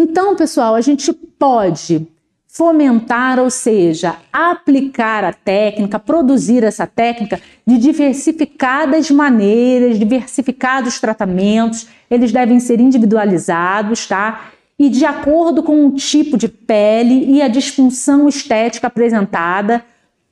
Então, 0.00 0.36
pessoal, 0.36 0.76
a 0.76 0.80
gente 0.80 1.12
pode 1.12 2.06
fomentar, 2.46 3.40
ou 3.40 3.50
seja, 3.50 4.14
aplicar 4.32 5.24
a 5.24 5.32
técnica, 5.32 5.98
produzir 5.98 6.62
essa 6.62 6.86
técnica 6.86 7.40
de 7.66 7.78
diversificadas 7.78 9.10
maneiras, 9.10 9.98
diversificados 9.98 11.00
tratamentos, 11.00 11.88
eles 12.08 12.30
devem 12.30 12.60
ser 12.60 12.78
individualizados, 12.78 14.06
tá? 14.06 14.52
E 14.78 14.88
de 14.88 15.04
acordo 15.04 15.64
com 15.64 15.88
o 15.88 15.90
tipo 15.90 16.38
de 16.38 16.46
pele 16.46 17.24
e 17.32 17.42
a 17.42 17.48
disfunção 17.48 18.28
estética 18.28 18.86
apresentada 18.86 19.84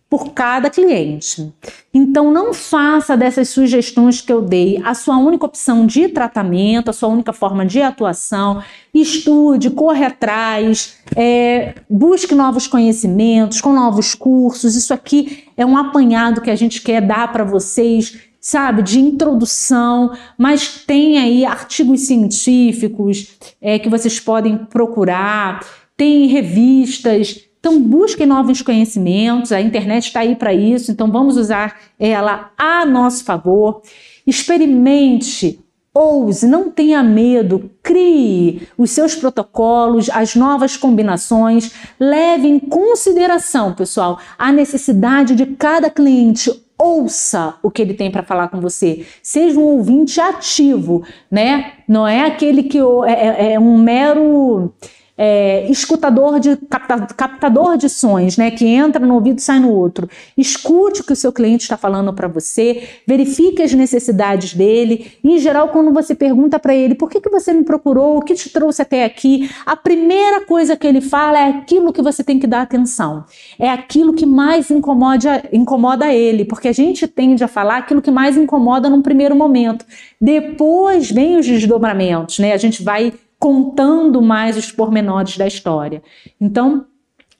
por 0.08 0.32
cada 0.32 0.70
cliente. 0.70 1.52
Então, 1.92 2.30
não 2.30 2.54
faça 2.54 3.16
dessas 3.16 3.48
sugestões 3.48 4.20
que 4.20 4.32
eu 4.32 4.40
dei 4.40 4.80
a 4.84 4.94
sua 4.94 5.16
única 5.18 5.46
opção 5.46 5.84
de 5.84 6.08
tratamento, 6.08 6.90
a 6.90 6.92
sua 6.92 7.08
única 7.08 7.32
forma 7.32 7.66
de 7.66 7.82
atuação. 7.82 8.62
Estude, 8.94 9.70
corre 9.70 10.04
atrás, 10.04 10.98
é, 11.16 11.74
busque 11.90 12.34
novos 12.34 12.68
conhecimentos, 12.68 13.60
com 13.60 13.72
novos 13.72 14.14
cursos. 14.14 14.76
Isso 14.76 14.94
aqui 14.94 15.44
é 15.56 15.66
um 15.66 15.76
apanhado 15.76 16.40
que 16.40 16.50
a 16.50 16.56
gente 16.56 16.82
quer 16.82 17.02
dar 17.02 17.32
para 17.32 17.42
vocês, 17.42 18.16
sabe, 18.40 18.82
de 18.82 19.00
introdução, 19.00 20.12
mas 20.38 20.84
tem 20.86 21.18
aí 21.18 21.44
artigos 21.44 22.02
científicos 22.02 23.36
é, 23.60 23.76
que 23.76 23.88
vocês 23.88 24.20
podem 24.20 24.56
procurar, 24.56 25.66
tem 25.96 26.28
revistas 26.28 27.45
então, 27.66 27.82
busquem 27.82 28.28
novos 28.28 28.62
conhecimentos, 28.62 29.50
a 29.50 29.60
internet 29.60 30.04
está 30.04 30.20
aí 30.20 30.36
para 30.36 30.54
isso, 30.54 30.92
então 30.92 31.10
vamos 31.10 31.36
usar 31.36 31.76
ela 31.98 32.52
a 32.56 32.86
nosso 32.86 33.24
favor. 33.24 33.82
Experimente, 34.24 35.58
ouse, 35.92 36.46
não 36.46 36.70
tenha 36.70 37.02
medo, 37.02 37.68
crie 37.82 38.68
os 38.78 38.92
seus 38.92 39.16
protocolos, 39.16 40.08
as 40.10 40.36
novas 40.36 40.76
combinações, 40.76 41.72
leve 41.98 42.46
em 42.46 42.60
consideração, 42.60 43.74
pessoal, 43.74 44.20
a 44.38 44.52
necessidade 44.52 45.34
de 45.34 45.46
cada 45.46 45.90
cliente. 45.90 46.52
Ouça 46.78 47.56
o 47.64 47.70
que 47.70 47.82
ele 47.82 47.94
tem 47.94 48.12
para 48.12 48.22
falar 48.22 48.46
com 48.46 48.60
você. 48.60 49.04
Seja 49.20 49.58
um 49.58 49.64
ouvinte 49.64 50.20
ativo, 50.20 51.02
né? 51.28 51.72
Não 51.88 52.06
é 52.06 52.26
aquele 52.26 52.62
que 52.62 52.78
é, 52.78 53.10
é, 53.10 53.52
é 53.54 53.58
um 53.58 53.76
mero 53.76 54.72
é, 55.16 55.66
escutador 55.70 56.38
de 56.38 56.56
capta, 56.56 57.06
captador 57.14 57.76
de 57.76 57.88
sons, 57.88 58.36
né, 58.36 58.50
que 58.50 58.66
entra 58.66 59.04
no 59.04 59.14
ouvido 59.14 59.38
e 59.38 59.42
sai 59.42 59.58
no 59.58 59.70
outro. 59.70 60.08
Escute 60.36 61.00
o 61.00 61.04
que 61.04 61.12
o 61.12 61.16
seu 61.16 61.32
cliente 61.32 61.62
está 61.62 61.76
falando 61.76 62.12
para 62.12 62.28
você, 62.28 62.88
verifique 63.06 63.62
as 63.62 63.72
necessidades 63.72 64.54
dele. 64.54 65.12
Em 65.24 65.38
geral, 65.38 65.68
quando 65.68 65.92
você 65.92 66.14
pergunta 66.14 66.58
para 66.58 66.74
ele 66.74 66.94
por 66.94 67.08
que, 67.08 67.20
que 67.20 67.30
você 67.30 67.52
me 67.52 67.64
procurou, 67.64 68.18
o 68.18 68.22
que 68.22 68.34
te 68.34 68.50
trouxe 68.50 68.82
até 68.82 69.04
aqui, 69.04 69.50
a 69.64 69.76
primeira 69.76 70.44
coisa 70.44 70.76
que 70.76 70.86
ele 70.86 71.00
fala 71.00 71.38
é 71.38 71.48
aquilo 71.48 71.92
que 71.92 72.02
você 72.02 72.22
tem 72.22 72.38
que 72.38 72.46
dar 72.46 72.62
atenção. 72.62 73.24
É 73.58 73.70
aquilo 73.70 74.12
que 74.12 74.26
mais 74.26 74.70
incomoda, 74.70 75.42
incomoda 75.52 76.12
ele, 76.12 76.44
porque 76.44 76.68
a 76.68 76.72
gente 76.72 77.06
tende 77.08 77.42
a 77.42 77.48
falar 77.48 77.78
aquilo 77.78 78.02
que 78.02 78.10
mais 78.10 78.36
incomoda 78.36 78.90
num 78.90 79.02
primeiro 79.02 79.34
momento. 79.34 79.84
Depois 80.20 81.10
vem 81.10 81.38
os 81.38 81.46
desdobramentos, 81.46 82.38
né? 82.38 82.52
A 82.52 82.56
gente 82.56 82.82
vai 82.82 83.12
contando 83.38 84.20
mais 84.22 84.56
os 84.56 84.72
pormenores 84.72 85.36
da 85.36 85.46
história. 85.46 86.02
Então, 86.40 86.86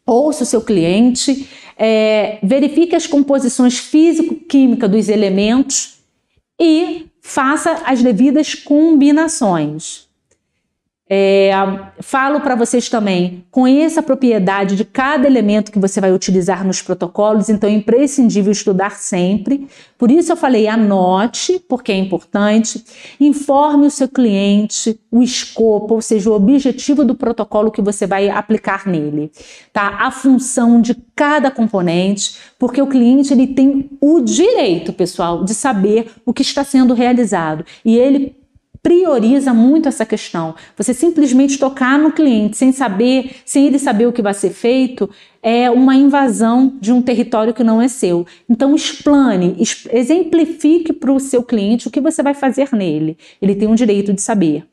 ouça 0.07 0.44
o 0.44 0.47
seu 0.47 0.61
cliente, 0.61 1.49
é, 1.76 2.38
verifique 2.42 2.94
as 2.94 3.07
composições 3.07 3.78
físico-químicas 3.78 4.90
dos 4.90 5.09
elementos 5.09 5.99
e 6.61 7.07
faça 7.20 7.82
as 7.84 8.03
devidas 8.03 8.55
combinações. 8.55 10.06
É, 11.09 11.53
falo 12.01 12.41
para 12.41 12.57
vocês 12.57 12.89
também, 12.89 13.45
conheça 13.51 14.01
a 14.01 14.03
propriedade 14.03 14.75
de 14.75 14.85
cada 14.85 15.27
elemento 15.27 15.71
que 15.71 15.79
você 15.79 16.01
vai 16.01 16.13
utilizar 16.13 16.67
nos 16.67 16.83
protocolos, 16.83 17.49
então 17.49 17.71
é 17.71 17.73
imprescindível 17.73 18.51
estudar 18.51 18.97
sempre. 18.97 19.69
Por 19.97 20.11
isso 20.11 20.33
eu 20.33 20.37
falei, 20.37 20.67
anote, 20.67 21.61
porque 21.69 21.93
é 21.93 21.97
importante. 21.97 22.85
Informe 23.21 23.87
o 23.87 23.91
seu 23.91 24.09
cliente 24.09 24.99
o 25.17 25.23
escopo, 25.23 25.95
ou 25.95 26.03
seja, 26.03 26.29
o 26.29 26.35
objetivo 26.35 27.05
do 27.05 27.15
protocolo 27.15 27.71
que 27.71 27.81
você 27.81 28.07
vai 28.07 28.29
aplicar 28.29 28.87
nele, 28.87 29.33
tá? 29.73 29.97
A 30.01 30.11
função 30.11 30.81
de 30.81 30.95
cada 31.15 31.51
componente, 31.51 32.37
porque 32.59 32.83
o 32.83 32.87
cliente 32.87 33.33
ele 33.33 33.47
tem 33.47 33.89
o 34.01 34.21
direito, 34.21 34.93
pessoal, 34.93 35.43
de 35.43 35.55
saber 35.55 36.11
o 36.27 36.35
que 36.35 36.43
está 36.43 36.63
sendo 36.65 36.93
realizado 36.93 37.65
e 37.83 37.97
ele 37.97 38.37
prioriza 38.87 39.53
muito 39.53 39.89
essa 39.89 40.07
questão. 40.07 40.55
Você 40.76 40.95
simplesmente 40.95 41.59
tocar 41.59 41.99
no 41.99 42.12
cliente 42.12 42.57
sem 42.57 42.70
saber, 42.70 43.32
sem 43.45 43.66
ele 43.66 43.80
saber 43.80 44.07
o 44.07 44.12
que 44.12 44.22
vai 44.22 44.32
ser 44.32 44.51
feito, 44.51 45.11
é 45.43 45.68
uma 45.68 45.97
invasão 45.97 46.72
de 46.80 46.93
um 46.93 47.03
território 47.03 47.53
que 47.53 47.64
não 47.64 47.82
é 47.82 47.89
seu. 47.89 48.24
Então 48.49 48.76
explane, 48.76 49.57
exemplifique 49.91 50.93
para 50.93 51.12
o 51.12 51.18
seu 51.18 51.43
cliente 51.43 51.89
o 51.89 51.91
que 51.91 52.01
você 52.01 52.22
vai 52.22 52.32
fazer 52.32 52.68
nele. 52.72 53.18
Ele 53.43 53.57
tem 53.57 53.68
o 53.68 53.74
direito 53.74 54.12
de 54.12 54.22
saber. 54.22 54.64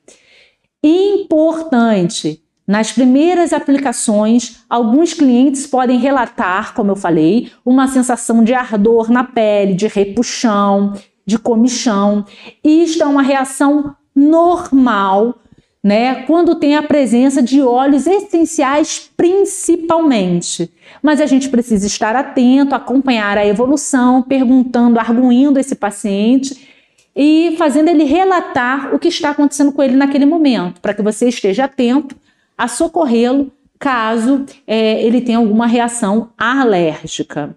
Importante, 0.83 2.39
nas 2.67 2.91
primeiras 2.91 3.51
aplicações, 3.51 4.63
alguns 4.69 5.15
clientes 5.15 5.65
podem 5.65 5.97
relatar, 5.97 6.75
como 6.75 6.91
eu 6.91 6.95
falei, 6.95 7.51
uma 7.65 7.87
sensação 7.87 8.43
de 8.43 8.53
ardor 8.53 9.11
na 9.11 9.23
pele, 9.23 9.73
de 9.73 9.87
repuxão, 9.87 10.93
de 11.25 11.39
comichão. 11.39 12.23
Isto 12.63 13.01
é 13.01 13.07
uma 13.07 13.23
reação 13.23 13.95
normal, 14.15 15.39
né? 15.83 16.23
Quando 16.23 16.55
tem 16.55 16.75
a 16.75 16.83
presença 16.83 17.41
de 17.41 17.61
óleos 17.61 18.07
essenciais, 18.07 19.11
principalmente. 19.17 20.71
Mas 21.01 21.19
a 21.19 21.25
gente 21.25 21.49
precisa 21.49 21.85
estar 21.85 22.15
atento, 22.15 22.73
acompanhar 22.73 23.37
a 23.37 23.45
evolução, 23.45 24.21
perguntando, 24.21 24.99
arguindo 24.99 25.59
esse 25.59 25.75
paciente 25.75 26.69
e 27.15 27.55
fazendo 27.57 27.89
ele 27.89 28.05
relatar 28.05 28.93
o 28.95 28.99
que 28.99 29.09
está 29.09 29.31
acontecendo 29.31 29.71
com 29.71 29.83
ele 29.83 29.95
naquele 29.95 30.25
momento, 30.25 30.79
para 30.81 30.93
que 30.93 31.01
você 31.01 31.27
esteja 31.27 31.65
atento 31.65 32.15
a 32.57 32.67
socorrê-lo 32.67 33.51
caso 33.77 34.45
é, 34.65 35.03
ele 35.03 35.19
tenha 35.19 35.37
alguma 35.37 35.67
reação 35.67 36.29
alérgica. 36.37 37.55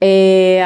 É, 0.00 0.62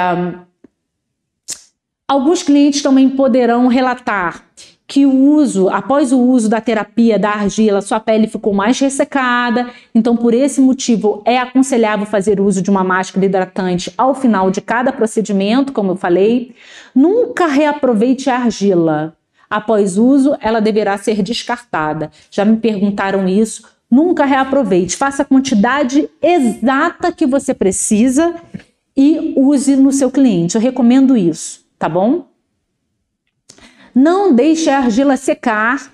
Alguns 2.07 2.43
clientes 2.43 2.83
também 2.83 3.09
poderão 3.09 3.67
relatar 3.67 4.45
que 4.87 5.07
o 5.07 5.15
uso, 5.15 5.69
após 5.71 6.13
o 6.13 6.21
uso 6.21 6.49
da 6.49 6.61
terapia 6.61 7.19
da 7.19 7.31
argila, 7.31 7.81
sua 7.81 7.99
pele 7.99 8.27
ficou 8.27 8.53
mais 8.53 8.79
ressecada, 8.79 9.71
então 9.95 10.17
por 10.17 10.35
esse 10.35 10.61
motivo 10.61 11.23
é 11.25 11.39
aconselhável 11.39 12.05
fazer 12.05 12.41
uso 12.41 12.61
de 12.61 12.71
uma 12.71 12.85
máscara 12.85 13.25
hidratante 13.25 13.93
ao 13.97 14.15
final 14.15 14.51
de 14.51 14.61
cada 14.61 14.93
procedimento, 14.93 15.73
como 15.73 15.93
eu 15.93 15.97
falei. 15.97 16.55
Nunca 16.95 17.47
reaproveite 17.47 18.29
a 18.29 18.37
argila. 18.37 19.17
Após 19.49 19.97
uso, 19.97 20.37
ela 20.41 20.61
deverá 20.61 20.99
ser 20.99 21.23
descartada. 21.23 22.11
Já 22.31 22.45
me 22.45 22.57
perguntaram 22.57 23.27
isso. 23.27 23.63
Nunca 23.91 24.25
reaproveite. 24.25 24.97
Faça 24.97 25.23
a 25.23 25.27
quantidade 25.27 26.09
exata 26.21 27.13
que 27.13 27.27
você 27.27 27.55
precisa 27.55 28.35
e 28.97 29.33
use 29.37 29.77
no 29.77 29.93
seu 29.93 30.11
cliente. 30.11 30.57
Eu 30.57 30.61
recomendo 30.61 31.17
isso 31.17 31.65
tá 31.85 31.89
bom? 31.89 32.27
Não 33.95 34.35
deixe 34.35 34.69
a 34.69 34.79
argila 34.79 35.17
secar 35.17 35.93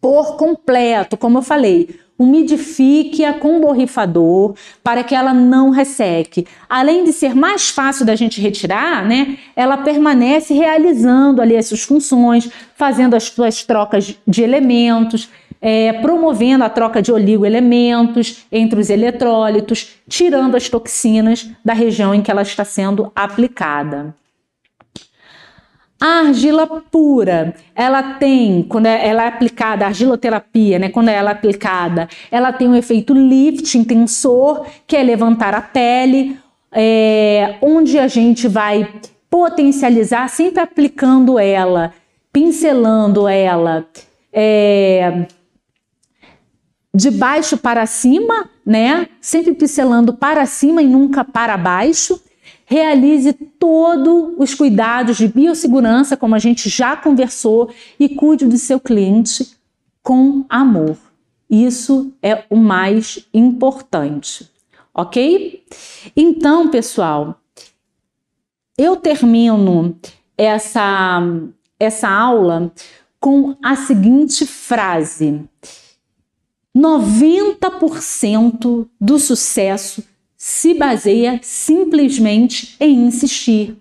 por 0.00 0.36
completo, 0.36 1.16
como 1.16 1.38
eu 1.38 1.42
falei. 1.42 1.98
umidifique-a 2.18 3.34
com 3.34 3.60
borrifador 3.60 4.54
para 4.82 5.04
que 5.04 5.14
ela 5.14 5.34
não 5.34 5.68
resseque. 5.68 6.46
Além 6.68 7.04
de 7.04 7.12
ser 7.12 7.34
mais 7.34 7.68
fácil 7.68 8.06
da 8.06 8.16
gente 8.16 8.40
retirar, 8.40 9.04
né, 9.04 9.36
ela 9.54 9.76
permanece 9.76 10.54
realizando 10.54 11.42
ali 11.42 11.56
as 11.56 11.66
suas 11.66 11.82
funções, 11.82 12.50
fazendo 12.74 13.14
as 13.14 13.24
suas 13.24 13.64
trocas 13.64 14.16
de 14.26 14.42
elementos, 14.42 15.28
é, 15.60 15.92
promovendo 15.94 16.64
a 16.64 16.70
troca 16.70 17.02
de 17.02 17.12
oligoelementos 17.12 18.46
entre 18.50 18.80
os 18.80 18.88
eletrólitos, 18.88 19.96
tirando 20.08 20.56
as 20.56 20.68
toxinas 20.68 21.50
da 21.64 21.74
região 21.74 22.14
em 22.14 22.22
que 22.22 22.30
ela 22.30 22.42
está 22.42 22.64
sendo 22.64 23.12
aplicada. 23.14 24.14
A 25.98 26.26
argila 26.26 26.66
pura, 26.66 27.54
ela 27.74 28.02
tem, 28.14 28.62
quando 28.62 28.84
é, 28.84 29.08
ela 29.08 29.24
é 29.24 29.28
aplicada, 29.28 29.84
a 29.84 29.88
argiloterapia, 29.88 30.78
né, 30.78 30.90
quando 30.90 31.08
ela 31.08 31.30
é 31.30 31.32
aplicada, 31.32 32.06
ela 32.30 32.52
tem 32.52 32.68
um 32.68 32.74
efeito 32.74 33.14
lifting 33.14 33.82
tensor, 33.82 34.66
que 34.86 34.94
é 34.94 35.02
levantar 35.02 35.54
a 35.54 35.62
pele, 35.62 36.38
é, 36.70 37.56
onde 37.62 37.98
a 37.98 38.08
gente 38.08 38.46
vai 38.46 38.92
potencializar, 39.30 40.28
sempre 40.28 40.60
aplicando 40.60 41.38
ela, 41.38 41.94
pincelando 42.30 43.26
ela, 43.26 43.86
é, 44.30 45.26
de 46.94 47.10
baixo 47.10 47.56
para 47.56 47.86
cima, 47.86 48.50
né, 48.64 49.08
sempre 49.18 49.54
pincelando 49.54 50.12
para 50.12 50.44
cima 50.44 50.82
e 50.82 50.86
nunca 50.86 51.24
para 51.24 51.56
baixo, 51.56 52.20
realize 52.66 53.32
todos 53.32 54.34
os 54.36 54.54
cuidados 54.54 55.16
de 55.16 55.28
biossegurança, 55.28 56.16
como 56.16 56.34
a 56.34 56.38
gente 56.38 56.68
já 56.68 56.96
conversou, 56.96 57.70
e 57.98 58.08
cuide 58.08 58.44
do 58.44 58.58
seu 58.58 58.78
cliente 58.78 59.56
com 60.02 60.44
amor. 60.48 60.98
Isso 61.48 62.12
é 62.20 62.44
o 62.50 62.56
mais 62.56 63.24
importante, 63.32 64.50
ok? 64.92 65.64
Então, 66.16 66.68
pessoal, 66.68 67.40
eu 68.76 68.96
termino 68.96 69.96
essa, 70.36 71.22
essa 71.78 72.08
aula 72.08 72.72
com 73.20 73.56
a 73.62 73.76
seguinte 73.76 74.44
frase: 74.44 75.40
90% 76.76 78.88
do 79.00 79.18
sucesso 79.20 80.02
se 80.36 80.74
baseia 80.74 81.40
simplesmente 81.42 82.76
em 82.78 83.06
insistir. 83.06 83.76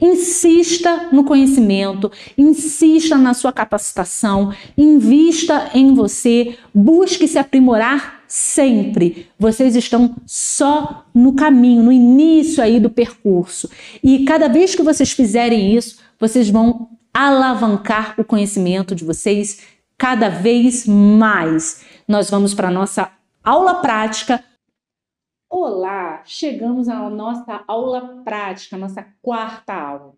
Insista 0.00 1.08
no 1.12 1.24
conhecimento, 1.24 2.10
insista 2.38 3.18
na 3.18 3.34
sua 3.34 3.52
capacitação, 3.52 4.54
invista 4.76 5.70
em 5.74 5.92
você, 5.92 6.56
busque 6.74 7.28
se 7.28 7.38
aprimorar 7.38 8.22
sempre. 8.26 9.28
Vocês 9.38 9.76
estão 9.76 10.16
só 10.24 11.04
no 11.14 11.34
caminho, 11.34 11.82
no 11.82 11.92
início 11.92 12.62
aí 12.62 12.80
do 12.80 12.88
percurso. 12.88 13.68
E 14.02 14.24
cada 14.24 14.48
vez 14.48 14.74
que 14.74 14.82
vocês 14.82 15.12
fizerem 15.12 15.76
isso, 15.76 15.98
vocês 16.18 16.48
vão 16.48 16.88
alavancar 17.12 18.14
o 18.16 18.24
conhecimento 18.24 18.94
de 18.94 19.04
vocês 19.04 19.60
cada 19.98 20.30
vez 20.30 20.86
mais. 20.86 21.82
Nós 22.08 22.30
vamos 22.30 22.54
para 22.54 22.68
a 22.68 22.72
nossa 22.72 23.10
aula 23.44 23.74
prática 23.76 24.42
Olá, 25.52 26.22
chegamos 26.24 26.88
à 26.88 27.10
nossa 27.10 27.64
aula 27.66 28.22
prática, 28.22 28.76
nossa 28.76 29.02
quarta 29.20 29.74
aula. 29.74 30.14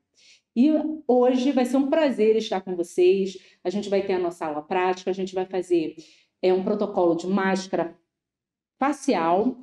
E 0.55 0.71
hoje 1.09 1.53
vai 1.53 1.65
ser 1.65 1.79
um 1.79 1.89
prazer 1.89 2.37
estar 2.37 2.61
com 2.61 2.77
vocês. 2.77 3.39
A 3.65 3.71
gente 3.71 3.89
vai 3.89 4.03
ter 4.03 4.13
a 4.13 4.19
nossa 4.19 4.45
aula 4.45 4.61
prática, 4.61 5.11
a 5.11 5.15
gente 5.15 5.35
vai 5.35 5.47
fazer 5.47 5.97
é, 6.43 6.53
um 6.53 6.63
protocolo 6.63 7.15
de 7.15 7.27
máscara 7.27 7.99
facial, 8.79 9.57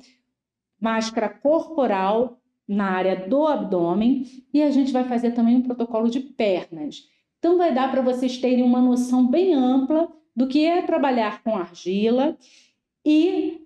máscara 0.80 1.28
corporal 1.28 2.42
na 2.66 2.90
área 2.90 3.28
do 3.28 3.46
abdômen 3.46 4.26
e 4.52 4.64
a 4.64 4.72
gente 4.72 4.90
vai 4.90 5.04
fazer 5.04 5.30
também 5.34 5.54
um 5.54 5.62
protocolo 5.62 6.10
de 6.10 6.18
pernas. 6.18 7.08
Então 7.38 7.56
vai 7.56 7.72
dar 7.72 7.92
para 7.92 8.02
vocês 8.02 8.38
terem 8.38 8.64
uma 8.64 8.80
noção 8.80 9.24
bem 9.24 9.54
ampla 9.54 10.12
do 10.34 10.48
que 10.48 10.66
é 10.66 10.82
trabalhar 10.82 11.44
com 11.44 11.54
argila 11.54 12.36
e 13.06 13.59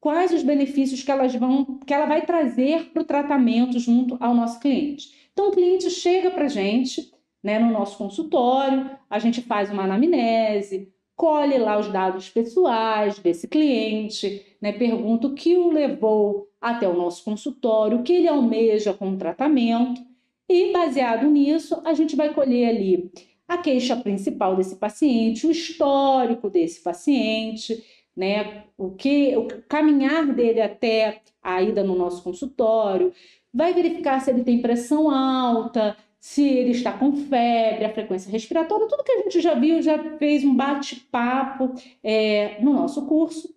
quais 0.00 0.32
os 0.32 0.42
benefícios 0.42 1.02
que, 1.02 1.10
elas 1.10 1.34
vão, 1.34 1.78
que 1.86 1.92
ela 1.92 2.06
vai 2.06 2.24
trazer 2.24 2.90
para 2.92 3.02
o 3.02 3.04
tratamento 3.04 3.78
junto 3.78 4.16
ao 4.18 4.34
nosso 4.34 4.58
cliente. 4.58 5.12
Então, 5.32 5.48
o 5.48 5.52
cliente 5.52 5.90
chega 5.90 6.30
para 6.30 6.46
a 6.46 6.48
gente 6.48 7.12
né, 7.42 7.58
no 7.58 7.70
nosso 7.70 7.96
consultório, 7.96 8.90
a 9.08 9.18
gente 9.18 9.40
faz 9.42 9.70
uma 9.70 9.84
anamnese, 9.84 10.92
colhe 11.16 11.58
lá 11.58 11.78
os 11.78 11.88
dados 11.88 12.28
pessoais 12.28 13.18
desse 13.18 13.46
cliente, 13.46 14.44
né, 14.60 14.72
pergunta 14.72 15.26
o 15.26 15.34
que 15.34 15.56
o 15.56 15.70
levou 15.70 16.48
até 16.60 16.88
o 16.88 16.96
nosso 16.96 17.24
consultório, 17.24 17.98
o 17.98 18.02
que 18.02 18.12
ele 18.12 18.28
almeja 18.28 18.92
com 18.92 19.10
o 19.10 19.16
tratamento, 19.16 20.00
e 20.48 20.72
baseado 20.72 21.26
nisso, 21.26 21.80
a 21.84 21.94
gente 21.94 22.16
vai 22.16 22.34
colher 22.34 22.68
ali 22.68 23.10
a 23.46 23.58
queixa 23.58 23.96
principal 23.96 24.56
desse 24.56 24.76
paciente, 24.76 25.46
o 25.46 25.50
histórico 25.50 26.50
desse 26.50 26.82
paciente, 26.82 27.82
né? 28.20 28.64
O 28.76 28.90
que 28.90 29.34
o 29.36 29.48
caminhar 29.66 30.26
dele 30.26 30.60
até 30.60 31.22
a 31.42 31.62
ida 31.62 31.82
no 31.82 31.96
nosso 31.96 32.22
consultório, 32.22 33.12
vai 33.52 33.72
verificar 33.72 34.20
se 34.20 34.30
ele 34.30 34.44
tem 34.44 34.60
pressão 34.60 35.10
alta, 35.10 35.96
se 36.20 36.46
ele 36.46 36.70
está 36.72 36.92
com 36.92 37.16
febre, 37.16 37.86
a 37.86 37.92
frequência 37.92 38.30
respiratória, 38.30 38.86
tudo 38.86 39.02
que 39.02 39.12
a 39.12 39.22
gente 39.22 39.40
já 39.40 39.54
viu, 39.54 39.80
já 39.80 40.18
fez 40.18 40.44
um 40.44 40.54
bate-papo 40.54 41.72
é, 42.04 42.58
no 42.60 42.74
nosso 42.74 43.06
curso. 43.06 43.52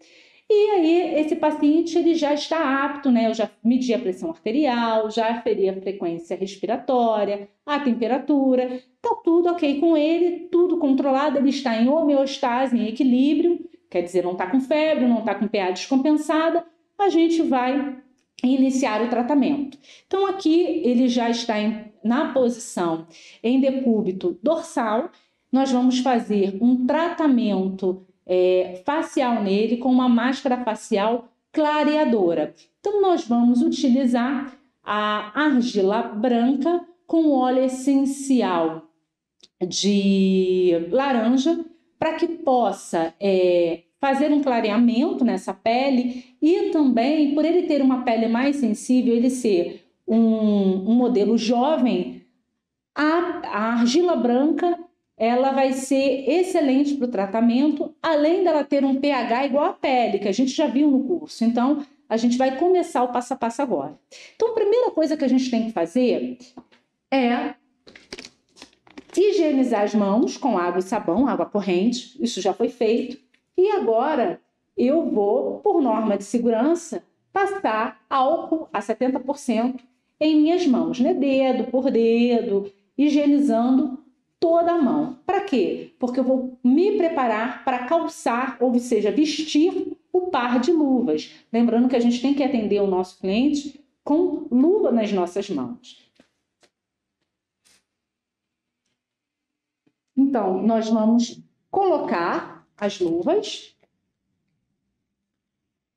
E 0.50 0.70
aí, 0.72 1.20
esse 1.20 1.36
paciente 1.36 1.98
ele 1.98 2.16
já 2.16 2.34
está 2.34 2.86
apto, 2.86 3.12
né? 3.12 3.28
Eu 3.28 3.34
já 3.34 3.50
medi 3.64 3.94
a 3.94 4.00
pressão 4.00 4.30
arterial, 4.30 5.10
já 5.10 5.30
aferi 5.30 5.68
a 5.68 5.74
frequência 5.74 6.38
respiratória, 6.38 7.50
a 7.66 7.80
temperatura, 7.80 8.82
tá 9.02 9.16
tudo 9.24 9.50
ok 9.50 9.80
com 9.80 9.98
ele, 9.98 10.48
tudo 10.52 10.78
controlado, 10.78 11.38
ele 11.38 11.50
está 11.50 11.82
em 11.82 11.88
homeostase, 11.88 12.78
em 12.78 12.88
equilíbrio, 12.88 13.60
quer 13.94 14.02
dizer, 14.02 14.24
não 14.24 14.32
está 14.32 14.48
com 14.48 14.60
febre, 14.60 15.06
não 15.06 15.20
está 15.20 15.36
com 15.36 15.48
PA 15.48 15.70
descompensada, 15.70 16.66
a 16.98 17.10
gente 17.10 17.44
vai 17.44 17.96
iniciar 18.44 19.04
o 19.04 19.08
tratamento. 19.08 19.78
Então, 20.08 20.26
aqui 20.26 20.82
ele 20.84 21.08
já 21.08 21.30
está 21.30 21.60
em, 21.60 21.94
na 22.04 22.34
posição 22.34 23.06
em 23.44 23.62
decúbito 23.62 24.40
dorsal, 24.42 25.12
nós 25.52 25.72
vamos 25.72 26.00
fazer 26.00 26.58
um 26.60 26.88
tratamento 26.88 28.04
é, 28.26 28.82
facial 28.84 29.44
nele 29.44 29.78
com 29.78 29.90
uma 29.90 30.10
máscara 30.10 30.64
facial 30.64 31.30
clareadora. 31.52 32.56
Então, 32.80 33.00
nós 33.00 33.28
vamos 33.28 33.62
utilizar 33.62 34.58
a 34.84 35.40
argila 35.40 36.02
branca 36.02 36.84
com 37.06 37.30
óleo 37.30 37.64
essencial 37.64 38.90
de 39.62 40.88
laranja 40.90 41.64
para 42.04 42.16
que 42.16 42.28
possa 42.28 43.14
é, 43.18 43.84
fazer 43.98 44.30
um 44.30 44.42
clareamento 44.42 45.24
nessa 45.24 45.54
pele 45.54 46.36
e 46.42 46.70
também, 46.70 47.34
por 47.34 47.46
ele 47.46 47.66
ter 47.66 47.82
uma 47.82 48.04
pele 48.04 48.28
mais 48.28 48.58
sensível, 48.58 49.16
ele 49.16 49.30
ser 49.30 49.86
um, 50.06 50.92
um 50.92 50.96
modelo 50.96 51.38
jovem, 51.38 52.26
a, 52.94 53.42
a 53.46 53.74
argila 53.76 54.18
branca 54.18 54.78
ela 55.16 55.54
vai 55.54 55.72
ser 55.72 56.30
excelente 56.30 56.96
para 56.96 57.08
o 57.08 57.12
tratamento, 57.12 57.96
além 58.02 58.44
dela 58.44 58.66
ter 58.66 58.84
um 58.84 59.00
pH 59.00 59.46
igual 59.46 59.64
à 59.64 59.72
pele, 59.72 60.20
que 60.20 60.28
a 60.28 60.34
gente 60.34 60.52
já 60.52 60.68
viu 60.68 60.92
no 60.92 61.06
curso. 61.06 61.46
Então, 61.46 61.86
a 62.10 62.18
gente 62.18 62.38
vai 62.38 62.58
começar 62.58 63.02
o 63.04 63.14
passo 63.14 63.34
a 63.34 63.38
passo 63.38 63.62
agora. 63.62 63.98
Então, 64.36 64.50
a 64.50 64.54
primeira 64.54 64.92
coisa 64.92 65.16
que 65.16 65.24
a 65.24 65.30
gente 65.30 65.50
tem 65.50 65.68
que 65.68 65.72
fazer 65.72 66.38
é 67.10 67.54
higienizar 69.22 69.84
as 69.84 69.94
mãos 69.94 70.38
com 70.38 70.58
água 70.58 70.80
e 70.80 70.84
sabão, 70.84 71.28
água 71.28 71.46
corrente, 71.46 72.18
isso 72.22 72.42
já 72.42 72.54
foi 72.54 72.70
feito. 72.70 73.18
E 73.58 73.70
agora 73.72 74.40
eu 74.78 75.06
vou, 75.10 75.60
por 75.60 75.82
norma 75.82 76.18
de 76.18 76.24
segurança, 76.24 77.04
passar 77.32 78.02
álcool 78.10 78.68
a 78.72 78.80
70% 78.80 79.80
em 80.20 80.36
minhas 80.36 80.66
mãos, 80.66 81.00
né? 81.00 81.14
Dedo 81.14 81.66
por 81.66 81.92
dedo, 81.92 82.72
higienizando 82.98 84.00
toda 84.40 84.74
a 84.74 84.82
mão. 84.82 85.18
Para 85.26 85.42
quê? 85.42 85.92
Porque 86.00 86.20
eu 86.20 86.24
vou 86.24 86.58
me 86.64 86.98
preparar 86.98 87.64
para 87.64 87.86
calçar, 87.86 88.58
ou 88.60 88.78
seja, 88.78 89.12
vestir 89.12 89.98
o 90.12 90.28
par 90.28 90.60
de 90.60 90.72
luvas. 90.72 91.32
Lembrando 91.52 91.88
que 91.88 91.96
a 91.96 92.00
gente 92.00 92.22
tem 92.22 92.34
que 92.34 92.44
atender 92.44 92.82
o 92.82 92.88
nosso 92.88 93.20
cliente 93.20 93.80
com 94.04 94.48
luva 94.52 94.92
nas 94.92 95.12
nossas 95.12 95.50
mãos. 95.50 96.03
Então, 100.16 100.62
nós 100.62 100.90
vamos 100.90 101.42
colocar 101.72 102.68
as 102.78 103.00
luvas. 103.00 103.76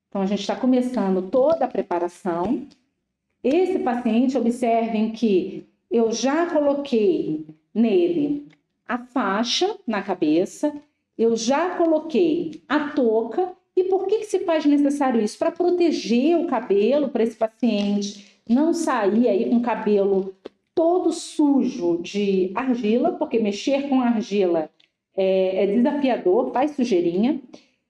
Então, 0.08 0.22
a 0.22 0.26
gente 0.26 0.40
está 0.40 0.56
começando 0.56 1.30
toda 1.30 1.64
a 1.64 1.68
preparação. 1.68 2.66
Esse 3.42 3.78
paciente, 3.80 4.38
observem 4.38 5.12
que 5.12 5.66
eu 5.90 6.10
já 6.10 6.46
coloquei 6.50 7.46
nele 7.74 8.48
a 8.88 8.98
faixa 8.98 9.76
na 9.86 10.02
cabeça, 10.02 10.74
eu 11.18 11.36
já 11.36 11.76
coloquei 11.76 12.62
a 12.68 12.90
touca 12.90 13.52
E 13.76 13.84
por 13.84 14.06
que, 14.06 14.20
que 14.20 14.24
se 14.24 14.40
faz 14.40 14.64
necessário 14.64 15.20
isso? 15.20 15.38
Para 15.38 15.52
proteger 15.52 16.38
o 16.38 16.46
cabelo 16.46 17.10
para 17.10 17.22
esse 17.22 17.36
paciente 17.36 18.40
não 18.48 18.72
sair 18.72 19.28
aí 19.28 19.50
com 19.50 19.56
o 19.56 19.62
cabelo 19.62 20.34
todo 20.76 21.10
sujo 21.10 22.02
de 22.02 22.52
argila, 22.54 23.12
porque 23.12 23.38
mexer 23.38 23.88
com 23.88 24.02
argila 24.02 24.70
é, 25.16 25.64
é 25.64 25.66
desafiador, 25.74 26.52
faz 26.52 26.72
sujeirinha. 26.72 27.40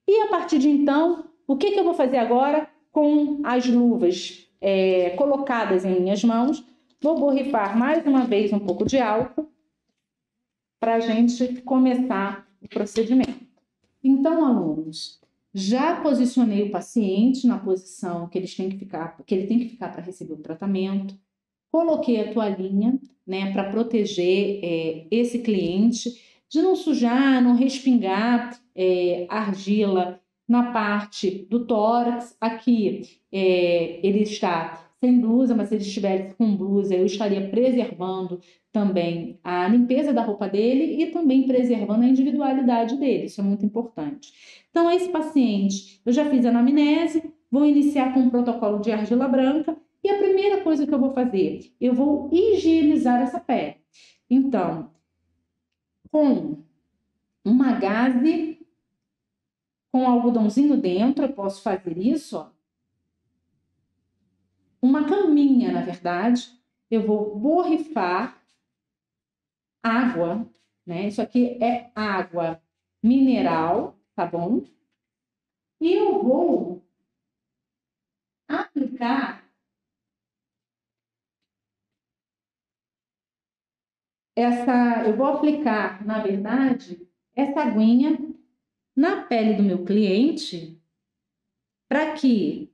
E 0.06 0.22
a 0.22 0.28
partir 0.28 0.60
de 0.60 0.68
então, 0.68 1.24
o 1.48 1.56
que, 1.56 1.72
que 1.72 1.80
eu 1.80 1.84
vou 1.84 1.94
fazer 1.94 2.18
agora 2.18 2.70
com 2.92 3.40
as 3.42 3.66
luvas 3.66 4.48
é, 4.60 5.10
colocadas 5.10 5.84
em 5.84 6.00
minhas 6.00 6.22
mãos? 6.22 6.64
Vou 7.02 7.18
borrifar 7.18 7.76
mais 7.76 8.06
uma 8.06 8.24
vez 8.24 8.52
um 8.52 8.60
pouco 8.60 8.86
de 8.86 8.98
álcool 8.98 9.50
para 10.78 10.94
a 10.94 11.00
gente 11.00 11.60
começar 11.62 12.46
o 12.62 12.68
procedimento. 12.68 13.44
Então, 14.02 14.46
alunos, 14.46 15.20
já 15.52 16.00
posicionei 16.00 16.62
o 16.62 16.70
paciente 16.70 17.48
na 17.48 17.58
posição 17.58 18.28
que, 18.28 18.40
que, 18.40 18.78
ficar, 18.78 19.16
que 19.26 19.34
ele 19.34 19.48
tem 19.48 19.58
que 19.58 19.70
ficar 19.70 19.90
para 19.90 20.02
receber 20.02 20.34
o 20.34 20.42
tratamento. 20.42 21.18
Coloquei 21.76 22.18
a 22.22 22.32
toalhinha 22.32 22.98
né, 23.26 23.52
para 23.52 23.64
proteger 23.64 24.60
é, 24.64 25.06
esse 25.10 25.40
cliente 25.40 26.10
de 26.48 26.62
não 26.62 26.74
sujar, 26.74 27.42
não 27.42 27.54
respingar 27.54 28.58
é, 28.74 29.26
argila 29.28 30.18
na 30.48 30.72
parte 30.72 31.46
do 31.50 31.66
tórax. 31.66 32.34
Aqui 32.40 33.02
é, 33.30 34.00
ele 34.02 34.20
está 34.20 34.88
sem 34.98 35.20
blusa, 35.20 35.54
mas 35.54 35.68
se 35.68 35.74
ele 35.74 35.84
estivesse 35.84 36.34
com 36.36 36.56
blusa, 36.56 36.94
eu 36.94 37.04
estaria 37.04 37.46
preservando 37.50 38.40
também 38.72 39.38
a 39.44 39.68
limpeza 39.68 40.14
da 40.14 40.22
roupa 40.22 40.48
dele 40.48 41.02
e 41.02 41.10
também 41.10 41.46
preservando 41.46 42.04
a 42.04 42.08
individualidade 42.08 42.96
dele. 42.96 43.26
Isso 43.26 43.42
é 43.42 43.44
muito 43.44 43.66
importante. 43.66 44.32
Então, 44.70 44.90
esse 44.90 45.10
paciente, 45.10 46.00
eu 46.06 46.12
já 46.12 46.24
fiz 46.30 46.46
a 46.46 46.48
anamnese, 46.48 47.22
vou 47.50 47.66
iniciar 47.66 48.14
com 48.14 48.20
um 48.20 48.30
protocolo 48.30 48.78
de 48.78 48.90
argila 48.90 49.28
branca 49.28 49.76
e 50.06 50.08
a 50.08 50.18
primeira 50.18 50.62
coisa 50.62 50.86
que 50.86 50.94
eu 50.94 51.00
vou 51.00 51.12
fazer, 51.12 51.74
eu 51.80 51.92
vou 51.92 52.30
higienizar 52.32 53.20
essa 53.22 53.40
pele. 53.40 53.84
Então, 54.30 54.94
com 56.12 56.62
uma 57.44 57.72
gaze 57.72 58.64
com 59.90 60.06
algodãozinho 60.06 60.80
dentro, 60.80 61.24
eu 61.24 61.32
posso 61.32 61.60
fazer 61.60 61.98
isso, 61.98 62.38
ó. 62.38 62.50
Uma 64.80 65.08
caminha, 65.08 65.72
na 65.72 65.82
verdade, 65.82 66.56
eu 66.88 67.04
vou 67.04 67.36
borrifar 67.36 68.40
água, 69.82 70.48
né? 70.86 71.08
Isso 71.08 71.20
aqui 71.20 71.58
é 71.60 71.90
água 71.96 72.62
mineral, 73.02 73.98
tá 74.14 74.24
bom? 74.24 74.62
E 75.80 75.92
eu 75.92 76.22
vou 76.22 76.86
aplicar 78.46 79.45
essa, 84.36 85.04
eu 85.06 85.16
vou 85.16 85.26
aplicar, 85.26 86.04
na 86.04 86.22
verdade, 86.22 87.08
essa 87.34 87.62
aguinha 87.62 88.18
na 88.94 89.22
pele 89.22 89.54
do 89.54 89.62
meu 89.62 89.84
cliente 89.84 90.78
para 91.88 92.12
que 92.12 92.70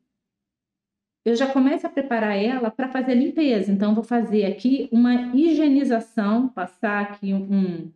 eu 1.25 1.37
já 1.37 1.53
comece 1.53 1.87
a 1.87 1.91
preparar 1.91 2.37
ela 2.37 2.71
para 2.71 2.89
fazer 2.89 3.13
a 3.13 3.15
limpeza. 3.17 3.71
Então, 3.71 3.95
vou 3.95 4.03
fazer 4.03 4.45
aqui 4.45 4.89
uma 4.91 5.35
higienização, 5.37 6.49
passar 6.49 7.03
aqui 7.03 7.33
um 7.33 7.93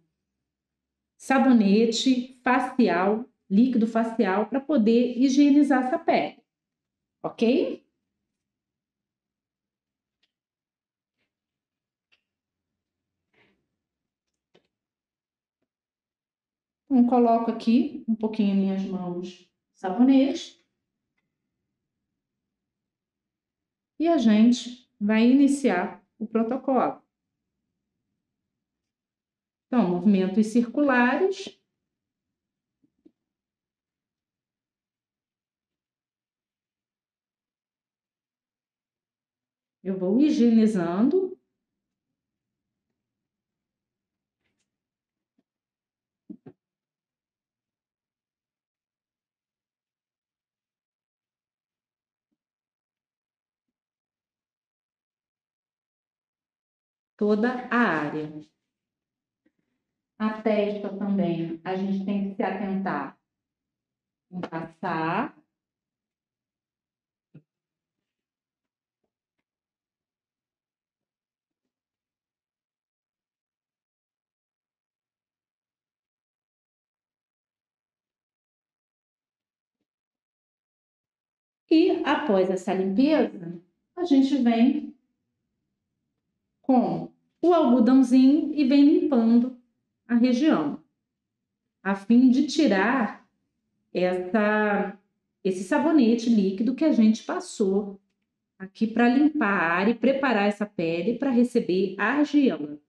sabonete 1.17 2.39
facial, 2.45 3.25
líquido 3.51 3.87
facial, 3.87 4.47
para 4.47 4.61
poder 4.61 5.19
higienizar 5.19 5.87
essa 5.87 5.99
pele. 5.99 6.37
Ok? 7.23 7.85
Então, 16.97 17.07
coloco 17.11 17.51
aqui 17.51 18.03
um 18.09 18.15
pouquinho 18.15 18.55
em 18.55 18.57
minhas 18.57 18.83
mãos 18.87 19.47
sabonete. 19.75 20.59
E 23.99 24.09
a 24.09 24.17
gente 24.17 24.91
vai 24.99 25.31
iniciar 25.31 26.03
o 26.19 26.27
protocolo. 26.27 27.03
Então, 29.67 29.91
movimentos 29.91 30.47
circulares. 30.47 31.61
Eu 39.85 39.99
vou 39.99 40.19
higienizando 40.19 41.36
toda 57.17 57.69
a 57.71 57.77
área. 57.77 58.31
A 60.19 60.41
testa 60.43 60.89
também, 60.97 61.61
a 61.65 61.77
gente 61.77 62.05
tem 62.05 62.31
que 62.31 62.37
se 62.37 62.43
atentar 62.43 63.19
em 64.31 64.41
passar. 64.41 65.37
E 81.71 82.03
após 82.05 82.49
essa 82.49 82.73
limpeza, 82.73 83.61
a 83.97 84.05
gente 84.05 84.37
vem 84.43 84.96
com 86.67 87.13
o 87.41 87.55
algodãozinho 87.55 88.53
e 88.53 88.65
vem 88.65 88.85
limpando 88.85 89.57
a 90.09 90.17
região, 90.17 90.83
a 91.81 91.95
fim 91.95 92.29
de 92.29 92.49
tirar 92.49 93.25
essa, 93.95 94.99
esse 95.45 95.63
sabonete 95.63 96.29
líquido 96.29 96.75
que 96.75 96.85
a 96.85 96.91
gente 96.91 97.23
passou 97.23 98.01
aqui 98.59 98.85
para 98.85 99.09
limpar 99.09 99.49
a 99.49 99.73
área 99.75 99.93
e 99.93 99.99
preparar 99.99 100.49
essa 100.49 100.67
pele 100.67 101.17
para 101.17 101.31
receber 101.31 101.95
a 101.99 102.19
argila. 102.19 102.81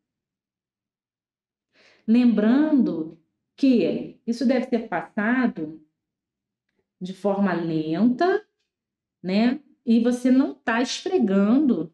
Lembrando 2.07 3.19
que 3.55 4.19
isso 4.25 4.43
deve 4.43 4.65
ser 4.69 4.87
passado 4.87 5.79
de 6.99 7.13
forma 7.13 7.53
lenta, 7.53 8.43
né? 9.21 9.59
E 9.85 9.99
você 9.99 10.31
não 10.31 10.53
está 10.53 10.81
esfregando 10.81 11.93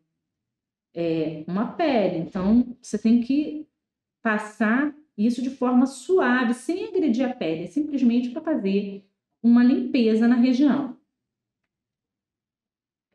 é, 0.94 1.44
uma 1.48 1.74
pele. 1.74 2.18
Então, 2.20 2.76
você 2.82 2.98
tem 2.98 3.22
que 3.22 3.68
passar 4.22 4.96
isso 5.18 5.42
de 5.42 5.50
forma 5.50 5.86
suave, 5.86 6.54
sem 6.54 6.86
agredir 6.86 7.30
a 7.30 7.34
pele, 7.34 7.68
simplesmente 7.68 8.30
para 8.30 8.42
fazer 8.42 9.06
uma 9.42 9.64
limpeza 9.64 10.28
na 10.28 10.36
região. 10.36 10.98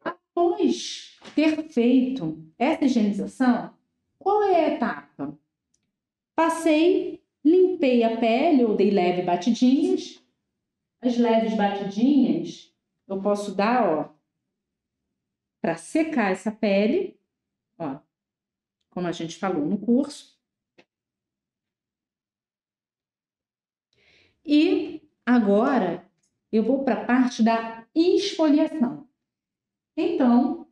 Após 0.04 1.18
ter 1.34 1.68
feito 1.68 2.44
essa 2.58 2.84
higienização, 2.84 3.74
qual 4.18 4.42
é 4.42 4.64
a 4.64 4.74
etapa? 4.74 5.36
Passei, 6.36 7.22
limpei 7.44 8.04
a 8.04 8.16
pele 8.16 8.64
ou 8.64 8.76
dei 8.76 8.90
leve 8.90 9.22
batidinhas. 9.22 10.22
As 11.00 11.16
leves 11.16 11.54
batidinhas 11.56 12.72
eu 13.08 13.20
posso 13.22 13.54
dar, 13.54 13.88
ó, 13.88 14.14
para 15.60 15.76
secar 15.76 16.30
essa 16.30 16.52
pele 16.52 17.17
Ó, 17.78 18.00
como 18.90 19.06
a 19.06 19.12
gente 19.12 19.38
falou 19.38 19.64
no 19.66 19.78
curso. 19.78 20.38
E 24.44 25.02
agora 25.24 26.10
eu 26.50 26.62
vou 26.64 26.84
para 26.84 27.02
a 27.02 27.06
parte 27.06 27.42
da 27.42 27.86
esfoliação. 27.94 29.08
Então, 29.96 30.66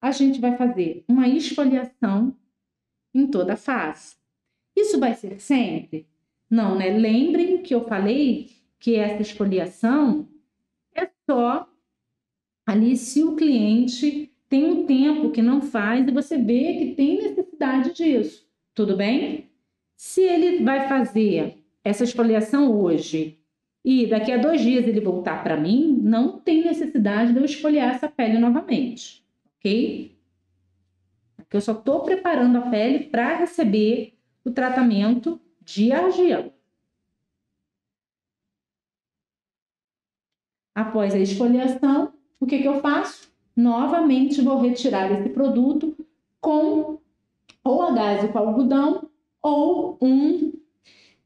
a 0.00 0.10
gente 0.10 0.40
vai 0.40 0.56
fazer 0.56 1.04
uma 1.08 1.28
esfoliação 1.28 2.36
em 3.14 3.30
toda 3.30 3.54
a 3.54 3.56
face. 3.56 4.17
Isso 4.78 5.00
vai 5.00 5.14
ser 5.14 5.40
sempre? 5.40 6.06
Não, 6.48 6.78
né? 6.78 6.90
Lembrem 6.90 7.62
que 7.62 7.74
eu 7.74 7.84
falei 7.84 8.50
que 8.78 8.94
essa 8.94 9.22
esfoliação 9.22 10.28
é 10.94 11.10
só 11.26 11.68
ali 12.64 12.96
se 12.96 13.24
o 13.24 13.34
cliente 13.34 14.32
tem 14.48 14.64
um 14.64 14.86
tempo 14.86 15.30
que 15.30 15.42
não 15.42 15.60
faz 15.60 16.06
e 16.06 16.12
você 16.12 16.38
vê 16.38 16.74
que 16.74 16.94
tem 16.94 17.22
necessidade 17.22 17.92
disso. 17.92 18.46
Tudo 18.72 18.96
bem? 18.96 19.50
Se 19.96 20.22
ele 20.22 20.62
vai 20.62 20.88
fazer 20.88 21.58
essa 21.82 22.04
esfoliação 22.04 22.72
hoje 22.72 23.36
e 23.84 24.06
daqui 24.06 24.30
a 24.30 24.38
dois 24.38 24.60
dias 24.60 24.86
ele 24.86 25.00
voltar 25.00 25.42
para 25.42 25.56
mim, 25.56 25.98
não 26.02 26.38
tem 26.38 26.64
necessidade 26.64 27.32
de 27.32 27.38
eu 27.38 27.44
esfoliar 27.44 27.96
essa 27.96 28.08
pele 28.08 28.38
novamente, 28.38 29.24
ok? 29.58 30.16
Porque 31.36 31.56
eu 31.56 31.60
só 31.60 31.72
estou 31.72 32.04
preparando 32.04 32.58
a 32.58 32.62
pele 32.62 33.04
para 33.06 33.38
receber 33.38 34.17
o 34.44 34.50
tratamento 34.50 35.40
de 35.60 35.92
argila. 35.92 36.52
Após 40.74 41.14
a 41.14 41.18
esfoliação, 41.18 42.12
o 42.38 42.46
que, 42.46 42.58
que 42.58 42.68
eu 42.68 42.80
faço? 42.80 43.32
Novamente 43.54 44.40
vou 44.40 44.60
retirar 44.60 45.10
esse 45.10 45.28
produto 45.30 45.96
com 46.40 47.00
ou 47.64 47.82
a 47.82 47.92
gás 47.92 48.30
com 48.30 48.38
algodão 48.38 49.10
ou 49.42 49.98
um 50.00 50.52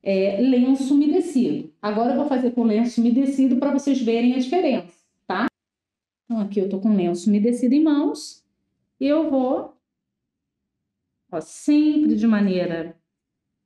é, 0.03 0.41
lenço 0.41 0.95
umedecido. 0.95 1.73
Agora 1.81 2.13
eu 2.13 2.17
vou 2.17 2.27
fazer 2.27 2.53
com 2.53 2.65
lenço 2.65 3.01
umedecido 3.01 3.57
para 3.57 3.73
vocês 3.73 4.01
verem 4.01 4.35
a 4.35 4.39
diferença, 4.39 4.99
tá? 5.27 5.47
Então 6.25 6.41
aqui 6.41 6.59
eu 6.59 6.69
tô 6.69 6.81
com 6.81 6.97
lenço 6.97 7.29
umedecido 7.29 7.75
em 7.75 7.85
mãos 7.85 8.45
e 8.99 9.07
eu 9.07 9.31
vou, 9.31 9.77
ó, 11.31 11.41
sempre 11.41 12.17
de 12.17 12.27
maneira 12.27 12.97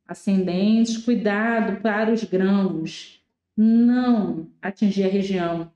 ascendente, 0.06 1.02
cuidado 1.02 1.80
para 1.80 2.12
os 2.12 2.24
grãos 2.24 3.22
não 3.56 4.52
atingir 4.60 5.04
a 5.04 5.08
região 5.08 5.72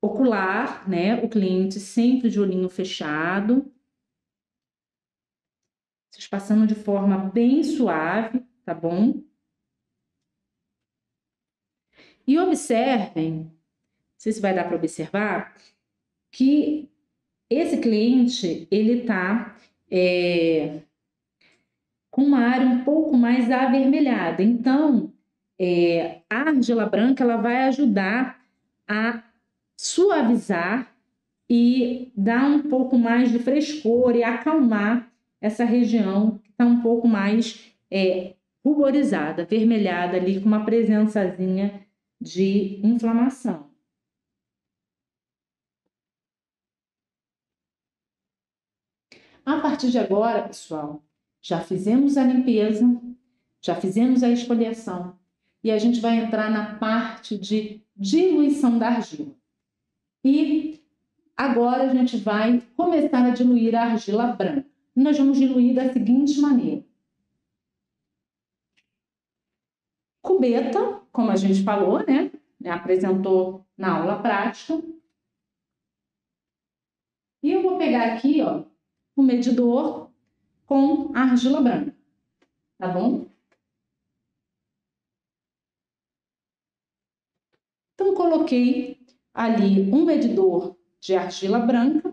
ocular, 0.00 0.88
né? 0.88 1.22
O 1.22 1.28
cliente 1.28 1.78
sempre 1.78 2.30
de 2.30 2.40
olhinho 2.40 2.68
fechado. 2.68 3.72
Vocês 6.10 6.26
passando 6.26 6.66
de 6.66 6.74
forma 6.74 7.30
bem 7.30 7.62
suave, 7.62 8.40
tá 8.64 8.74
bom? 8.74 9.22
E 12.26 12.38
observem, 12.38 13.44
não 13.44 13.52
sei 14.16 14.32
se 14.32 14.40
vai 14.40 14.54
dar 14.54 14.64
para 14.64 14.76
observar, 14.76 15.56
que 16.30 16.90
esse 17.50 17.80
cliente 17.80 18.66
ele 18.70 19.04
tá 19.04 19.56
é, 19.90 20.82
com 22.12 22.22
uma 22.22 22.40
área 22.40 22.66
um 22.66 22.84
pouco 22.84 23.16
mais 23.16 23.50
avermelhada. 23.50 24.42
Então, 24.42 25.12
é, 25.58 26.20
a 26.30 26.50
argila 26.50 26.86
branca 26.86 27.24
ela 27.24 27.38
vai 27.38 27.64
ajudar 27.64 28.38
a 28.86 29.24
suavizar 29.76 30.94
e 31.48 32.12
dar 32.14 32.44
um 32.44 32.68
pouco 32.68 32.98
mais 32.98 33.32
de 33.32 33.38
frescor 33.38 34.14
e 34.14 34.22
acalmar 34.22 35.10
essa 35.40 35.64
região 35.64 36.38
que 36.38 36.50
está 36.50 36.64
um 36.66 36.82
pouco 36.82 37.08
mais 37.08 37.74
é, 37.90 38.34
ruborizada, 38.64 39.42
avermelhada 39.42 40.16
ali, 40.18 40.38
com 40.40 40.46
uma 40.46 40.64
presençazinha 40.64 41.86
de 42.20 42.78
inflamação. 42.86 43.70
A 49.44 49.60
partir 49.60 49.90
de 49.90 49.98
agora, 49.98 50.46
pessoal, 50.46 51.02
já 51.42 51.60
fizemos 51.60 52.16
a 52.16 52.22
limpeza, 52.22 53.02
já 53.60 53.74
fizemos 53.74 54.22
a 54.22 54.30
esfoliação 54.30 55.18
e 55.62 55.70
a 55.70 55.78
gente 55.78 56.00
vai 56.00 56.18
entrar 56.18 56.48
na 56.50 56.76
parte 56.76 57.36
de 57.36 57.82
diluição 57.96 58.78
da 58.78 58.88
argila. 58.88 59.34
E 60.24 60.80
agora 61.36 61.90
a 61.90 61.94
gente 61.94 62.16
vai 62.16 62.60
começar 62.76 63.24
a 63.24 63.30
diluir 63.30 63.74
a 63.74 63.82
argila 63.82 64.28
branca. 64.28 64.70
Nós 64.94 65.18
vamos 65.18 65.38
diluir 65.38 65.74
da 65.74 65.92
seguinte 65.92 66.40
maneira. 66.40 66.84
Cubeta, 70.20 71.02
como 71.10 71.30
a 71.30 71.36
gente 71.36 71.64
falou, 71.64 72.04
né? 72.06 72.30
Apresentou 72.70 73.66
na 73.76 73.98
aula 73.98 74.22
prática. 74.22 74.80
E 77.42 77.50
eu 77.50 77.62
vou 77.62 77.76
pegar 77.76 78.12
aqui, 78.12 78.40
ó, 78.40 78.64
o 79.16 79.22
medidor 79.22 80.11
com 80.72 81.14
argila 81.14 81.60
branca, 81.60 81.94
tá 82.78 82.88
bom? 82.88 83.26
Então, 87.92 88.14
coloquei 88.14 88.98
ali 89.34 89.92
um 89.92 90.06
medidor 90.06 90.74
de 90.98 91.14
argila 91.14 91.58
branca 91.58 92.10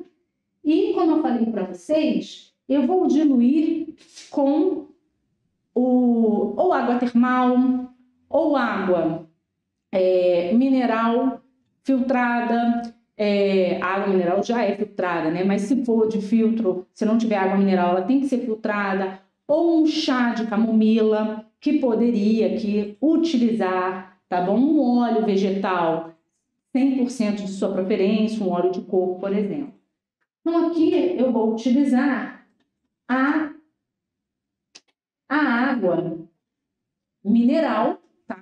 e, 0.62 0.94
como 0.94 1.12
eu 1.12 1.22
falei 1.22 1.46
para 1.46 1.68
vocês, 1.68 2.54
eu 2.68 2.86
vou 2.86 3.08
diluir 3.08 3.96
com 4.30 4.90
o, 5.74 6.54
ou 6.58 6.74
água 6.74 7.00
termal 7.00 7.96
ou 8.28 8.58
água 8.58 9.26
é, 9.90 10.52
mineral 10.54 11.42
filtrada. 11.82 12.94
É, 13.22 13.82
a 13.82 13.88
água 13.96 14.08
mineral 14.08 14.42
já 14.42 14.64
é 14.64 14.78
filtrada, 14.78 15.30
né? 15.30 15.44
Mas 15.44 15.64
se 15.64 15.84
for 15.84 16.08
de 16.08 16.22
filtro, 16.22 16.88
se 16.94 17.04
não 17.04 17.18
tiver 17.18 17.36
água 17.36 17.58
mineral, 17.58 17.90
ela 17.90 18.02
tem 18.04 18.22
que 18.22 18.28
ser 18.28 18.40
filtrada. 18.40 19.20
Ou 19.46 19.82
um 19.82 19.86
chá 19.86 20.34
de 20.34 20.48
camomila 20.48 21.46
que 21.60 21.80
poderia 21.80 22.56
aqui 22.56 22.98
utilizar, 23.02 24.18
tá 24.30 24.40
bom? 24.40 24.58
Um 24.58 25.00
óleo 25.00 25.26
vegetal 25.26 26.14
100% 26.74 27.44
de 27.44 27.50
sua 27.50 27.74
preferência, 27.74 28.42
um 28.42 28.52
óleo 28.52 28.72
de 28.72 28.82
coco, 28.82 29.20
por 29.20 29.36
exemplo. 29.36 29.74
Então, 30.40 30.68
aqui 30.68 31.18
eu 31.18 31.34
vou 31.34 31.54
utilizar 31.54 32.48
a, 33.06 33.52
a 35.28 35.36
água 35.36 36.18
mineral, 37.22 38.00
tá? 38.26 38.42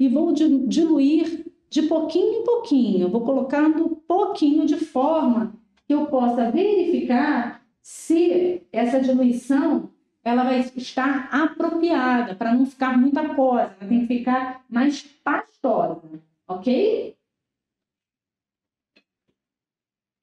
E 0.00 0.08
vou 0.08 0.32
diluir 0.32 1.45
de 1.76 1.82
pouquinho 1.82 2.40
em 2.40 2.44
pouquinho. 2.44 3.02
Eu 3.02 3.10
vou 3.10 3.22
colocando 3.22 3.96
pouquinho 4.08 4.64
de 4.64 4.78
forma 4.78 5.52
que 5.86 5.92
eu 5.92 6.06
possa 6.06 6.50
verificar 6.50 7.62
se 7.82 8.66
essa 8.72 8.98
diluição 8.98 9.90
ela 10.24 10.42
vai 10.42 10.60
estar 10.60 11.28
apropriada 11.30 12.34
para 12.34 12.54
não 12.54 12.64
ficar 12.64 12.98
muita 12.98 13.34
coisa, 13.34 13.76
ela 13.78 13.88
tem 13.88 14.06
que 14.06 14.18
ficar 14.18 14.64
mais 14.68 15.02
pastosa, 15.02 16.20
ok? 16.48 17.16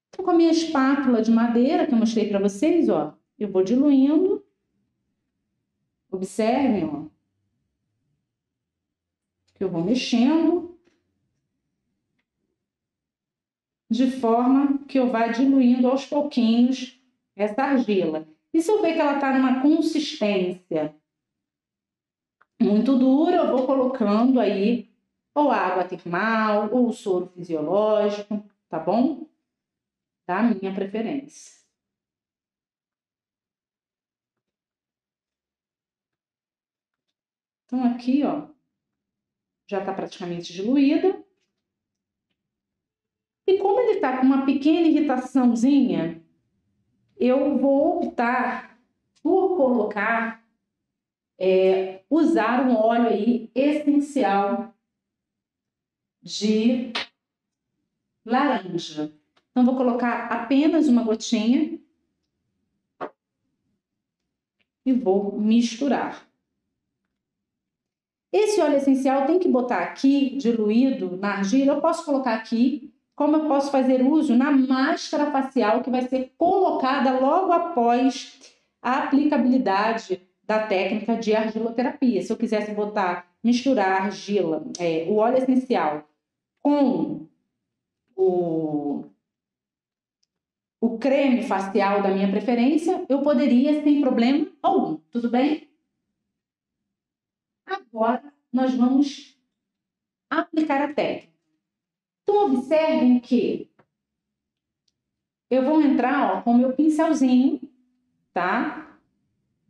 Então, 0.09 0.25
com 0.25 0.31
a 0.31 0.33
minha 0.33 0.51
espátula 0.51 1.21
de 1.21 1.31
madeira 1.31 1.85
que 1.85 1.93
eu 1.93 1.97
mostrei 1.97 2.27
para 2.27 2.39
vocês, 2.39 2.89
ó, 2.89 3.15
eu 3.39 3.47
vou 3.47 3.63
diluindo. 3.63 4.43
Observem, 6.11 6.83
ó. 6.83 7.05
Que 9.55 9.63
eu 9.63 9.69
vou 9.69 9.83
mexendo 9.83 10.62
de 13.93 14.11
forma 14.11 14.79
que 14.87 14.99
eu 14.99 15.09
vá 15.09 15.27
diluindo 15.27 15.87
aos 15.87 16.05
pouquinhos 16.05 16.99
essa 17.35 17.61
argila. 17.61 18.27
E 18.53 18.61
se 18.61 18.71
eu 18.71 18.81
ver 18.81 18.93
que 18.93 18.99
ela 18.99 19.15
está 19.15 19.33
numa 19.33 19.61
consistência 19.61 20.95
muito 22.61 22.97
dura, 22.97 23.37
eu 23.37 23.57
vou 23.57 23.65
colocando 23.65 24.39
aí 24.39 24.89
ou 25.35 25.51
água 25.51 25.83
termal 25.83 26.69
ou 26.71 26.91
soro 26.91 27.27
fisiológico, 27.27 28.43
tá 28.69 28.79
bom? 28.79 29.27
da 30.25 30.41
minha 30.41 30.73
preferência. 30.73 31.63
Então, 37.65 37.83
aqui, 37.83 38.23
ó, 38.23 38.47
já 39.67 39.79
está 39.79 39.93
praticamente 39.93 40.53
diluída. 40.53 41.23
Está 44.03 44.17
com 44.17 44.25
uma 44.25 44.45
pequena 44.45 44.85
irritaçãozinha, 44.85 46.21
eu 47.17 47.57
vou 47.57 48.03
optar 48.03 48.77
por 49.21 49.55
colocar, 49.55 50.45
é, 51.39 52.03
usar 52.09 52.67
um 52.67 52.75
óleo 52.75 53.07
aí 53.07 53.49
essencial 53.55 54.75
de 56.21 56.91
laranja. 58.25 59.17
Então, 59.51 59.63
vou 59.63 59.77
colocar 59.77 60.25
apenas 60.25 60.89
uma 60.89 61.01
gotinha 61.01 61.79
e 64.85 64.91
vou 64.91 65.39
misturar. 65.39 66.27
Esse 68.33 68.59
óleo 68.59 68.75
essencial 68.75 69.25
tem 69.25 69.39
que 69.39 69.47
botar 69.47 69.79
aqui, 69.79 70.35
diluído 70.35 71.15
na 71.15 71.35
argila. 71.35 71.75
Eu 71.75 71.81
posso 71.81 72.03
colocar 72.03 72.35
aqui, 72.35 72.92
como 73.15 73.35
eu 73.37 73.47
posso 73.47 73.71
fazer 73.71 74.01
uso 74.01 74.35
na 74.35 74.51
máscara 74.51 75.31
facial 75.31 75.81
que 75.81 75.89
vai 75.89 76.01
ser 76.03 76.33
colocada 76.37 77.19
logo 77.19 77.51
após 77.51 78.39
a 78.81 79.03
aplicabilidade 79.03 80.21
da 80.43 80.67
técnica 80.67 81.15
de 81.15 81.33
argiloterapia. 81.35 82.21
Se 82.21 82.31
eu 82.31 82.37
quisesse 82.37 82.73
botar, 82.73 83.27
misturar 83.43 84.03
argila, 84.03 84.65
é, 84.79 85.05
o 85.09 85.15
óleo 85.15 85.37
essencial 85.37 86.07
com 86.61 87.27
o 88.15 89.05
o 90.83 90.97
creme 90.99 91.43
facial 91.43 92.03
da 92.03 92.09
minha 92.09 92.29
preferência, 92.29 93.05
eu 93.07 93.21
poderia 93.21 93.81
sem 93.81 94.01
problema 94.01 94.51
algum, 94.61 94.97
tudo 95.09 95.29
bem? 95.29 95.69
Agora 97.65 98.33
nós 98.51 98.75
vamos 98.75 99.39
aplicar 100.29 100.81
a 100.81 100.93
técnica. 100.93 101.32
Então 102.23 102.45
observem 102.45 103.19
que 103.19 103.69
eu 105.49 105.63
vou 105.63 105.81
entrar 105.81 106.37
ó, 106.37 106.41
com 106.41 106.51
o 106.51 106.57
meu 106.57 106.73
pincelzinho, 106.73 107.61
tá? 108.33 108.97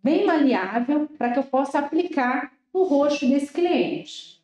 Bem 0.01 0.26
maleável 0.26 1.08
para 1.18 1.34
que 1.34 1.39
eu 1.39 1.43
possa 1.43 1.80
aplicar 1.80 2.54
no 2.74 2.84
rosto 2.84 3.28
desse 3.28 3.51
cliente. 3.51 4.41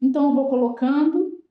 Então 0.00 0.28
eu 0.28 0.34
vou 0.34 0.48
colocando. 0.48 1.42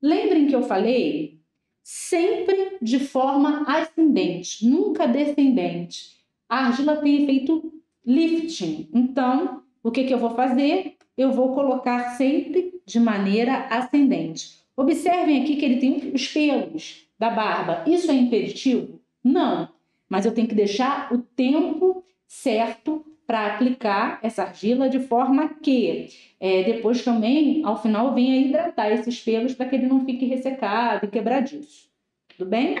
Lembrem 0.00 0.46
que 0.46 0.54
eu 0.54 0.62
falei 0.62 1.38
sempre 1.82 2.78
de 2.80 3.00
forma 3.00 3.62
ascendente, 3.62 4.66
nunca 4.66 5.06
descendente. 5.06 6.18
A 6.48 6.66
argila 6.66 6.96
tem 6.96 7.24
efeito 7.24 7.72
lifting. 8.04 8.88
Então, 8.92 9.62
o 9.82 9.90
que, 9.90 10.04
que 10.04 10.14
eu 10.14 10.18
vou 10.18 10.30
fazer? 10.30 10.96
Eu 11.16 11.32
vou 11.32 11.54
colocar 11.54 12.16
sempre 12.16 12.77
de 12.88 12.98
maneira 12.98 13.66
ascendente. 13.66 14.58
Observem 14.74 15.42
aqui 15.42 15.56
que 15.56 15.64
ele 15.64 15.78
tem 15.78 16.12
os 16.14 16.26
pelos 16.26 17.06
da 17.18 17.28
barba. 17.28 17.84
Isso 17.86 18.10
é 18.10 18.14
impeditivo? 18.14 18.98
Não. 19.22 19.68
Mas 20.08 20.24
eu 20.24 20.32
tenho 20.32 20.48
que 20.48 20.54
deixar 20.54 21.12
o 21.12 21.18
tempo 21.18 22.02
certo 22.26 23.04
para 23.26 23.54
aplicar 23.54 24.18
essa 24.22 24.42
argila 24.44 24.88
de 24.88 25.00
forma 25.00 25.50
que 25.50 26.08
é, 26.40 26.62
depois 26.62 27.04
também, 27.04 27.62
ao 27.62 27.80
final, 27.82 28.14
venha 28.14 28.40
hidratar 28.40 28.90
esses 28.90 29.20
pelos 29.22 29.54
para 29.54 29.68
que 29.68 29.76
ele 29.76 29.86
não 29.86 30.06
fique 30.06 30.24
ressecado 30.24 31.04
e 31.04 31.08
quebradiço. 31.08 31.90
Tudo 32.28 32.48
bem? 32.48 32.80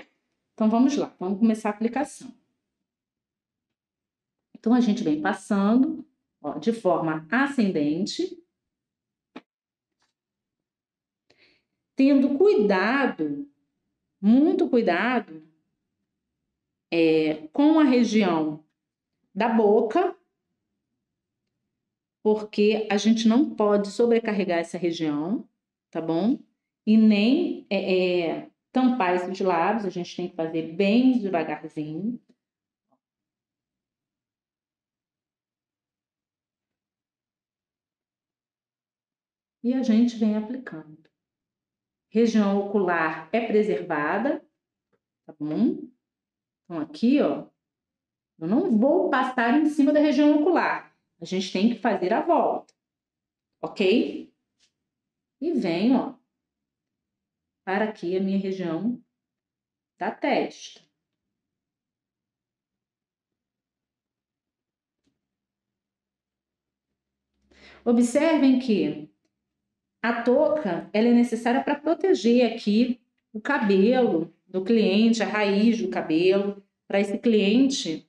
Então 0.54 0.70
vamos 0.70 0.96
lá, 0.96 1.14
vamos 1.20 1.38
começar 1.38 1.68
a 1.68 1.72
aplicação. 1.72 2.32
Então 4.58 4.72
a 4.72 4.80
gente 4.80 5.04
vem 5.04 5.20
passando 5.20 6.04
ó, 6.42 6.58
de 6.58 6.72
forma 6.72 7.26
ascendente, 7.30 8.38
tendo 11.98 12.38
cuidado, 12.38 13.50
muito 14.20 14.70
cuidado, 14.70 15.42
é, 16.92 17.48
com 17.48 17.80
a 17.80 17.82
região 17.82 18.64
da 19.34 19.48
boca 19.48 20.16
porque 22.22 22.86
a 22.90 22.96
gente 22.96 23.26
não 23.26 23.54
pode 23.56 23.90
sobrecarregar 23.90 24.58
essa 24.58 24.78
região, 24.78 25.48
tá 25.90 26.00
bom? 26.00 26.38
E 26.86 26.96
nem 26.96 27.66
é, 27.70 28.26
é, 28.28 28.50
tampar 28.70 29.16
esses 29.16 29.40
lábios, 29.40 29.84
a 29.86 29.90
gente 29.90 30.14
tem 30.16 30.28
que 30.28 30.36
fazer 30.36 30.74
bem 30.74 31.18
devagarzinho. 31.18 32.20
E 39.62 39.72
a 39.74 39.82
gente 39.82 40.16
vem 40.16 40.36
aplicando. 40.36 40.97
Região 42.10 42.58
ocular 42.58 43.28
é 43.32 43.46
preservada, 43.46 44.44
tá 45.26 45.34
bom? 45.38 45.88
Então, 46.64 46.80
aqui, 46.80 47.20
ó, 47.20 47.46
eu 48.38 48.48
não 48.48 48.78
vou 48.78 49.10
passar 49.10 49.58
em 49.58 49.68
cima 49.68 49.92
da 49.92 50.00
região 50.00 50.40
ocular. 50.40 50.96
A 51.20 51.24
gente 51.24 51.52
tem 51.52 51.68
que 51.68 51.80
fazer 51.80 52.12
a 52.12 52.22
volta, 52.22 52.72
ok? 53.60 54.32
E 55.40 55.52
venho, 55.52 55.98
ó, 55.98 56.18
para 57.64 57.86
aqui 57.86 58.16
a 58.16 58.20
minha 58.20 58.38
região 58.38 59.02
da 59.98 60.10
testa. 60.10 60.80
Observem 67.84 68.58
que 68.58 69.07
a 70.02 70.22
touca 70.22 70.88
ela 70.92 71.08
é 71.08 71.12
necessária 71.12 71.62
para 71.62 71.74
proteger 71.74 72.52
aqui 72.52 73.00
o 73.32 73.40
cabelo 73.40 74.32
do 74.46 74.64
cliente, 74.64 75.22
a 75.22 75.26
raiz 75.26 75.80
do 75.80 75.88
cabelo, 75.88 76.62
para 76.86 77.00
esse 77.00 77.18
cliente 77.18 78.08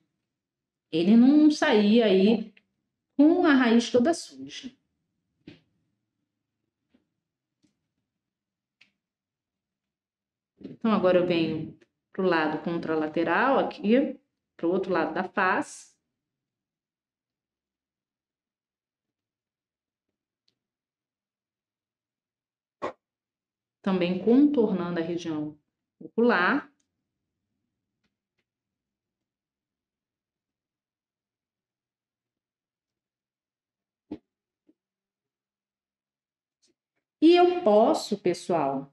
ele 0.90 1.16
não 1.16 1.50
sair 1.50 2.02
aí 2.02 2.52
com 3.16 3.44
a 3.46 3.52
raiz 3.52 3.90
toda 3.90 4.14
suja. 4.14 4.72
Então, 10.58 10.92
agora 10.92 11.18
eu 11.18 11.26
venho 11.26 11.78
para 12.12 12.22
o 12.22 12.26
lado 12.26 12.62
contralateral 12.62 13.58
aqui, 13.58 14.18
para 14.56 14.66
o 14.66 14.70
outro 14.70 14.92
lado 14.92 15.14
da 15.14 15.24
face. 15.24 15.89
Também 23.82 24.18
contornando 24.18 25.00
a 25.00 25.02
região 25.02 25.58
ocular. 25.98 26.70
E 37.18 37.34
eu 37.34 37.62
posso, 37.62 38.18
pessoal, 38.18 38.92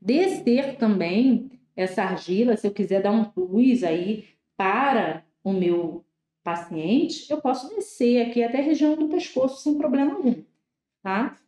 descer 0.00 0.76
também 0.76 1.50
essa 1.76 2.02
argila, 2.02 2.56
se 2.56 2.66
eu 2.66 2.72
quiser 2.72 3.02
dar 3.02 3.12
um 3.12 3.24
plus 3.24 3.82
aí 3.84 4.28
para 4.56 5.24
o 5.44 5.52
meu 5.52 6.04
paciente, 6.42 7.30
eu 7.30 7.40
posso 7.40 7.68
descer 7.74 8.26
aqui 8.26 8.42
até 8.42 8.58
a 8.58 8.62
região 8.62 8.96
do 8.96 9.08
pescoço 9.08 9.62
sem 9.62 9.76
problema 9.76 10.14
algum, 10.14 10.42
tá? 11.02 11.38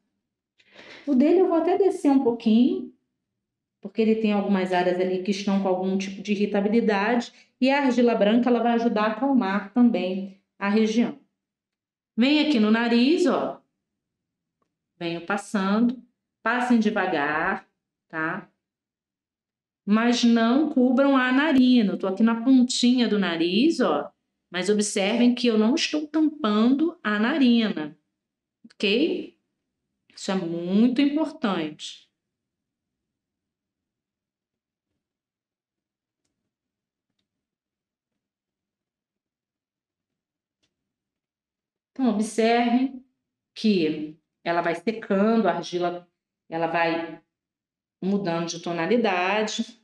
O 1.06 1.14
dele 1.14 1.40
eu 1.40 1.48
vou 1.48 1.56
até 1.56 1.76
descer 1.78 2.10
um 2.10 2.22
pouquinho, 2.22 2.92
porque 3.80 4.02
ele 4.02 4.16
tem 4.16 4.32
algumas 4.32 4.72
áreas 4.72 5.00
ali 5.00 5.22
que 5.22 5.30
estão 5.30 5.62
com 5.62 5.68
algum 5.68 5.96
tipo 5.96 6.22
de 6.22 6.32
irritabilidade 6.32 7.32
e 7.60 7.70
a 7.70 7.82
argila 7.82 8.14
branca 8.14 8.48
ela 8.48 8.62
vai 8.62 8.72
ajudar 8.72 9.04
a 9.04 9.12
acalmar 9.12 9.72
também 9.72 10.40
a 10.58 10.68
região. 10.68 11.18
Vem 12.16 12.46
aqui 12.46 12.60
no 12.60 12.70
nariz, 12.70 13.26
ó, 13.26 13.62
venho 14.98 15.24
passando, 15.24 16.02
passem 16.42 16.78
devagar, 16.78 17.66
tá? 18.08 18.48
Mas 19.86 20.22
não 20.22 20.68
cubram 20.70 21.16
a 21.16 21.32
narina. 21.32 21.94
Eu 21.94 21.98
tô 21.98 22.06
aqui 22.06 22.22
na 22.22 22.44
pontinha 22.44 23.08
do 23.08 23.18
nariz, 23.18 23.80
ó. 23.80 24.12
Mas 24.50 24.68
observem 24.68 25.34
que 25.34 25.46
eu 25.46 25.56
não 25.56 25.74
estou 25.74 26.06
tampando 26.06 26.98
a 27.02 27.18
narina, 27.18 27.96
ok? 28.66 29.39
Isso 30.20 30.32
é 30.32 30.34
muito 30.34 31.00
importante. 31.00 32.06
Então, 41.92 42.10
observem 42.10 43.02
que 43.54 44.20
ela 44.44 44.60
vai 44.60 44.74
secando, 44.74 45.48
a 45.48 45.52
argila 45.52 46.06
ela 46.50 46.66
vai 46.66 47.22
mudando 48.02 48.46
de 48.48 48.60
tonalidade. 48.60 49.82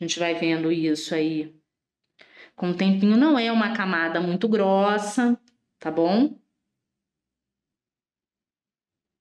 A 0.00 0.04
gente 0.04 0.20
vai 0.20 0.36
vendo 0.36 0.70
isso 0.70 1.12
aí 1.16 1.52
com 2.54 2.70
o 2.70 2.76
tempinho. 2.76 3.16
Não 3.16 3.36
é 3.36 3.50
uma 3.50 3.76
camada 3.76 4.20
muito 4.20 4.48
grossa, 4.48 5.36
tá 5.80 5.90
bom? 5.90 6.43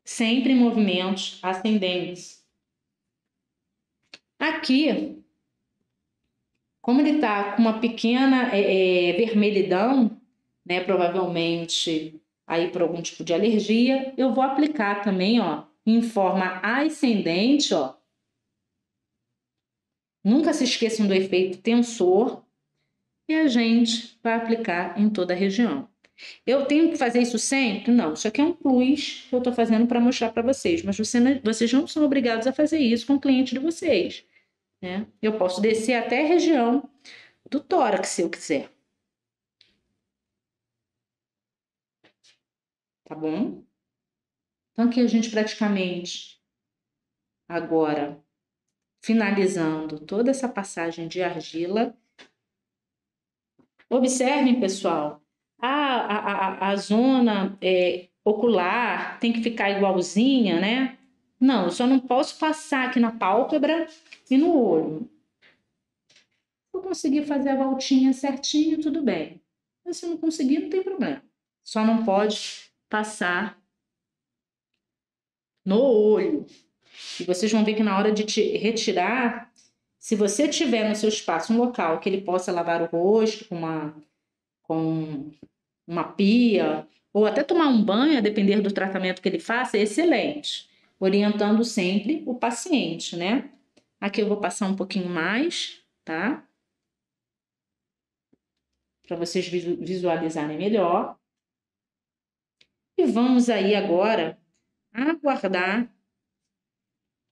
Sempre 0.03 0.53
em 0.53 0.57
movimentos 0.57 1.39
ascendentes. 1.41 2.43
Aqui, 4.37 5.23
como 6.81 6.99
ele 6.99 7.19
tá 7.19 7.55
com 7.55 7.61
uma 7.61 7.79
pequena 7.79 8.53
é, 8.53 9.09
é, 9.09 9.13
vermelhidão, 9.13 10.19
né? 10.65 10.83
Provavelmente 10.83 12.21
aí 12.45 12.69
por 12.69 12.81
algum 12.81 13.01
tipo 13.01 13.23
de 13.23 13.33
alergia, 13.33 14.13
eu 14.17 14.33
vou 14.33 14.43
aplicar 14.43 15.01
também, 15.01 15.39
ó, 15.39 15.63
em 15.85 16.01
forma 16.01 16.59
ascendente, 16.61 17.73
ó. 17.73 17.95
Nunca 20.23 20.53
se 20.53 20.63
esqueçam 20.63 21.07
do 21.07 21.13
efeito 21.13 21.61
tensor 21.61 22.43
e 23.27 23.33
a 23.33 23.47
gente 23.47 24.17
vai 24.21 24.33
aplicar 24.33 24.99
em 24.99 25.09
toda 25.09 25.33
a 25.33 25.37
região. 25.37 25.87
Eu 26.45 26.65
tenho 26.65 26.89
que 26.91 26.97
fazer 26.97 27.21
isso 27.21 27.39
sempre? 27.39 27.91
Não, 27.91 28.13
isso 28.13 28.27
aqui 28.27 28.39
é 28.41 28.43
um 28.43 28.53
plus 28.53 29.25
que 29.29 29.35
eu 29.35 29.39
estou 29.39 29.53
fazendo 29.53 29.87
para 29.87 29.99
mostrar 29.99 30.31
para 30.31 30.43
vocês, 30.43 30.83
mas 30.83 30.97
você, 30.97 31.39
vocês 31.43 31.71
não 31.73 31.87
são 31.87 32.03
obrigados 32.05 32.47
a 32.47 32.53
fazer 32.53 32.79
isso 32.79 33.07
com 33.07 33.15
o 33.15 33.19
cliente 33.19 33.53
de 33.53 33.59
vocês. 33.59 34.25
Né? 34.81 35.07
Eu 35.21 35.37
posso 35.37 35.61
descer 35.61 35.95
até 35.95 36.23
a 36.23 36.27
região 36.27 36.89
do 37.49 37.59
tórax 37.59 38.09
se 38.09 38.21
eu 38.21 38.29
quiser. 38.29 38.73
tá 43.13 43.15
bom? 43.15 43.63
Então 44.71 44.85
aqui 44.89 44.99
a 44.99 45.07
gente 45.07 45.29
praticamente 45.29 46.41
agora 47.47 48.19
finalizando 49.01 49.99
toda 49.99 50.31
essa 50.31 50.49
passagem 50.49 51.07
de 51.07 51.21
argila. 51.21 51.95
Observem, 53.87 54.59
pessoal, 54.59 55.22
a, 55.67 56.65
a, 56.65 56.69
a, 56.69 56.75
zona 56.75 57.57
é, 57.61 58.09
ocular 58.25 59.17
tem 59.19 59.31
que 59.31 59.41
ficar 59.41 59.69
igualzinha, 59.69 60.59
né? 60.59 60.97
Não, 61.39 61.65
eu 61.65 61.71
só 61.71 61.87
não 61.87 61.99
posso 61.99 62.37
passar 62.37 62.87
aqui 62.87 62.99
na 62.99 63.11
pálpebra 63.11 63.87
e 64.29 64.37
no 64.37 64.53
olho. 64.57 65.09
Se 66.69 66.77
eu 66.77 66.81
conseguir 66.81 67.25
fazer 67.25 67.49
a 67.49 67.55
voltinha 67.55 68.11
certinho, 68.11 68.81
tudo 68.81 69.01
bem. 69.01 69.41
Mas 69.85 69.97
se 69.97 70.05
não 70.05 70.17
conseguir, 70.17 70.59
não 70.59 70.69
tem 70.69 70.83
problema. 70.83 71.23
Só 71.63 71.85
não 71.85 72.03
pode 72.03 72.69
passar 72.89 73.57
no 75.65 75.79
olho. 75.81 76.45
E 77.19 77.23
vocês 77.23 77.51
vão 77.51 77.63
ver 77.63 77.75
que 77.75 77.83
na 77.83 77.97
hora 77.97 78.11
de 78.11 78.25
te 78.25 78.57
retirar, 78.57 79.51
se 79.97 80.15
você 80.15 80.47
tiver 80.49 80.89
no 80.89 80.95
seu 80.95 81.07
espaço 81.07 81.53
um 81.53 81.57
local 81.57 81.99
que 81.99 82.09
ele 82.09 82.21
possa 82.21 82.51
lavar 82.51 82.81
o 82.81 82.85
rosto 82.85 83.45
com 83.45 83.55
uma, 83.55 83.95
com 84.63 85.31
uma 85.87 86.03
pia, 86.03 86.87
ou 87.11 87.25
até 87.25 87.43
tomar 87.43 87.67
um 87.67 87.83
banho, 87.83 88.17
a 88.17 88.21
depender 88.21 88.61
do 88.61 88.73
tratamento 88.73 89.21
que 89.21 89.29
ele 89.29 89.39
faça, 89.39 89.77
é 89.77 89.81
excelente. 89.81 90.69
Orientando 90.99 91.63
sempre 91.63 92.23
o 92.25 92.35
paciente, 92.35 93.15
né? 93.15 93.51
Aqui 93.99 94.21
eu 94.21 94.27
vou 94.27 94.39
passar 94.39 94.67
um 94.67 94.75
pouquinho 94.75 95.09
mais, 95.09 95.83
tá? 96.03 96.47
Para 99.07 99.17
vocês 99.17 99.47
visualizarem 99.47 100.57
melhor. 100.57 101.17
E 102.97 103.05
vamos 103.05 103.49
aí 103.49 103.75
agora 103.75 104.39
aguardar 104.93 105.93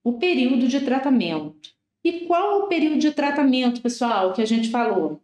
o 0.04 0.18
período 0.18 0.68
de 0.68 0.82
tratamento. 0.82 1.76
E 2.04 2.26
qual 2.26 2.52
é 2.52 2.64
o 2.64 2.68
período 2.68 3.00
de 3.00 3.12
tratamento, 3.12 3.82
pessoal, 3.82 4.34
que 4.34 4.42
a 4.42 4.46
gente 4.46 4.70
falou? 4.70 5.22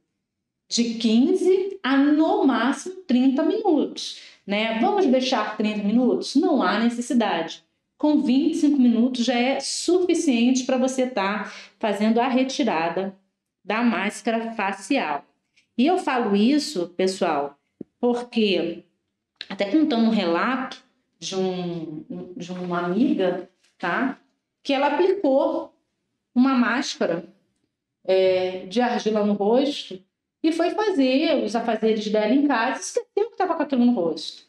De 0.69 0.95
15 0.95 1.66
a 1.83 1.97
no 1.97 2.45
máximo 2.45 2.95
30 3.07 3.43
minutos, 3.43 4.21
né? 4.45 4.79
Vamos 4.79 5.05
deixar 5.05 5.57
30 5.57 5.83
minutos? 5.83 6.35
Não 6.35 6.61
há 6.61 6.79
necessidade. 6.79 7.63
Com 7.97 8.21
25 8.21 8.77
minutos 8.77 9.25
já 9.25 9.33
é 9.33 9.59
suficiente 9.59 10.63
para 10.65 10.77
você 10.77 11.03
estar 11.03 11.45
tá 11.45 11.53
fazendo 11.79 12.19
a 12.19 12.27
retirada 12.27 13.15
da 13.63 13.81
máscara 13.81 14.51
facial. 14.53 15.25
E 15.77 15.85
eu 15.85 15.97
falo 15.97 16.35
isso, 16.35 16.89
pessoal, 16.89 17.57
porque 17.99 18.83
até 19.49 19.69
contando 19.69 20.05
um 20.05 20.11
relato 20.11 20.83
de, 21.19 21.35
um, 21.35 22.03
de 22.35 22.51
uma 22.51 22.85
amiga, 22.85 23.49
tá? 23.77 24.19
Que 24.63 24.73
ela 24.73 24.87
aplicou 24.87 25.73
uma 26.33 26.53
máscara 26.53 27.27
é, 28.05 28.65
de 28.67 28.79
argila 28.81 29.25
no 29.25 29.33
rosto 29.33 30.01
e 30.43 30.51
foi 30.51 30.71
fazer 30.71 31.43
os 31.43 31.55
afazeres 31.55 32.07
dela 32.09 32.33
em 32.33 32.47
casa 32.47 32.79
e 32.79 32.81
esqueceu 32.81 33.25
que 33.27 33.33
estava 33.33 33.55
com 33.55 33.63
aquilo 33.63 33.85
no 33.85 33.93
rosto. 33.93 34.47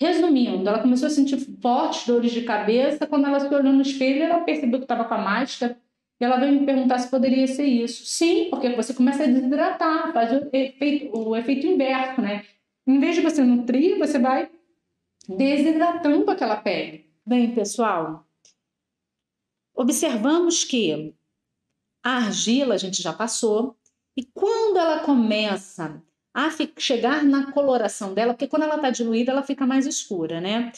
Resumindo, 0.00 0.66
ela 0.68 0.80
começou 0.80 1.08
a 1.08 1.10
sentir 1.10 1.38
fortes 1.60 2.06
dores 2.06 2.32
de 2.32 2.42
cabeça. 2.42 3.06
Quando 3.06 3.26
ela 3.26 3.38
se 3.38 3.54
olhou 3.54 3.72
no 3.72 3.82
espelho, 3.82 4.22
ela 4.22 4.40
percebeu 4.40 4.78
que 4.78 4.84
estava 4.84 5.04
com 5.04 5.14
a 5.14 5.18
máscara. 5.18 5.78
E 6.18 6.24
ela 6.24 6.38
veio 6.38 6.58
me 6.58 6.64
perguntar 6.64 6.98
se 6.98 7.10
poderia 7.10 7.46
ser 7.46 7.66
isso. 7.66 8.06
Sim, 8.06 8.48
porque 8.50 8.70
você 8.70 8.94
começa 8.94 9.22
a 9.22 9.26
desidratar, 9.26 10.12
faz 10.12 10.32
o 10.32 10.48
efeito, 10.52 11.18
o 11.18 11.36
efeito 11.36 11.66
inverso, 11.66 12.20
né? 12.20 12.44
Em 12.86 12.98
vez 12.98 13.14
de 13.14 13.22
você 13.22 13.42
nutrir, 13.42 13.98
você 13.98 14.18
vai 14.18 14.50
desidratando 15.28 16.30
aquela 16.30 16.56
pele. 16.56 17.06
Bem, 17.24 17.54
pessoal, 17.54 18.26
observamos 19.74 20.64
que 20.64 21.14
a 22.02 22.16
argila 22.16 22.74
a 22.74 22.78
gente 22.78 23.02
já 23.02 23.12
passou, 23.12 23.76
e 24.20 24.24
quando 24.34 24.76
ela 24.76 24.98
começa 24.98 26.02
a 26.34 26.50
chegar 26.76 27.24
na 27.24 27.52
coloração 27.52 28.12
dela, 28.12 28.34
porque 28.34 28.46
quando 28.46 28.64
ela 28.64 28.74
está 28.74 28.90
diluída 28.90 29.32
ela 29.32 29.42
fica 29.42 29.66
mais 29.66 29.86
escura, 29.86 30.42
né? 30.42 30.72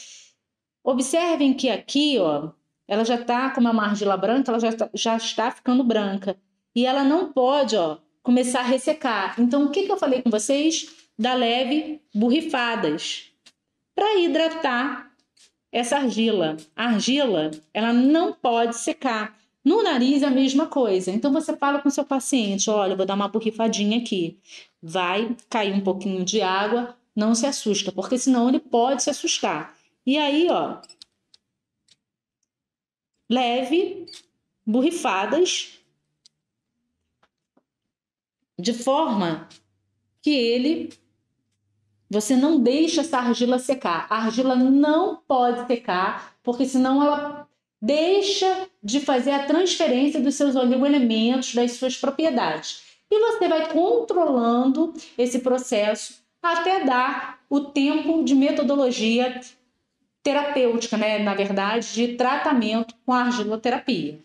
Observem 0.84 1.52
que 1.52 1.68
aqui, 1.68 2.20
ó, 2.20 2.52
ela 2.86 3.04
já 3.04 3.16
está 3.16 3.50
com 3.50 3.60
uma 3.60 3.84
argila 3.84 4.16
branca, 4.16 4.52
ela 4.52 4.60
já, 4.60 4.72
tá, 4.72 4.88
já 4.94 5.16
está 5.16 5.50
ficando 5.50 5.82
branca. 5.82 6.36
E 6.72 6.86
ela 6.86 7.02
não 7.02 7.32
pode, 7.32 7.74
ó, 7.74 7.98
começar 8.22 8.60
a 8.60 8.62
ressecar. 8.62 9.34
Então, 9.40 9.64
o 9.64 9.70
que, 9.70 9.86
que 9.86 9.90
eu 9.90 9.96
falei 9.96 10.22
com 10.22 10.30
vocês? 10.30 11.08
Da 11.18 11.34
leve 11.34 12.00
borrifadas 12.14 13.32
para 13.92 14.20
hidratar 14.20 15.10
essa 15.72 15.96
argila. 15.96 16.56
A 16.76 16.84
argila, 16.84 17.50
ela 17.74 17.92
não 17.92 18.32
pode 18.32 18.76
secar. 18.76 19.36
No 19.64 19.82
nariz 19.82 20.22
é 20.22 20.26
a 20.26 20.30
mesma 20.30 20.66
coisa. 20.66 21.10
Então 21.10 21.32
você 21.32 21.56
fala 21.56 21.80
com 21.80 21.90
seu 21.90 22.04
paciente, 22.04 22.68
olha, 22.68 22.96
vou 22.96 23.06
dar 23.06 23.14
uma 23.14 23.28
borrifadinha 23.28 23.98
aqui. 23.98 24.38
Vai 24.82 25.36
cair 25.48 25.72
um 25.74 25.80
pouquinho 25.80 26.24
de 26.24 26.40
água, 26.42 26.96
não 27.14 27.34
se 27.34 27.46
assusta, 27.46 27.92
porque 27.92 28.18
senão 28.18 28.48
ele 28.48 28.58
pode 28.58 29.02
se 29.02 29.10
assustar. 29.10 29.76
E 30.04 30.18
aí, 30.18 30.48
ó, 30.50 30.80
leve 33.30 34.06
borrifadas 34.66 35.78
de 38.58 38.72
forma 38.72 39.48
que 40.20 40.30
ele 40.30 40.90
você 42.12 42.36
não 42.36 42.60
deixa 42.60 43.00
essa 43.00 43.16
argila 43.18 43.58
secar. 43.58 44.06
A 44.10 44.16
argila 44.16 44.54
não 44.54 45.16
pode 45.16 45.66
secar, 45.66 46.36
porque 46.42 46.66
senão 46.66 47.02
ela 47.02 47.41
deixa 47.82 48.68
de 48.80 49.00
fazer 49.00 49.32
a 49.32 49.44
transferência 49.44 50.20
dos 50.20 50.36
seus 50.36 50.54
oligoelementos, 50.54 51.52
das 51.52 51.72
suas 51.72 51.96
propriedades. 51.96 52.84
E 53.10 53.18
você 53.18 53.48
vai 53.48 53.68
controlando 53.72 54.94
esse 55.18 55.40
processo 55.40 56.22
até 56.40 56.84
dar 56.84 57.40
o 57.50 57.60
tempo 57.60 58.22
de 58.22 58.36
metodologia 58.36 59.40
terapêutica, 60.22 60.96
né? 60.96 61.18
na 61.18 61.34
verdade, 61.34 61.92
de 61.92 62.14
tratamento 62.14 62.94
com 63.04 63.12
argiloterapia. 63.12 64.20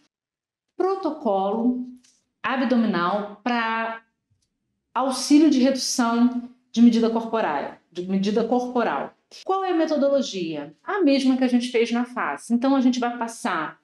Protocolo 0.77 1.83
abdominal 2.43 3.41
para 3.43 4.03
auxílio 4.93 5.49
de 5.49 5.59
redução 5.59 6.43
de 6.71 6.81
medida 6.81 7.09
corporal, 7.09 7.75
de 7.91 8.03
medida 8.03 8.43
corporal. 8.43 9.16
Qual 9.43 9.63
é 9.63 9.71
a 9.71 9.75
metodologia? 9.75 10.73
A 10.83 11.01
mesma 11.01 11.37
que 11.37 11.43
a 11.43 11.47
gente 11.47 11.69
fez 11.69 11.91
na 11.91 12.05
face. 12.05 12.53
Então 12.53 12.75
a 12.75 12.81
gente 12.81 12.99
vai 12.99 13.17
passar 13.17 13.79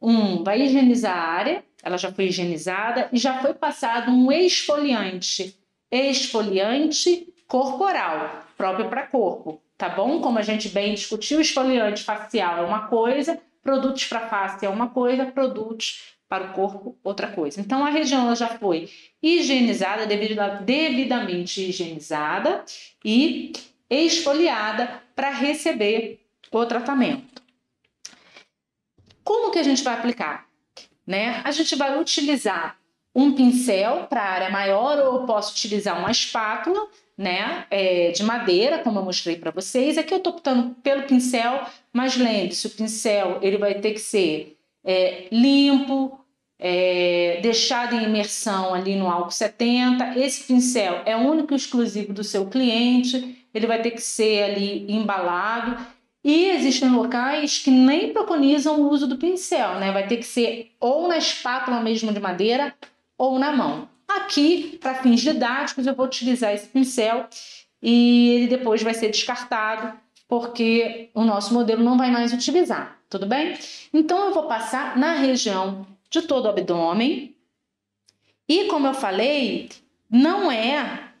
um, 0.00 0.44
vai 0.44 0.60
higienizar 0.60 1.16
a 1.16 1.30
área, 1.30 1.64
ela 1.82 1.96
já 1.96 2.12
foi 2.12 2.26
higienizada 2.26 3.08
e 3.12 3.16
já 3.16 3.40
foi 3.40 3.54
passado 3.54 4.10
um 4.10 4.30
esfoliante, 4.30 5.56
esfoliante 5.90 7.26
corporal, 7.46 8.44
próprio 8.56 8.88
para 8.88 9.06
corpo, 9.06 9.62
tá 9.78 9.88
bom? 9.88 10.20
Como 10.20 10.38
a 10.38 10.42
gente 10.42 10.68
bem 10.68 10.94
discutiu, 10.94 11.40
esfoliante 11.40 12.02
facial 12.02 12.58
é 12.58 12.66
uma 12.66 12.88
coisa, 12.88 13.40
produtos 13.62 14.04
para 14.06 14.28
face 14.28 14.66
é 14.66 14.68
uma 14.68 14.90
coisa, 14.90 15.26
produtos 15.26 16.14
para 16.28 16.50
o 16.50 16.52
corpo 16.52 16.98
outra 17.02 17.28
coisa. 17.28 17.60
Então 17.60 17.84
a 17.84 17.90
região 17.90 18.34
já 18.34 18.48
foi 18.48 18.90
higienizada, 19.22 20.06
devidamente 20.06 21.62
higienizada 21.62 22.64
e 23.04 23.52
esfoliada 23.90 25.02
para 25.14 25.30
receber 25.30 26.20
o 26.50 26.66
tratamento. 26.66 27.42
Como 29.22 29.50
que 29.50 29.58
a 29.58 29.62
gente 29.62 29.82
vai 29.82 29.94
aplicar? 29.94 30.46
Né? 31.06 31.40
A 31.44 31.50
gente 31.50 31.74
vai 31.76 31.98
utilizar 31.98 32.78
um 33.14 33.32
pincel 33.32 34.06
para 34.08 34.22
área 34.22 34.50
maior 34.50 34.98
ou 34.98 35.20
eu 35.20 35.26
posso 35.26 35.52
utilizar 35.52 35.98
uma 35.98 36.10
espátula 36.10 36.88
né, 37.16 37.64
é, 37.70 38.10
de 38.10 38.24
madeira, 38.24 38.78
como 38.78 38.98
eu 38.98 39.04
mostrei 39.04 39.36
para 39.36 39.50
vocês. 39.50 39.96
Aqui 39.96 40.12
eu 40.12 40.18
estou 40.18 40.32
optando 40.32 40.74
pelo 40.82 41.04
pincel, 41.04 41.64
mas 41.92 42.16
lembre-se, 42.16 42.66
o 42.66 42.70
pincel 42.70 43.38
ele 43.40 43.56
vai 43.56 43.74
ter 43.74 43.92
que 43.92 44.00
ser 44.00 44.56
é, 44.84 45.28
limpo, 45.30 46.18
é, 46.58 47.38
deixado 47.40 47.94
em 47.94 48.04
imersão 48.04 48.74
ali 48.74 48.96
no 48.96 49.08
álcool 49.08 49.30
70. 49.30 50.18
Esse 50.18 50.44
pincel 50.44 51.02
é 51.04 51.16
único 51.16 51.52
e 51.52 51.56
exclusivo 51.56 52.12
do 52.12 52.24
seu 52.24 52.46
cliente, 52.46 53.43
ele 53.54 53.66
vai 53.66 53.80
ter 53.80 53.92
que 53.92 54.00
ser 54.00 54.42
ali 54.42 54.84
embalado. 54.92 55.78
E 56.22 56.50
existem 56.50 56.90
locais 56.90 57.58
que 57.58 57.70
nem 57.70 58.12
preconizam 58.12 58.80
o 58.80 58.90
uso 58.90 59.06
do 59.06 59.16
pincel, 59.16 59.78
né? 59.78 59.92
Vai 59.92 60.06
ter 60.06 60.16
que 60.16 60.24
ser 60.24 60.72
ou 60.80 61.06
na 61.06 61.18
espátula 61.18 61.80
mesmo 61.80 62.12
de 62.12 62.18
madeira 62.18 62.74
ou 63.16 63.38
na 63.38 63.52
mão. 63.52 63.88
Aqui, 64.08 64.78
para 64.80 64.94
fins 64.94 65.20
didáticos, 65.20 65.86
eu 65.86 65.94
vou 65.94 66.06
utilizar 66.06 66.52
esse 66.52 66.66
pincel 66.66 67.26
e 67.82 68.30
ele 68.30 68.46
depois 68.48 68.82
vai 68.82 68.94
ser 68.94 69.10
descartado 69.10 69.98
porque 70.26 71.10
o 71.14 71.22
nosso 71.22 71.52
modelo 71.52 71.82
não 71.82 71.96
vai 71.96 72.10
mais 72.10 72.32
utilizar, 72.32 72.98
tudo 73.08 73.26
bem? 73.26 73.56
Então 73.92 74.26
eu 74.26 74.34
vou 74.34 74.44
passar 74.44 74.96
na 74.96 75.12
região 75.12 75.86
de 76.10 76.22
todo 76.22 76.46
o 76.46 76.48
abdômen. 76.48 77.36
E 78.48 78.64
como 78.64 78.86
eu 78.86 78.94
falei, 78.94 79.68
não 80.10 80.50
é 80.50 81.13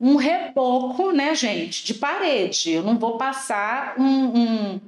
um 0.00 0.16
reboco, 0.16 1.10
né, 1.10 1.34
gente, 1.34 1.84
de 1.84 1.94
parede. 1.94 2.70
Eu 2.70 2.82
não 2.82 2.98
vou 2.98 3.18
passar 3.18 3.98
um, 3.98 4.38
um, 4.74 4.80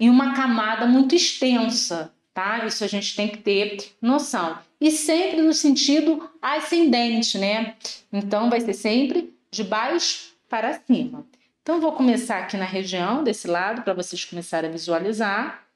em 0.00 0.08
uma 0.08 0.34
camada 0.34 0.86
muito 0.86 1.14
extensa, 1.14 2.12
tá? 2.32 2.64
Isso 2.66 2.82
a 2.82 2.86
gente 2.86 3.14
tem 3.14 3.28
que 3.28 3.38
ter 3.38 3.92
noção. 4.00 4.58
e 4.80 4.90
sempre 4.90 5.40
no 5.42 5.52
sentido 5.52 6.30
ascendente, 6.40 7.38
né? 7.38 7.76
Então 8.12 8.50
vai 8.50 8.60
ser 8.60 8.74
sempre 8.74 9.34
de 9.50 9.64
baixo 9.64 10.34
para 10.48 10.80
cima. 10.80 11.26
Então 11.62 11.80
vou 11.80 11.92
começar 11.92 12.38
aqui 12.38 12.56
na 12.56 12.64
região 12.64 13.24
desse 13.24 13.48
lado 13.48 13.82
para 13.82 13.94
vocês 13.94 14.24
começarem 14.24 14.70
a 14.70 14.72
visualizar. 14.72 15.66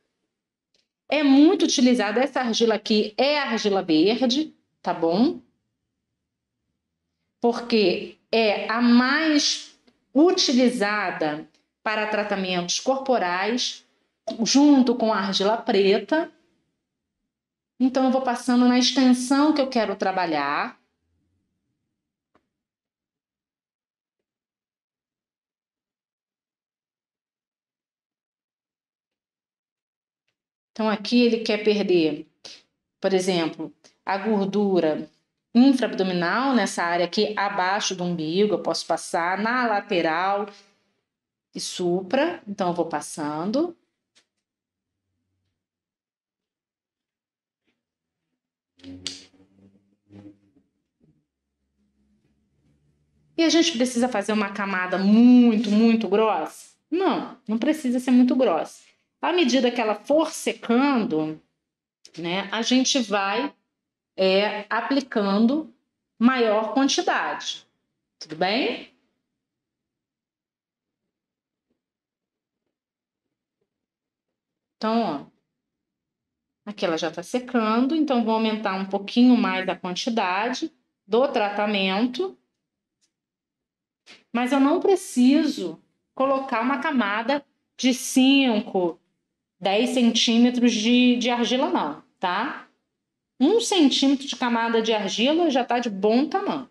É 1.09 1.23
muito 1.23 1.65
utilizada 1.65 2.21
essa 2.21 2.41
argila 2.41 2.77
aqui, 2.77 3.13
é 3.17 3.39
argila 3.41 3.83
verde, 3.83 4.55
tá 4.81 4.95
bom? 4.95 5.41
Porque 7.41 8.20
é 8.33 8.71
a 8.71 8.81
mais 8.81 9.79
utilizada 10.15 11.49
para 11.83 12.07
tratamentos 12.09 12.79
corporais, 12.81 13.85
junto 14.45 14.95
com 14.95 15.13
a 15.13 15.19
argila 15.19 15.57
preta. 15.57 16.31
Então, 17.79 18.05
eu 18.05 18.11
vou 18.11 18.23
passando 18.23 18.69
na 18.69 18.79
extensão 18.79 19.55
que 19.55 19.61
eu 19.61 19.69
quero 19.69 19.97
trabalhar. 19.97 20.79
Então, 30.73 30.89
aqui 30.89 31.21
ele 31.23 31.41
quer 31.41 31.65
perder, 31.65 32.27
por 33.01 33.13
exemplo, 33.13 33.73
a 34.05 34.17
gordura 34.19 35.09
infraabdominal, 35.55 36.55
nessa 36.55 36.83
área 36.83 37.05
aqui 37.05 37.35
abaixo 37.37 37.95
do 37.95 38.05
umbigo, 38.05 38.55
eu 38.55 38.63
posso 38.63 38.87
passar 38.87 39.39
na 39.39 39.67
lateral 39.67 40.47
e 41.55 41.61
supra. 41.61 42.43
Então, 42.47 42.69
eu 42.69 42.75
vou 42.75 42.87
passando. 42.87 43.77
E 53.37 53.43
a 53.43 53.49
gente 53.49 53.73
precisa 53.73 54.09
fazer 54.09 54.33
uma 54.33 54.51
camada 54.51 54.99
muito, 54.99 55.71
muito 55.71 56.07
grossa? 56.09 56.75
Não, 56.91 57.39
não 57.49 57.57
precisa 57.57 57.99
ser 57.99 58.11
muito 58.11 58.37
grossa. 58.37 58.83
À 59.23 59.33
medida 59.33 59.71
que 59.71 59.81
ela 59.81 59.95
for 59.95 60.31
secando, 60.31 61.41
né, 62.19 62.49
a 62.53 62.61
gente 62.63 62.99
vai 62.99 63.51
é, 64.17 64.67
aplicando 64.69 65.73
maior 66.19 66.75
quantidade. 66.75 67.67
Tudo 68.19 68.37
bem? 68.37 68.93
Então, 74.77 75.03
ó, 75.03 75.27
aqui 76.65 76.87
ela 76.87 76.97
já 76.97 77.09
está 77.09 77.23
secando, 77.23 77.95
então 77.95 78.25
vou 78.25 78.35
aumentar 78.35 78.75
um 78.77 78.87
pouquinho 78.87 79.37
mais 79.37 79.69
a 79.69 79.77
quantidade 79.77 80.73
do 81.07 81.29
tratamento. 81.29 82.39
Mas 84.33 84.53
eu 84.53 84.61
não 84.61 84.81
preciso 84.81 85.79
colocar 86.15 86.63
uma 86.63 86.81
camada 86.81 87.45
de 87.77 87.93
5, 87.93 88.99
10 89.61 89.91
centímetros 89.91 90.73
de, 90.73 91.17
de 91.17 91.29
argila, 91.29 91.69
não, 91.69 92.03
tá? 92.19 92.70
Um 93.43 93.59
centímetro 93.59 94.27
de 94.27 94.37
camada 94.37 94.83
de 94.83 94.93
argila 94.93 95.49
já 95.49 95.63
está 95.63 95.79
de 95.79 95.89
bom 95.89 96.29
tamanho. 96.29 96.69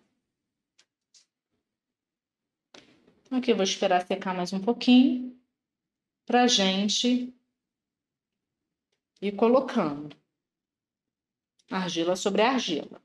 Aqui 3.31 3.51
eu 3.51 3.55
vou 3.55 3.63
esperar 3.63 4.05
secar 4.05 4.35
mais 4.35 4.53
um 4.53 4.61
pouquinho 4.61 5.35
para 6.27 6.45
gente 6.45 7.33
ir 9.19 9.31
colocando 9.31 10.15
argila 11.71 12.15
sobre 12.15 12.43
argila. 12.43 13.01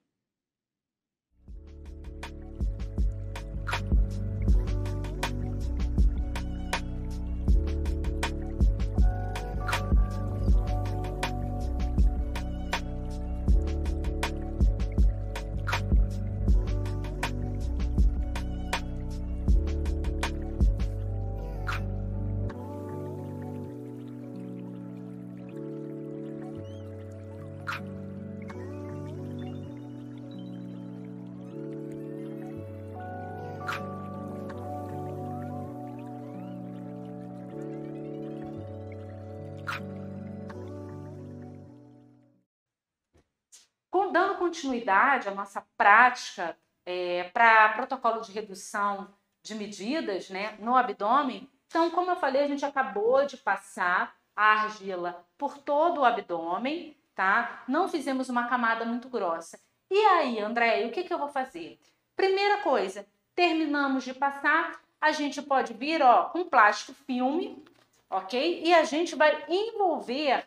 Continuidade 44.65 45.29
à 45.29 45.35
nossa 45.35 45.63
prática 45.77 46.57
é, 46.87 47.25
para 47.25 47.71
protocolo 47.71 48.21
de 48.21 48.33
redução 48.33 49.09
de 49.43 49.55
medidas 49.55 50.31
né, 50.31 50.57
no 50.59 50.75
abdômen, 50.75 51.49
então, 51.67 51.91
como 51.91 52.11
eu 52.11 52.17
falei, 52.17 52.45
a 52.45 52.47
gente 52.47 52.65
acabou 52.65 53.27
de 53.27 53.37
passar 53.37 54.17
a 54.35 54.53
argila 54.63 55.27
por 55.37 55.59
todo 55.59 56.01
o 56.01 56.05
abdômen, 56.05 56.97
tá? 57.15 57.65
Não 57.67 57.89
fizemos 57.89 58.29
uma 58.29 58.47
camada 58.49 58.85
muito 58.85 59.09
grossa. 59.09 59.59
E 59.91 59.97
aí, 59.97 60.39
André, 60.39 60.87
o 60.87 60.93
que, 60.93 61.03
que 61.03 61.13
eu 61.13 61.19
vou 61.19 61.29
fazer? 61.29 61.79
Primeira 62.15 62.59
coisa, 62.59 63.07
terminamos 63.35 64.05
de 64.05 64.15
passar, 64.15 64.81
a 65.01 65.11
gente 65.11 65.43
pode 65.43 65.75
vir 65.75 66.01
ó, 66.01 66.27
com 66.27 66.45
plástico 66.45 66.95
filme, 66.95 67.63
ok? 68.09 68.63
E 68.65 68.73
a 68.73 68.85
gente 68.85 69.17
vai 69.17 69.45
envolver 69.49 70.47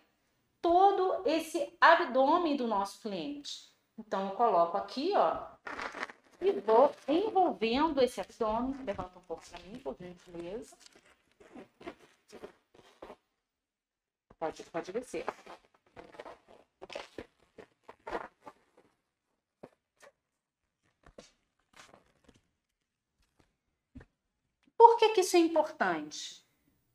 todo 0.61 1.23
esse 1.25 1.75
abdômen 1.79 2.55
do 2.55 2.67
nosso 2.67 3.01
cliente. 3.01 3.66
Então, 3.97 4.29
eu 4.29 4.35
coloco 4.35 4.77
aqui, 4.77 5.11
ó, 5.15 5.47
e 6.39 6.51
vou 6.61 6.93
envolvendo 7.07 8.01
esse 8.01 8.21
abdômen. 8.21 8.83
Levanta 8.83 9.17
um 9.17 9.23
pouco 9.23 9.43
para 9.49 9.59
mim, 9.63 9.79
por 9.79 9.95
gentileza. 9.99 10.77
Pode, 14.39 14.63
pode 14.63 14.91
descer. 14.91 15.25
Por 24.77 24.97
que, 24.97 25.09
que 25.09 25.21
isso 25.21 25.35
é 25.35 25.39
importante? 25.39 26.47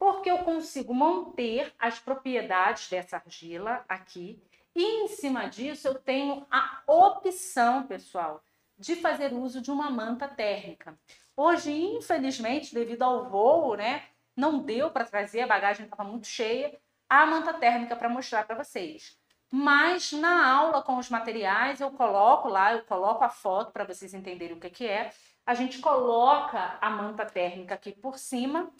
porque 0.02 0.28
eu 0.28 0.38
consigo 0.38 0.92
manter 0.92 1.72
as 1.78 2.00
propriedades 2.00 2.88
dessa 2.88 3.18
argila 3.18 3.84
aqui 3.88 4.42
e 4.74 5.04
em 5.04 5.08
cima 5.08 5.48
disso 5.48 5.88
eu 5.88 5.94
tenho 5.94 6.46
a 6.50 6.82
opção, 6.86 7.86
pessoal, 7.86 8.42
de 8.78 8.96
fazer 8.96 9.32
uso 9.32 9.60
de 9.60 9.70
uma 9.70 9.90
manta 9.90 10.26
térmica. 10.26 10.98
Hoje, 11.36 11.72
infelizmente, 11.72 12.74
devido 12.74 13.02
ao 13.02 13.28
voo, 13.28 13.76
né, 13.76 14.04
não 14.36 14.58
deu 14.58 14.90
para 14.90 15.04
trazer, 15.04 15.42
a 15.42 15.46
bagagem 15.46 15.84
estava 15.84 16.08
muito 16.08 16.26
cheia, 16.26 16.78
a 17.08 17.26
manta 17.26 17.52
térmica 17.54 17.94
para 17.94 18.08
mostrar 18.08 18.46
para 18.46 18.62
vocês. 18.62 19.18
Mas 19.50 20.12
na 20.12 20.46
aula 20.46 20.82
com 20.82 20.96
os 20.96 21.10
materiais 21.10 21.80
eu 21.80 21.90
coloco 21.90 22.48
lá, 22.48 22.72
eu 22.72 22.84
coloco 22.84 23.22
a 23.22 23.28
foto 23.28 23.70
para 23.70 23.84
vocês 23.84 24.14
entenderem 24.14 24.56
o 24.56 24.60
que, 24.60 24.70
que 24.70 24.86
é. 24.86 25.10
A 25.44 25.52
gente 25.52 25.78
coloca 25.78 26.78
a 26.80 26.88
manta 26.88 27.26
térmica 27.26 27.74
aqui 27.74 27.92
por 27.92 28.18
cima 28.18 28.72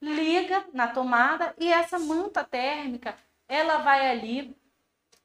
liga 0.00 0.64
na 0.72 0.88
tomada 0.88 1.54
e 1.58 1.72
essa 1.72 1.98
manta 1.98 2.44
térmica 2.44 3.16
ela 3.48 3.78
vai 3.78 4.10
ali 4.10 4.56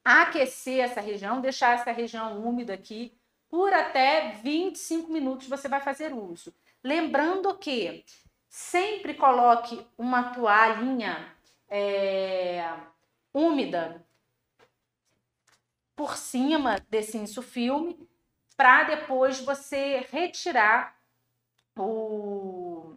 aquecer 0.04 0.80
essa 0.80 1.02
região, 1.02 1.42
deixar 1.42 1.76
essa 1.76 1.92
região 1.92 2.44
úmida 2.44 2.74
aqui 2.74 3.18
por 3.50 3.74
até 3.74 4.32
25 4.44 5.12
minutos 5.12 5.48
você 5.48 5.68
vai 5.68 5.82
fazer 5.82 6.14
uso. 6.14 6.54
Lembrando 6.84 7.58
que 7.58 8.06
sempre 8.50 9.14
coloque 9.14 9.86
uma 9.98 10.32
toalhinha 10.34 11.36
é, 11.70 12.64
úmida 13.34 14.06
por 15.96 16.18
cima 16.18 16.78
desse 16.90 17.18
insufilme 17.18 18.10
para 18.58 18.84
depois 18.84 19.40
você 19.40 20.08
retirar 20.12 20.98
o 21.78 22.96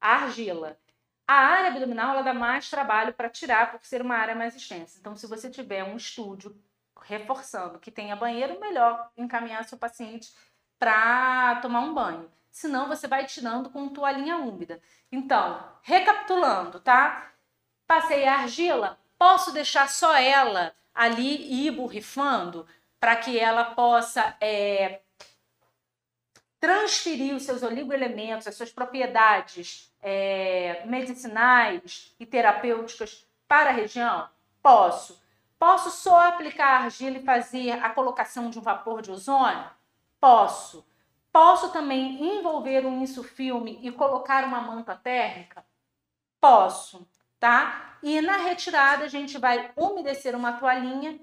a 0.00 0.16
argila. 0.16 0.78
A 1.26 1.34
área 1.34 1.70
abdominal 1.70 2.10
ela 2.10 2.22
dá 2.22 2.34
mais 2.34 2.68
trabalho 2.68 3.14
para 3.14 3.30
tirar 3.30 3.72
por 3.72 3.84
ser 3.84 4.02
uma 4.02 4.16
área 4.16 4.34
mais 4.34 4.54
extensa. 4.54 4.98
Então, 4.98 5.16
se 5.16 5.26
você 5.26 5.50
tiver 5.50 5.82
um 5.82 5.96
estúdio 5.96 6.54
reforçando 7.00 7.78
que 7.78 7.90
tenha 7.90 8.16
banheiro, 8.16 8.60
melhor 8.60 9.10
encaminhar 9.16 9.64
seu 9.64 9.78
paciente 9.78 10.32
para 10.78 11.56
tomar 11.56 11.80
um 11.80 11.94
banho. 11.94 12.30
Senão, 12.50 12.88
você 12.88 13.08
vai 13.08 13.24
tirando 13.24 13.70
com 13.70 13.88
toalhinha 13.88 14.36
úmida. 14.36 14.80
Então, 15.10 15.62
recapitulando, 15.82 16.78
tá? 16.80 17.32
Passei 17.86 18.26
a 18.26 18.34
argila, 18.40 18.98
posso 19.18 19.52
deixar 19.52 19.88
só 19.88 20.16
ela 20.16 20.74
ali 20.94 21.66
e 21.66 21.70
borrifando 21.70 22.66
para 23.00 23.16
que 23.16 23.38
ela 23.38 23.74
possa 23.74 24.36
é, 24.40 25.00
transferir 26.64 27.36
os 27.36 27.42
seus 27.42 27.62
oligoelementos, 27.62 28.46
as 28.46 28.54
suas 28.54 28.72
propriedades 28.72 29.94
é, 30.00 30.82
medicinais 30.86 32.16
e 32.18 32.24
terapêuticas 32.24 33.28
para 33.46 33.68
a 33.68 33.72
região? 33.74 34.26
Posso. 34.62 35.22
Posso 35.58 35.90
só 35.90 36.26
aplicar 36.26 36.84
argila 36.84 37.18
e 37.18 37.22
fazer 37.22 37.72
a 37.72 37.90
colocação 37.90 38.48
de 38.48 38.58
um 38.58 38.62
vapor 38.62 39.02
de 39.02 39.10
ozônio? 39.10 39.68
Posso. 40.18 40.86
Posso 41.30 41.70
também 41.70 42.38
envolver 42.38 42.86
um 42.86 43.02
insufilme 43.02 43.78
e 43.82 43.92
colocar 43.92 44.42
uma 44.44 44.62
manta 44.62 44.96
térmica? 44.96 45.62
Posso, 46.40 47.06
tá? 47.38 47.98
E 48.02 48.22
na 48.22 48.38
retirada 48.38 49.04
a 49.04 49.08
gente 49.08 49.36
vai 49.36 49.70
umedecer 49.76 50.34
uma 50.34 50.54
toalhinha, 50.54 51.20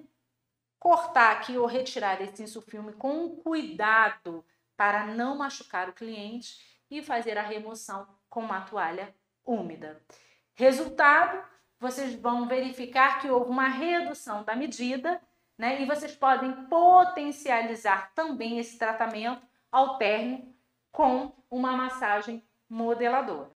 cortar 0.78 1.32
aqui 1.32 1.58
ou 1.58 1.66
retirar 1.66 2.22
esse 2.22 2.44
insufilme 2.44 2.94
com 2.94 3.38
cuidado 3.38 4.46
para 4.82 5.06
não 5.06 5.38
machucar 5.38 5.90
o 5.90 5.94
cliente 5.94 6.56
e 6.90 7.04
fazer 7.04 7.38
a 7.38 7.44
remoção 7.44 8.08
com 8.28 8.40
uma 8.40 8.62
toalha 8.62 9.14
úmida. 9.46 10.02
Resultado, 10.56 11.38
vocês 11.80 12.16
vão 12.16 12.48
verificar 12.48 13.22
que 13.22 13.30
houve 13.30 13.52
uma 13.52 13.68
redução 13.68 14.44
da 14.44 14.56
medida, 14.56 15.22
né? 15.56 15.84
E 15.84 15.86
vocês 15.86 16.14
podem 16.14 16.52
potencializar 16.66 18.12
também 18.16 18.58
esse 18.58 18.80
tratamento 18.80 19.44
ao 19.72 20.00
com 20.92 21.32
uma 21.52 21.78
massagem 21.78 22.44
modeladora. 22.68 23.52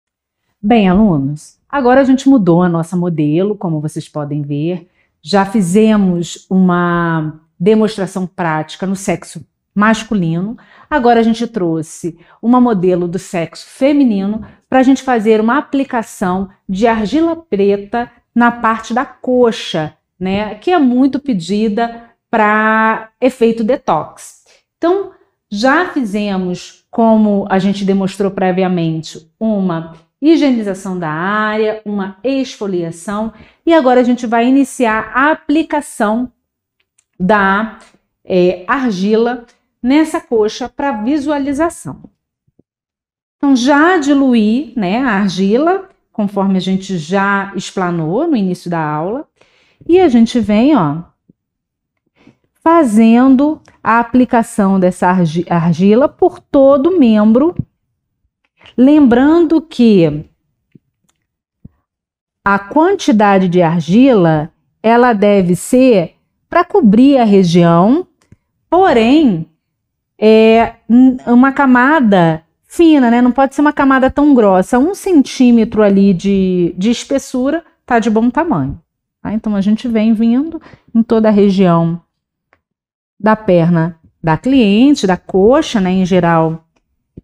Bem, 0.62 0.90
alunos, 0.90 1.58
agora 1.70 2.02
a 2.02 2.04
gente 2.04 2.28
mudou 2.28 2.62
a 2.62 2.68
nossa 2.68 2.98
modelo, 2.98 3.58
como 3.58 3.80
vocês 3.80 4.10
podem 4.10 4.42
ver. 4.42 4.92
Já 5.22 5.46
fizemos 5.46 6.46
uma 6.50 7.40
demonstração 7.58 8.28
prática 8.28 8.86
no 8.86 8.98
sexo 8.98 9.48
masculino. 9.74 10.58
Agora 10.90 11.20
a 11.20 11.24
gente 11.24 11.48
trouxe 11.48 12.18
uma 12.42 12.62
modelo 12.62 13.08
do 13.08 13.18
sexo 13.20 13.66
feminino 13.68 14.46
para 14.70 14.80
a 14.80 14.84
gente 14.84 15.04
fazer 15.04 15.40
uma 15.42 15.58
aplicação 15.58 16.50
de 16.68 16.88
argila 16.88 17.36
preta 17.36 18.10
na 18.34 18.52
parte 18.52 18.94
da 18.94 19.06
coxa, 19.06 19.96
né? 20.20 20.56
Que 20.56 20.72
é 20.72 20.80
muito 20.80 21.20
pedida 21.20 22.10
para 22.30 23.10
efeito 23.22 23.64
detox. 23.64 24.44
Então, 24.78 25.12
já 25.50 25.90
fizemos, 25.90 26.86
como 26.90 27.46
a 27.50 27.60
gente 27.60 27.86
demonstrou 27.86 28.32
previamente, 28.32 29.30
uma 29.40 29.94
higienização 30.20 30.98
da 30.98 31.10
área, 31.10 31.82
uma 31.86 32.18
esfoliação 32.24 33.34
e 33.66 33.74
agora 33.74 34.00
a 34.00 34.04
gente 34.04 34.26
vai 34.26 34.48
iniciar 34.48 35.12
a 35.14 35.32
aplicação 35.32 36.32
da 37.20 37.78
é, 38.24 38.64
argila 38.68 39.46
nessa 39.84 40.22
coxa 40.22 40.70
para 40.70 41.04
visualização. 41.04 42.04
Então, 43.36 43.54
já 43.54 43.98
diluí 43.98 44.72
né, 44.78 45.00
a 45.00 45.16
argila, 45.16 45.90
conforme 46.14 46.58
a 46.58 46.62
gente 46.62 46.98
já 46.98 47.52
explanou 47.54 48.26
no 48.26 48.38
início 48.38 48.72
da 48.72 48.80
aula, 48.80 49.28
e 49.86 50.00
a 50.00 50.08
gente 50.08 50.40
vem, 50.40 50.74
ó, 50.78 51.04
fazendo 52.64 53.62
a 53.84 54.00
aplicação 54.00 54.80
dessa 54.80 55.10
argila 55.50 56.08
por 56.08 56.40
todo 56.40 56.88
o 56.88 56.98
membro, 56.98 57.54
lembrando 58.78 59.62
que 59.62 60.26
a 62.46 62.58
quantidade 62.58 63.50
de 63.50 63.62
argila 63.62 64.50
ela 64.82 65.12
deve 65.12 65.56
ser 65.56 66.16
para 66.50 66.64
cobrir 66.64 67.18
a 67.18 67.26
região, 67.26 68.08
porém 68.70 69.50
é 70.26 70.76
uma 71.28 71.52
camada 71.52 72.44
fina, 72.66 73.12
né? 73.12 73.22
Não 73.22 73.34
pode 73.34 73.54
ser 73.54 73.60
uma 73.60 73.74
camada 73.74 74.10
tão 74.10 74.34
grossa. 74.34 74.80
Um 74.80 74.96
centímetro 74.96 75.84
ali 75.84 76.14
de, 76.14 76.74
de 76.78 76.90
espessura 76.90 77.62
tá 77.86 78.00
de 78.00 78.10
bom 78.10 78.30
tamanho. 78.30 78.80
Tá? 79.22 79.34
Então 79.34 79.54
a 79.54 79.60
gente 79.60 79.86
vem 79.86 80.14
vindo 80.14 80.62
em 80.96 81.04
toda 81.04 81.28
a 81.28 81.32
região 81.32 82.02
da 83.20 83.36
perna 83.36 84.00
da 84.24 84.38
cliente, 84.38 85.06
da 85.06 85.18
coxa, 85.18 85.82
né? 85.82 85.92
Em 85.92 86.06
geral, 86.06 86.66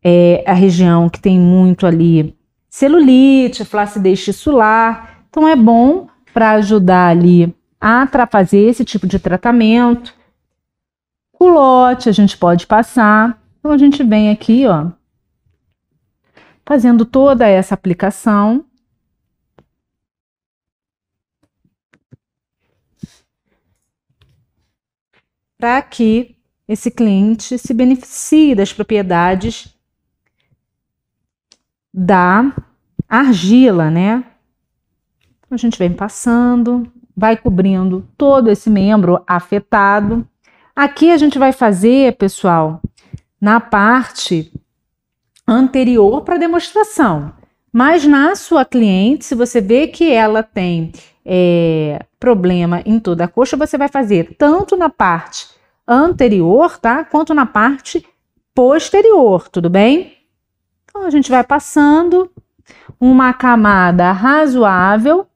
é 0.03 0.43
a 0.45 0.51
região 0.51 1.07
que 1.07 1.21
tem 1.21 1.39
muito 1.39 1.87
ali 1.87 2.35
celulite, 2.69 3.63
flacidez 3.63 4.21
tissular. 4.21 5.23
Então 5.29 5.47
é 5.47 5.55
bom 5.55 6.07
para 6.33 6.51
ajudar 6.51 7.07
ali 7.07 7.55
a 7.79 8.05
fazer 8.29 8.67
esse 8.67 8.83
tipo 8.83 9.07
de 9.07 9.17
tratamento 9.17 10.18
culote 11.39 12.09
a 12.09 12.11
gente 12.11 12.37
pode 12.37 12.67
passar. 12.67 13.41
Então 13.59 13.71
a 13.71 13.77
gente 13.77 14.03
vem 14.03 14.29
aqui, 14.29 14.67
ó, 14.67 14.91
fazendo 16.65 17.05
toda 17.05 17.47
essa 17.47 17.73
aplicação. 17.73 18.65
Para 25.57 25.81
que 25.81 26.37
esse 26.67 26.91
cliente 26.91 27.57
se 27.57 27.73
beneficie 27.73 28.53
das 28.55 28.71
propriedades 28.71 29.75
da 31.93 32.53
argila, 33.09 33.89
né? 33.89 34.23
Então, 35.39 35.55
a 35.55 35.57
gente 35.57 35.77
vem 35.77 35.91
passando, 35.91 36.89
vai 37.17 37.35
cobrindo 37.35 38.07
todo 38.15 38.49
esse 38.49 38.69
membro 38.69 39.21
afetado. 39.27 40.25
Aqui 40.79 41.11
a 41.11 41.17
gente 41.17 41.37
vai 41.37 41.51
fazer, 41.51 42.15
pessoal, 42.15 42.81
na 43.41 43.59
parte 43.59 44.49
anterior 45.45 46.21
para 46.21 46.37
demonstração. 46.37 47.33
Mas 47.69 48.05
na 48.05 48.33
sua 48.33 48.63
cliente, 48.63 49.25
se 49.25 49.35
você 49.35 49.59
vê 49.59 49.87
que 49.87 50.09
ela 50.09 50.41
tem 50.41 50.93
é, 51.25 51.99
problema 52.17 52.81
em 52.85 52.97
toda 52.97 53.25
a 53.25 53.27
coxa, 53.27 53.57
você 53.57 53.77
vai 53.77 53.89
fazer 53.89 54.37
tanto 54.37 54.77
na 54.77 54.87
parte 54.89 55.49
anterior, 55.85 56.77
tá? 56.77 57.03
Quanto 57.03 57.33
na 57.33 57.45
parte 57.45 58.07
posterior, 58.55 59.49
tudo 59.49 59.69
bem? 59.69 60.13
Então 60.85 61.05
a 61.05 61.09
gente 61.09 61.29
vai 61.29 61.43
passando 61.43 62.31
uma 62.97 63.33
camada 63.33 64.13
razoável. 64.13 65.27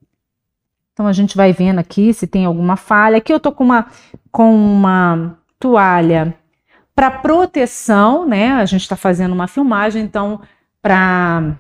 Então 1.03 1.09
a 1.09 1.13
gente 1.13 1.35
vai 1.35 1.51
vendo 1.51 1.79
aqui 1.79 2.13
se 2.13 2.25
tem 2.25 2.45
alguma 2.45 2.77
falha. 2.77 3.17
Aqui 3.17 3.33
eu 3.33 3.39
tô 3.39 3.51
com 3.51 3.65
uma 3.65 3.87
com 4.31 4.55
uma 4.55 5.37
toalha 5.59 6.33
para 6.95 7.11
proteção, 7.11 8.25
né? 8.25 8.53
A 8.53 8.63
gente 8.63 8.83
está 8.83 8.95
fazendo 8.95 9.33
uma 9.33 9.45
filmagem, 9.45 10.01
então, 10.01 10.39
para 10.81 11.57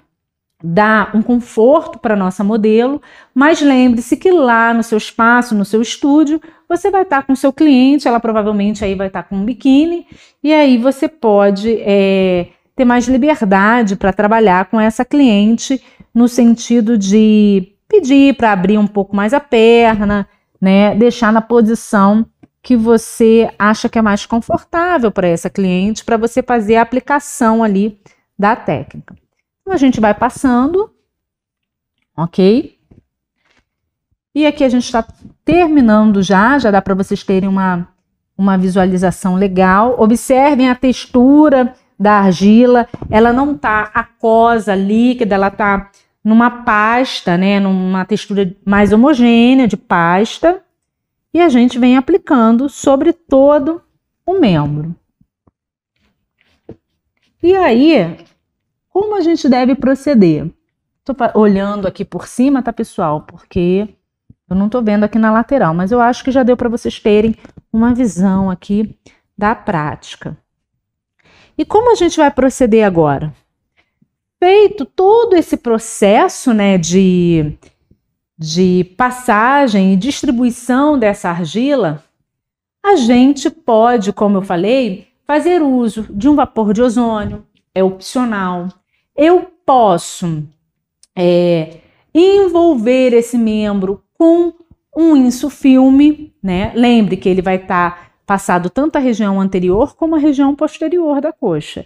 dar 0.63 1.13
um 1.13 1.21
conforto 1.21 1.99
para 1.99 2.15
nossa 2.15 2.41
modelo, 2.41 3.01
mas 3.35 3.61
lembre-se 3.61 4.15
que 4.15 4.31
lá 4.31 4.73
no 4.73 4.81
seu 4.81 4.97
espaço, 4.97 5.53
no 5.53 5.65
seu 5.65 5.81
estúdio, 5.81 6.39
você 6.69 6.89
vai 6.89 7.01
estar 7.01 7.17
tá 7.17 7.23
com 7.27 7.35
seu 7.35 7.51
cliente, 7.51 8.07
ela 8.07 8.21
provavelmente 8.21 8.85
aí 8.85 8.95
vai 8.95 9.07
estar 9.07 9.23
tá 9.23 9.29
com 9.29 9.35
um 9.35 9.43
biquíni, 9.43 10.07
e 10.41 10.53
aí 10.53 10.77
você 10.77 11.09
pode 11.09 11.75
é, 11.81 12.47
ter 12.77 12.85
mais 12.85 13.09
liberdade 13.09 13.97
para 13.97 14.13
trabalhar 14.13 14.69
com 14.69 14.79
essa 14.79 15.03
cliente 15.03 15.83
no 16.15 16.29
sentido 16.29 16.97
de 16.97 17.72
pedir 17.93 18.35
para 18.35 18.51
abrir 18.51 18.79
um 18.79 18.87
pouco 18.87 19.15
mais 19.15 19.33
a 19.33 19.39
perna, 19.39 20.27
né? 20.59 20.95
Deixar 20.95 21.31
na 21.31 21.41
posição 21.41 22.25
que 22.61 22.75
você 22.75 23.51
acha 23.59 23.87
que 23.87 23.99
é 23.99 24.01
mais 24.01 24.25
confortável 24.25 25.11
para 25.11 25.27
essa 25.27 25.49
cliente, 25.49 26.03
para 26.03 26.17
você 26.17 26.41
fazer 26.41 26.77
a 26.77 26.81
aplicação 26.81 27.63
ali 27.63 27.99
da 28.39 28.55
técnica. 28.55 29.15
Então, 29.61 29.73
a 29.73 29.77
gente 29.77 29.99
vai 29.99 30.13
passando, 30.13 30.89
ok? 32.17 32.79
E 34.33 34.47
aqui 34.47 34.63
a 34.63 34.69
gente 34.69 34.85
está 34.85 35.05
terminando 35.45 36.23
já, 36.23 36.57
já 36.57 36.71
dá 36.71 36.81
para 36.81 36.95
vocês 36.95 37.21
terem 37.23 37.47
uma, 37.47 37.87
uma 38.35 38.57
visualização 38.57 39.35
legal. 39.35 39.95
Observem 39.99 40.67
a 40.67 40.75
textura 40.75 41.75
da 41.99 42.13
argila, 42.13 42.87
ela 43.11 43.31
não 43.31 43.55
tá 43.55 43.91
aquosa, 43.93 44.73
líquida, 44.73 45.35
ela 45.35 45.51
tá 45.51 45.91
numa 46.23 46.49
pasta, 46.63 47.37
né, 47.37 47.59
numa 47.59 48.05
textura 48.05 48.55
mais 48.65 48.93
homogênea 48.93 49.67
de 49.67 49.75
pasta 49.75 50.63
e 51.33 51.41
a 51.41 51.49
gente 51.49 51.77
vem 51.77 51.97
aplicando 51.97 52.69
sobre 52.69 53.11
todo 53.11 53.81
o 54.25 54.39
membro. 54.39 54.95
E 57.41 57.55
aí, 57.55 58.17
como 58.89 59.15
a 59.15 59.21
gente 59.21 59.49
deve 59.49 59.75
proceder? 59.75 60.49
Estou 60.99 61.15
olhando 61.35 61.87
aqui 61.87 62.05
por 62.05 62.27
cima, 62.27 62.63
tá, 62.63 62.71
pessoal? 62.71 63.21
Porque 63.21 63.89
eu 64.49 64.55
não 64.55 64.67
estou 64.67 64.81
vendo 64.81 65.03
aqui 65.03 65.19
na 65.19 65.31
lateral, 65.31 65.73
mas 65.73 65.91
eu 65.91 65.99
acho 65.99 66.23
que 66.23 66.31
já 66.31 66.43
deu 66.43 66.55
para 66.55 66.69
vocês 66.69 66.99
terem 66.99 67.35
uma 67.71 67.93
visão 67.93 68.49
aqui 68.49 68.97
da 69.37 69.53
prática. 69.53 70.37
E 71.57 71.65
como 71.65 71.91
a 71.91 71.95
gente 71.95 72.15
vai 72.15 72.31
proceder 72.31 72.85
agora? 72.85 73.33
Feito 74.43 74.83
todo 74.83 75.37
esse 75.37 75.55
processo 75.55 76.53
né, 76.53 76.77
de 76.77 77.57
de 78.37 78.83
passagem 78.97 79.93
e 79.93 79.95
distribuição 79.95 80.99
dessa 80.99 81.29
argila, 81.29 82.03
A 82.83 82.97
gente 82.97 83.49
pode, 83.49 84.11
como 84.11 84.39
eu 84.39 84.41
falei, 84.41 85.07
fazer 85.25 85.61
uso 85.61 86.05
de 86.09 86.27
um 86.27 86.35
vapor 86.35 86.73
de 86.73 86.81
ozônio, 86.81 87.45
é 87.73 87.81
opcional. 87.81 88.67
Eu 89.15 89.47
posso 89.65 90.43
é, 91.15 91.77
envolver 92.13 93.13
esse 93.13 93.37
membro 93.37 94.03
com 94.17 94.51
um 94.93 95.15
insufilme, 95.15 96.33
né? 96.43 96.73
Lembre 96.75 97.15
que 97.15 97.29
ele 97.29 97.41
vai 97.41 97.55
estar 97.55 97.91
tá 97.91 98.11
passado 98.25 98.69
tanto 98.69 98.97
a 98.97 98.99
região 98.99 99.39
anterior 99.39 99.95
como 99.95 100.15
a 100.15 100.19
região 100.19 100.53
posterior 100.53 101.21
da 101.21 101.31
coxa. 101.31 101.85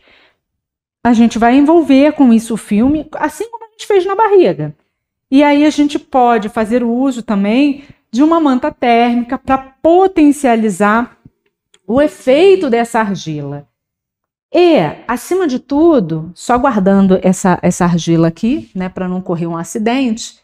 A 1.07 1.13
gente 1.13 1.39
vai 1.39 1.55
envolver 1.55 2.11
com 2.11 2.34
isso 2.34 2.57
filme, 2.57 3.07
assim 3.13 3.49
como 3.49 3.63
a 3.63 3.69
gente 3.69 3.88
fez 3.88 4.05
na 4.05 4.13
barriga. 4.13 4.75
E 5.31 5.41
aí 5.41 5.63
a 5.63 5.69
gente 5.69 5.97
pode 5.97 6.49
fazer 6.49 6.84
o 6.84 6.91
uso 6.91 7.23
também 7.23 7.85
de 8.11 8.21
uma 8.21 8.41
manta 8.41 8.73
térmica 8.73 9.38
para 9.38 9.57
potencializar 9.57 11.17
o 11.88 12.01
efeito 12.01 12.69
dessa 12.69 12.99
argila. 12.99 13.65
E, 14.53 14.75
acima 15.07 15.47
de 15.47 15.59
tudo, 15.59 16.29
só 16.35 16.57
guardando 16.57 17.17
essa, 17.23 17.57
essa 17.61 17.85
argila 17.85 18.27
aqui, 18.27 18.69
né, 18.75 18.89
para 18.89 19.07
não 19.07 19.21
correr 19.21 19.47
um 19.47 19.55
acidente, 19.55 20.41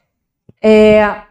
é, 0.61 1.23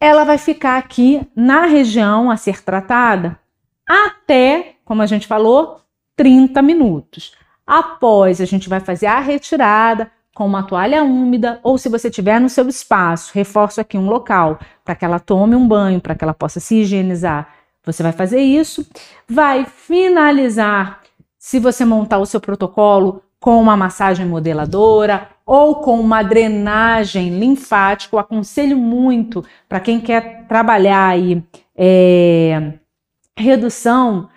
ela 0.00 0.24
vai 0.24 0.38
ficar 0.38 0.78
aqui 0.78 1.20
na 1.36 1.66
região 1.66 2.30
a 2.30 2.38
ser 2.38 2.64
tratada 2.64 3.38
até, 3.86 4.76
como 4.82 5.02
a 5.02 5.06
gente 5.06 5.26
falou, 5.26 5.82
30 6.16 6.62
minutos. 6.62 7.43
Após, 7.66 8.40
a 8.40 8.44
gente 8.44 8.68
vai 8.68 8.80
fazer 8.80 9.06
a 9.06 9.20
retirada 9.20 10.10
com 10.34 10.46
uma 10.46 10.64
toalha 10.64 11.02
úmida 11.02 11.60
ou 11.62 11.78
se 11.78 11.88
você 11.88 12.10
tiver 12.10 12.40
no 12.40 12.48
seu 12.48 12.68
espaço, 12.68 13.30
reforço 13.34 13.80
aqui 13.80 13.96
um 13.96 14.08
local 14.08 14.58
para 14.84 14.94
que 14.94 15.04
ela 15.04 15.20
tome 15.20 15.54
um 15.54 15.66
banho, 15.66 16.00
para 16.00 16.14
que 16.14 16.24
ela 16.24 16.34
possa 16.34 16.58
se 16.60 16.80
higienizar. 16.80 17.48
Você 17.84 18.02
vai 18.02 18.12
fazer 18.12 18.40
isso, 18.40 18.86
vai 19.28 19.64
finalizar 19.64 21.00
se 21.38 21.60
você 21.60 21.84
montar 21.84 22.18
o 22.18 22.26
seu 22.26 22.40
protocolo 22.40 23.22
com 23.38 23.60
uma 23.60 23.76
massagem 23.76 24.24
modeladora 24.26 25.28
ou 25.44 25.76
com 25.76 26.00
uma 26.00 26.22
drenagem 26.22 27.38
linfática, 27.38 28.16
eu 28.16 28.18
aconselho 28.18 28.78
muito 28.78 29.44
para 29.68 29.78
quem 29.78 30.00
quer 30.00 30.46
trabalhar 30.48 31.08
aí 31.08 31.44
é, 31.76 32.72
redução 33.36 34.28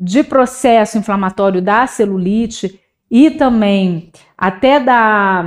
de 0.00 0.22
processo 0.22 0.98
inflamatório 0.98 1.62
da 1.62 1.86
celulite 1.86 2.80
e 3.10 3.30
também 3.30 4.10
até 4.36 4.80
da 4.80 5.44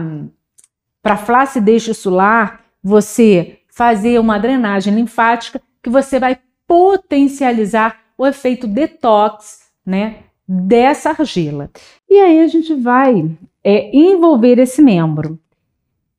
para 1.01 1.15
flacidez 1.15 1.85
tissular, 1.85 2.61
você 2.83 3.59
fazer 3.69 4.19
uma 4.19 4.37
drenagem 4.37 4.93
linfática 4.93 5.61
que 5.81 5.89
você 5.89 6.19
vai 6.19 6.37
potencializar 6.67 7.97
o 8.17 8.27
efeito 8.27 8.67
detox, 8.67 9.69
né, 9.85 10.23
dessa 10.45 11.11
argila. 11.11 11.69
E 12.09 12.19
aí 12.19 12.41
a 12.41 12.47
gente 12.47 12.73
vai 12.73 13.29
é, 13.63 13.95
envolver 13.95 14.59
esse 14.59 14.81
membro. 14.81 15.39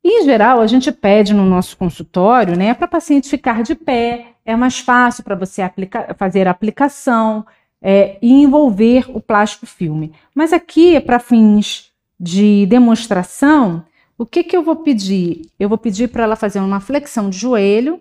Em 0.02 0.24
geral, 0.24 0.60
a 0.60 0.66
gente 0.66 0.90
pede 0.90 1.34
no 1.34 1.44
nosso 1.44 1.76
consultório, 1.76 2.56
né, 2.56 2.72
para 2.72 2.88
paciente 2.88 3.28
ficar 3.28 3.62
de 3.62 3.74
pé, 3.74 4.28
é 4.44 4.56
mais 4.56 4.78
fácil 4.78 5.22
para 5.22 5.34
você 5.34 5.60
aplicar, 5.60 6.14
fazer 6.14 6.48
a 6.48 6.50
aplicação 6.50 7.44
é, 7.80 8.18
e 8.20 8.32
envolver 8.32 9.04
o 9.08 9.20
plástico 9.20 9.66
filme. 9.66 10.12
Mas 10.34 10.52
aqui, 10.52 10.98
para 11.00 11.18
fins 11.18 11.90
de 12.18 12.66
demonstração, 12.66 13.84
o 14.16 14.26
que, 14.26 14.42
que 14.42 14.56
eu 14.56 14.62
vou 14.62 14.76
pedir? 14.76 15.42
Eu 15.58 15.68
vou 15.68 15.78
pedir 15.78 16.08
para 16.08 16.24
ela 16.24 16.36
fazer 16.36 16.60
uma 16.60 16.80
flexão 16.80 17.30
de 17.30 17.38
joelho. 17.38 18.00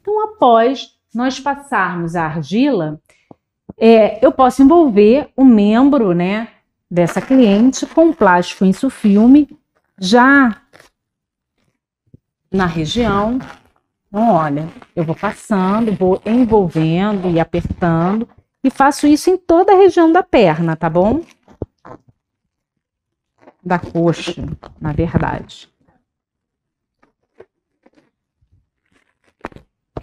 Então, 0.00 0.24
após 0.24 0.94
nós 1.14 1.38
passarmos 1.38 2.16
a 2.16 2.24
argila, 2.24 3.00
é, 3.76 4.24
eu 4.24 4.32
posso 4.32 4.62
envolver 4.62 5.28
o 5.36 5.44
membro 5.44 6.12
né, 6.12 6.48
dessa 6.90 7.20
cliente 7.20 7.86
com 7.86 8.12
plástico 8.12 8.64
insufilme 8.64 9.48
já 9.98 10.62
na 12.50 12.66
região 12.66 13.38
então, 14.10 14.28
olha, 14.28 14.68
eu 14.96 15.04
vou 15.04 15.14
passando, 15.14 15.92
vou 15.92 16.20
envolvendo 16.26 17.30
e 17.30 17.38
apertando 17.38 18.28
e 18.62 18.70
faço 18.70 19.06
isso 19.06 19.30
em 19.30 19.36
toda 19.36 19.72
a 19.72 19.76
região 19.76 20.12
da 20.12 20.22
perna, 20.22 20.76
tá 20.76 20.88
bom? 20.88 21.22
Da 23.64 23.78
coxa, 23.78 24.46
na 24.80 24.92
verdade. 24.92 25.68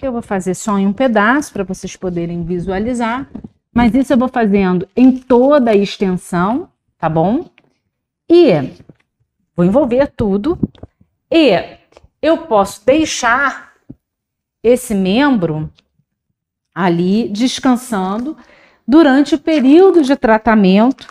Eu 0.02 0.12
vou 0.12 0.22
fazer 0.22 0.54
só 0.54 0.78
em 0.78 0.86
um 0.86 0.94
pedaço 0.94 1.52
para 1.52 1.64
vocês 1.64 1.96
poderem 1.96 2.44
visualizar, 2.44 3.28
mas 3.74 3.96
isso 3.96 4.14
eu 4.14 4.18
vou 4.18 4.28
fazendo 4.28 4.88
em 4.96 5.18
toda 5.18 5.72
a 5.72 5.76
extensão, 5.76 6.70
tá 7.00 7.10
bom? 7.10 7.50
E 8.30 8.74
vou 9.56 9.66
envolver 9.66 10.08
tudo 10.16 10.58
e 11.32 11.78
eu 12.22 12.46
posso 12.46 12.86
deixar 12.86 13.74
esse 14.62 14.94
membro 14.94 15.72
ali 16.78 17.28
descansando 17.30 18.38
durante 18.88 19.34
o 19.34 19.40
período 19.40 20.04
de 20.04 20.16
tratamento 20.16 21.08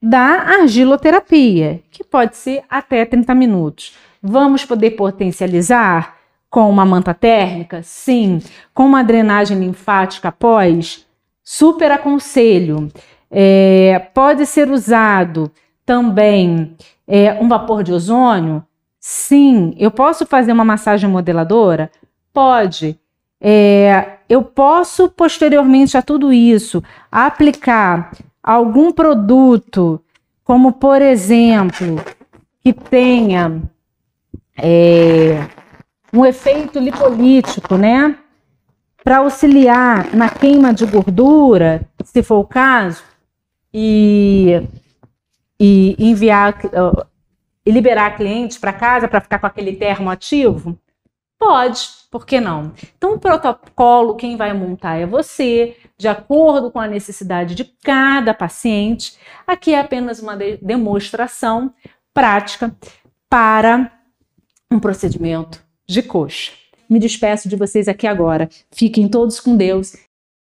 da 0.00 0.58
argiloterapia, 0.60 1.80
que 1.90 2.04
pode 2.04 2.36
ser 2.36 2.62
até 2.68 3.06
30 3.06 3.34
minutos. 3.34 3.96
Vamos 4.22 4.66
poder 4.66 4.90
potencializar 4.90 6.16
com 6.50 6.68
uma 6.68 6.84
manta 6.84 7.14
térmica? 7.14 7.82
Sim. 7.82 8.42
Com 8.74 8.84
uma 8.84 9.02
drenagem 9.02 9.58
linfática 9.58 10.28
após? 10.28 11.06
Super 11.42 11.90
aconselho. 11.90 12.92
É, 13.30 13.98
pode 14.12 14.44
ser 14.44 14.70
usado 14.70 15.50
também 15.86 16.76
é, 17.08 17.32
um 17.40 17.48
vapor 17.48 17.82
de 17.82 17.94
ozônio? 17.94 18.62
Sim. 19.00 19.74
Eu 19.78 19.90
posso 19.90 20.26
fazer 20.26 20.52
uma 20.52 20.66
massagem 20.66 21.08
modeladora? 21.08 21.90
Pode. 22.30 22.98
É, 23.40 24.18
eu 24.32 24.42
posso, 24.42 25.10
posteriormente 25.10 25.94
a 25.94 26.00
tudo 26.00 26.32
isso, 26.32 26.82
aplicar 27.10 28.16
algum 28.42 28.90
produto, 28.90 30.02
como 30.42 30.72
por 30.72 31.02
exemplo, 31.02 32.02
que 32.62 32.72
tenha 32.72 33.60
é, 34.56 35.46
um 36.10 36.24
efeito 36.24 36.78
lipolítico, 36.78 37.76
né? 37.76 38.16
Para 39.04 39.18
auxiliar 39.18 40.14
na 40.14 40.30
queima 40.30 40.72
de 40.72 40.86
gordura, 40.86 41.86
se 42.02 42.22
for 42.22 42.38
o 42.38 42.46
caso, 42.46 43.02
e, 43.74 44.66
e 45.60 45.94
enviar 45.98 46.58
e 47.66 47.70
liberar 47.70 48.16
clientes 48.16 48.56
para 48.56 48.72
casa 48.72 49.06
para 49.06 49.20
ficar 49.20 49.38
com 49.38 49.46
aquele 49.46 49.76
termo 49.76 50.08
ativo? 50.08 50.78
Pode, 51.44 51.88
por 52.08 52.24
que 52.24 52.40
não? 52.40 52.72
Então, 52.96 53.14
o 53.14 53.18
protocolo, 53.18 54.14
quem 54.14 54.36
vai 54.36 54.52
montar 54.52 54.96
é 54.98 55.04
você, 55.04 55.76
de 55.98 56.06
acordo 56.06 56.70
com 56.70 56.78
a 56.78 56.86
necessidade 56.86 57.56
de 57.56 57.64
cada 57.82 58.32
paciente. 58.32 59.18
Aqui 59.44 59.74
é 59.74 59.80
apenas 59.80 60.20
uma 60.20 60.36
de 60.36 60.56
demonstração 60.58 61.74
prática 62.14 62.72
para 63.28 63.90
um 64.70 64.78
procedimento 64.78 65.60
de 65.84 66.00
coxa. 66.00 66.52
Me 66.88 67.00
despeço 67.00 67.48
de 67.48 67.56
vocês 67.56 67.88
aqui 67.88 68.06
agora. 68.06 68.48
Fiquem 68.70 69.08
todos 69.08 69.40
com 69.40 69.56
Deus 69.56 69.96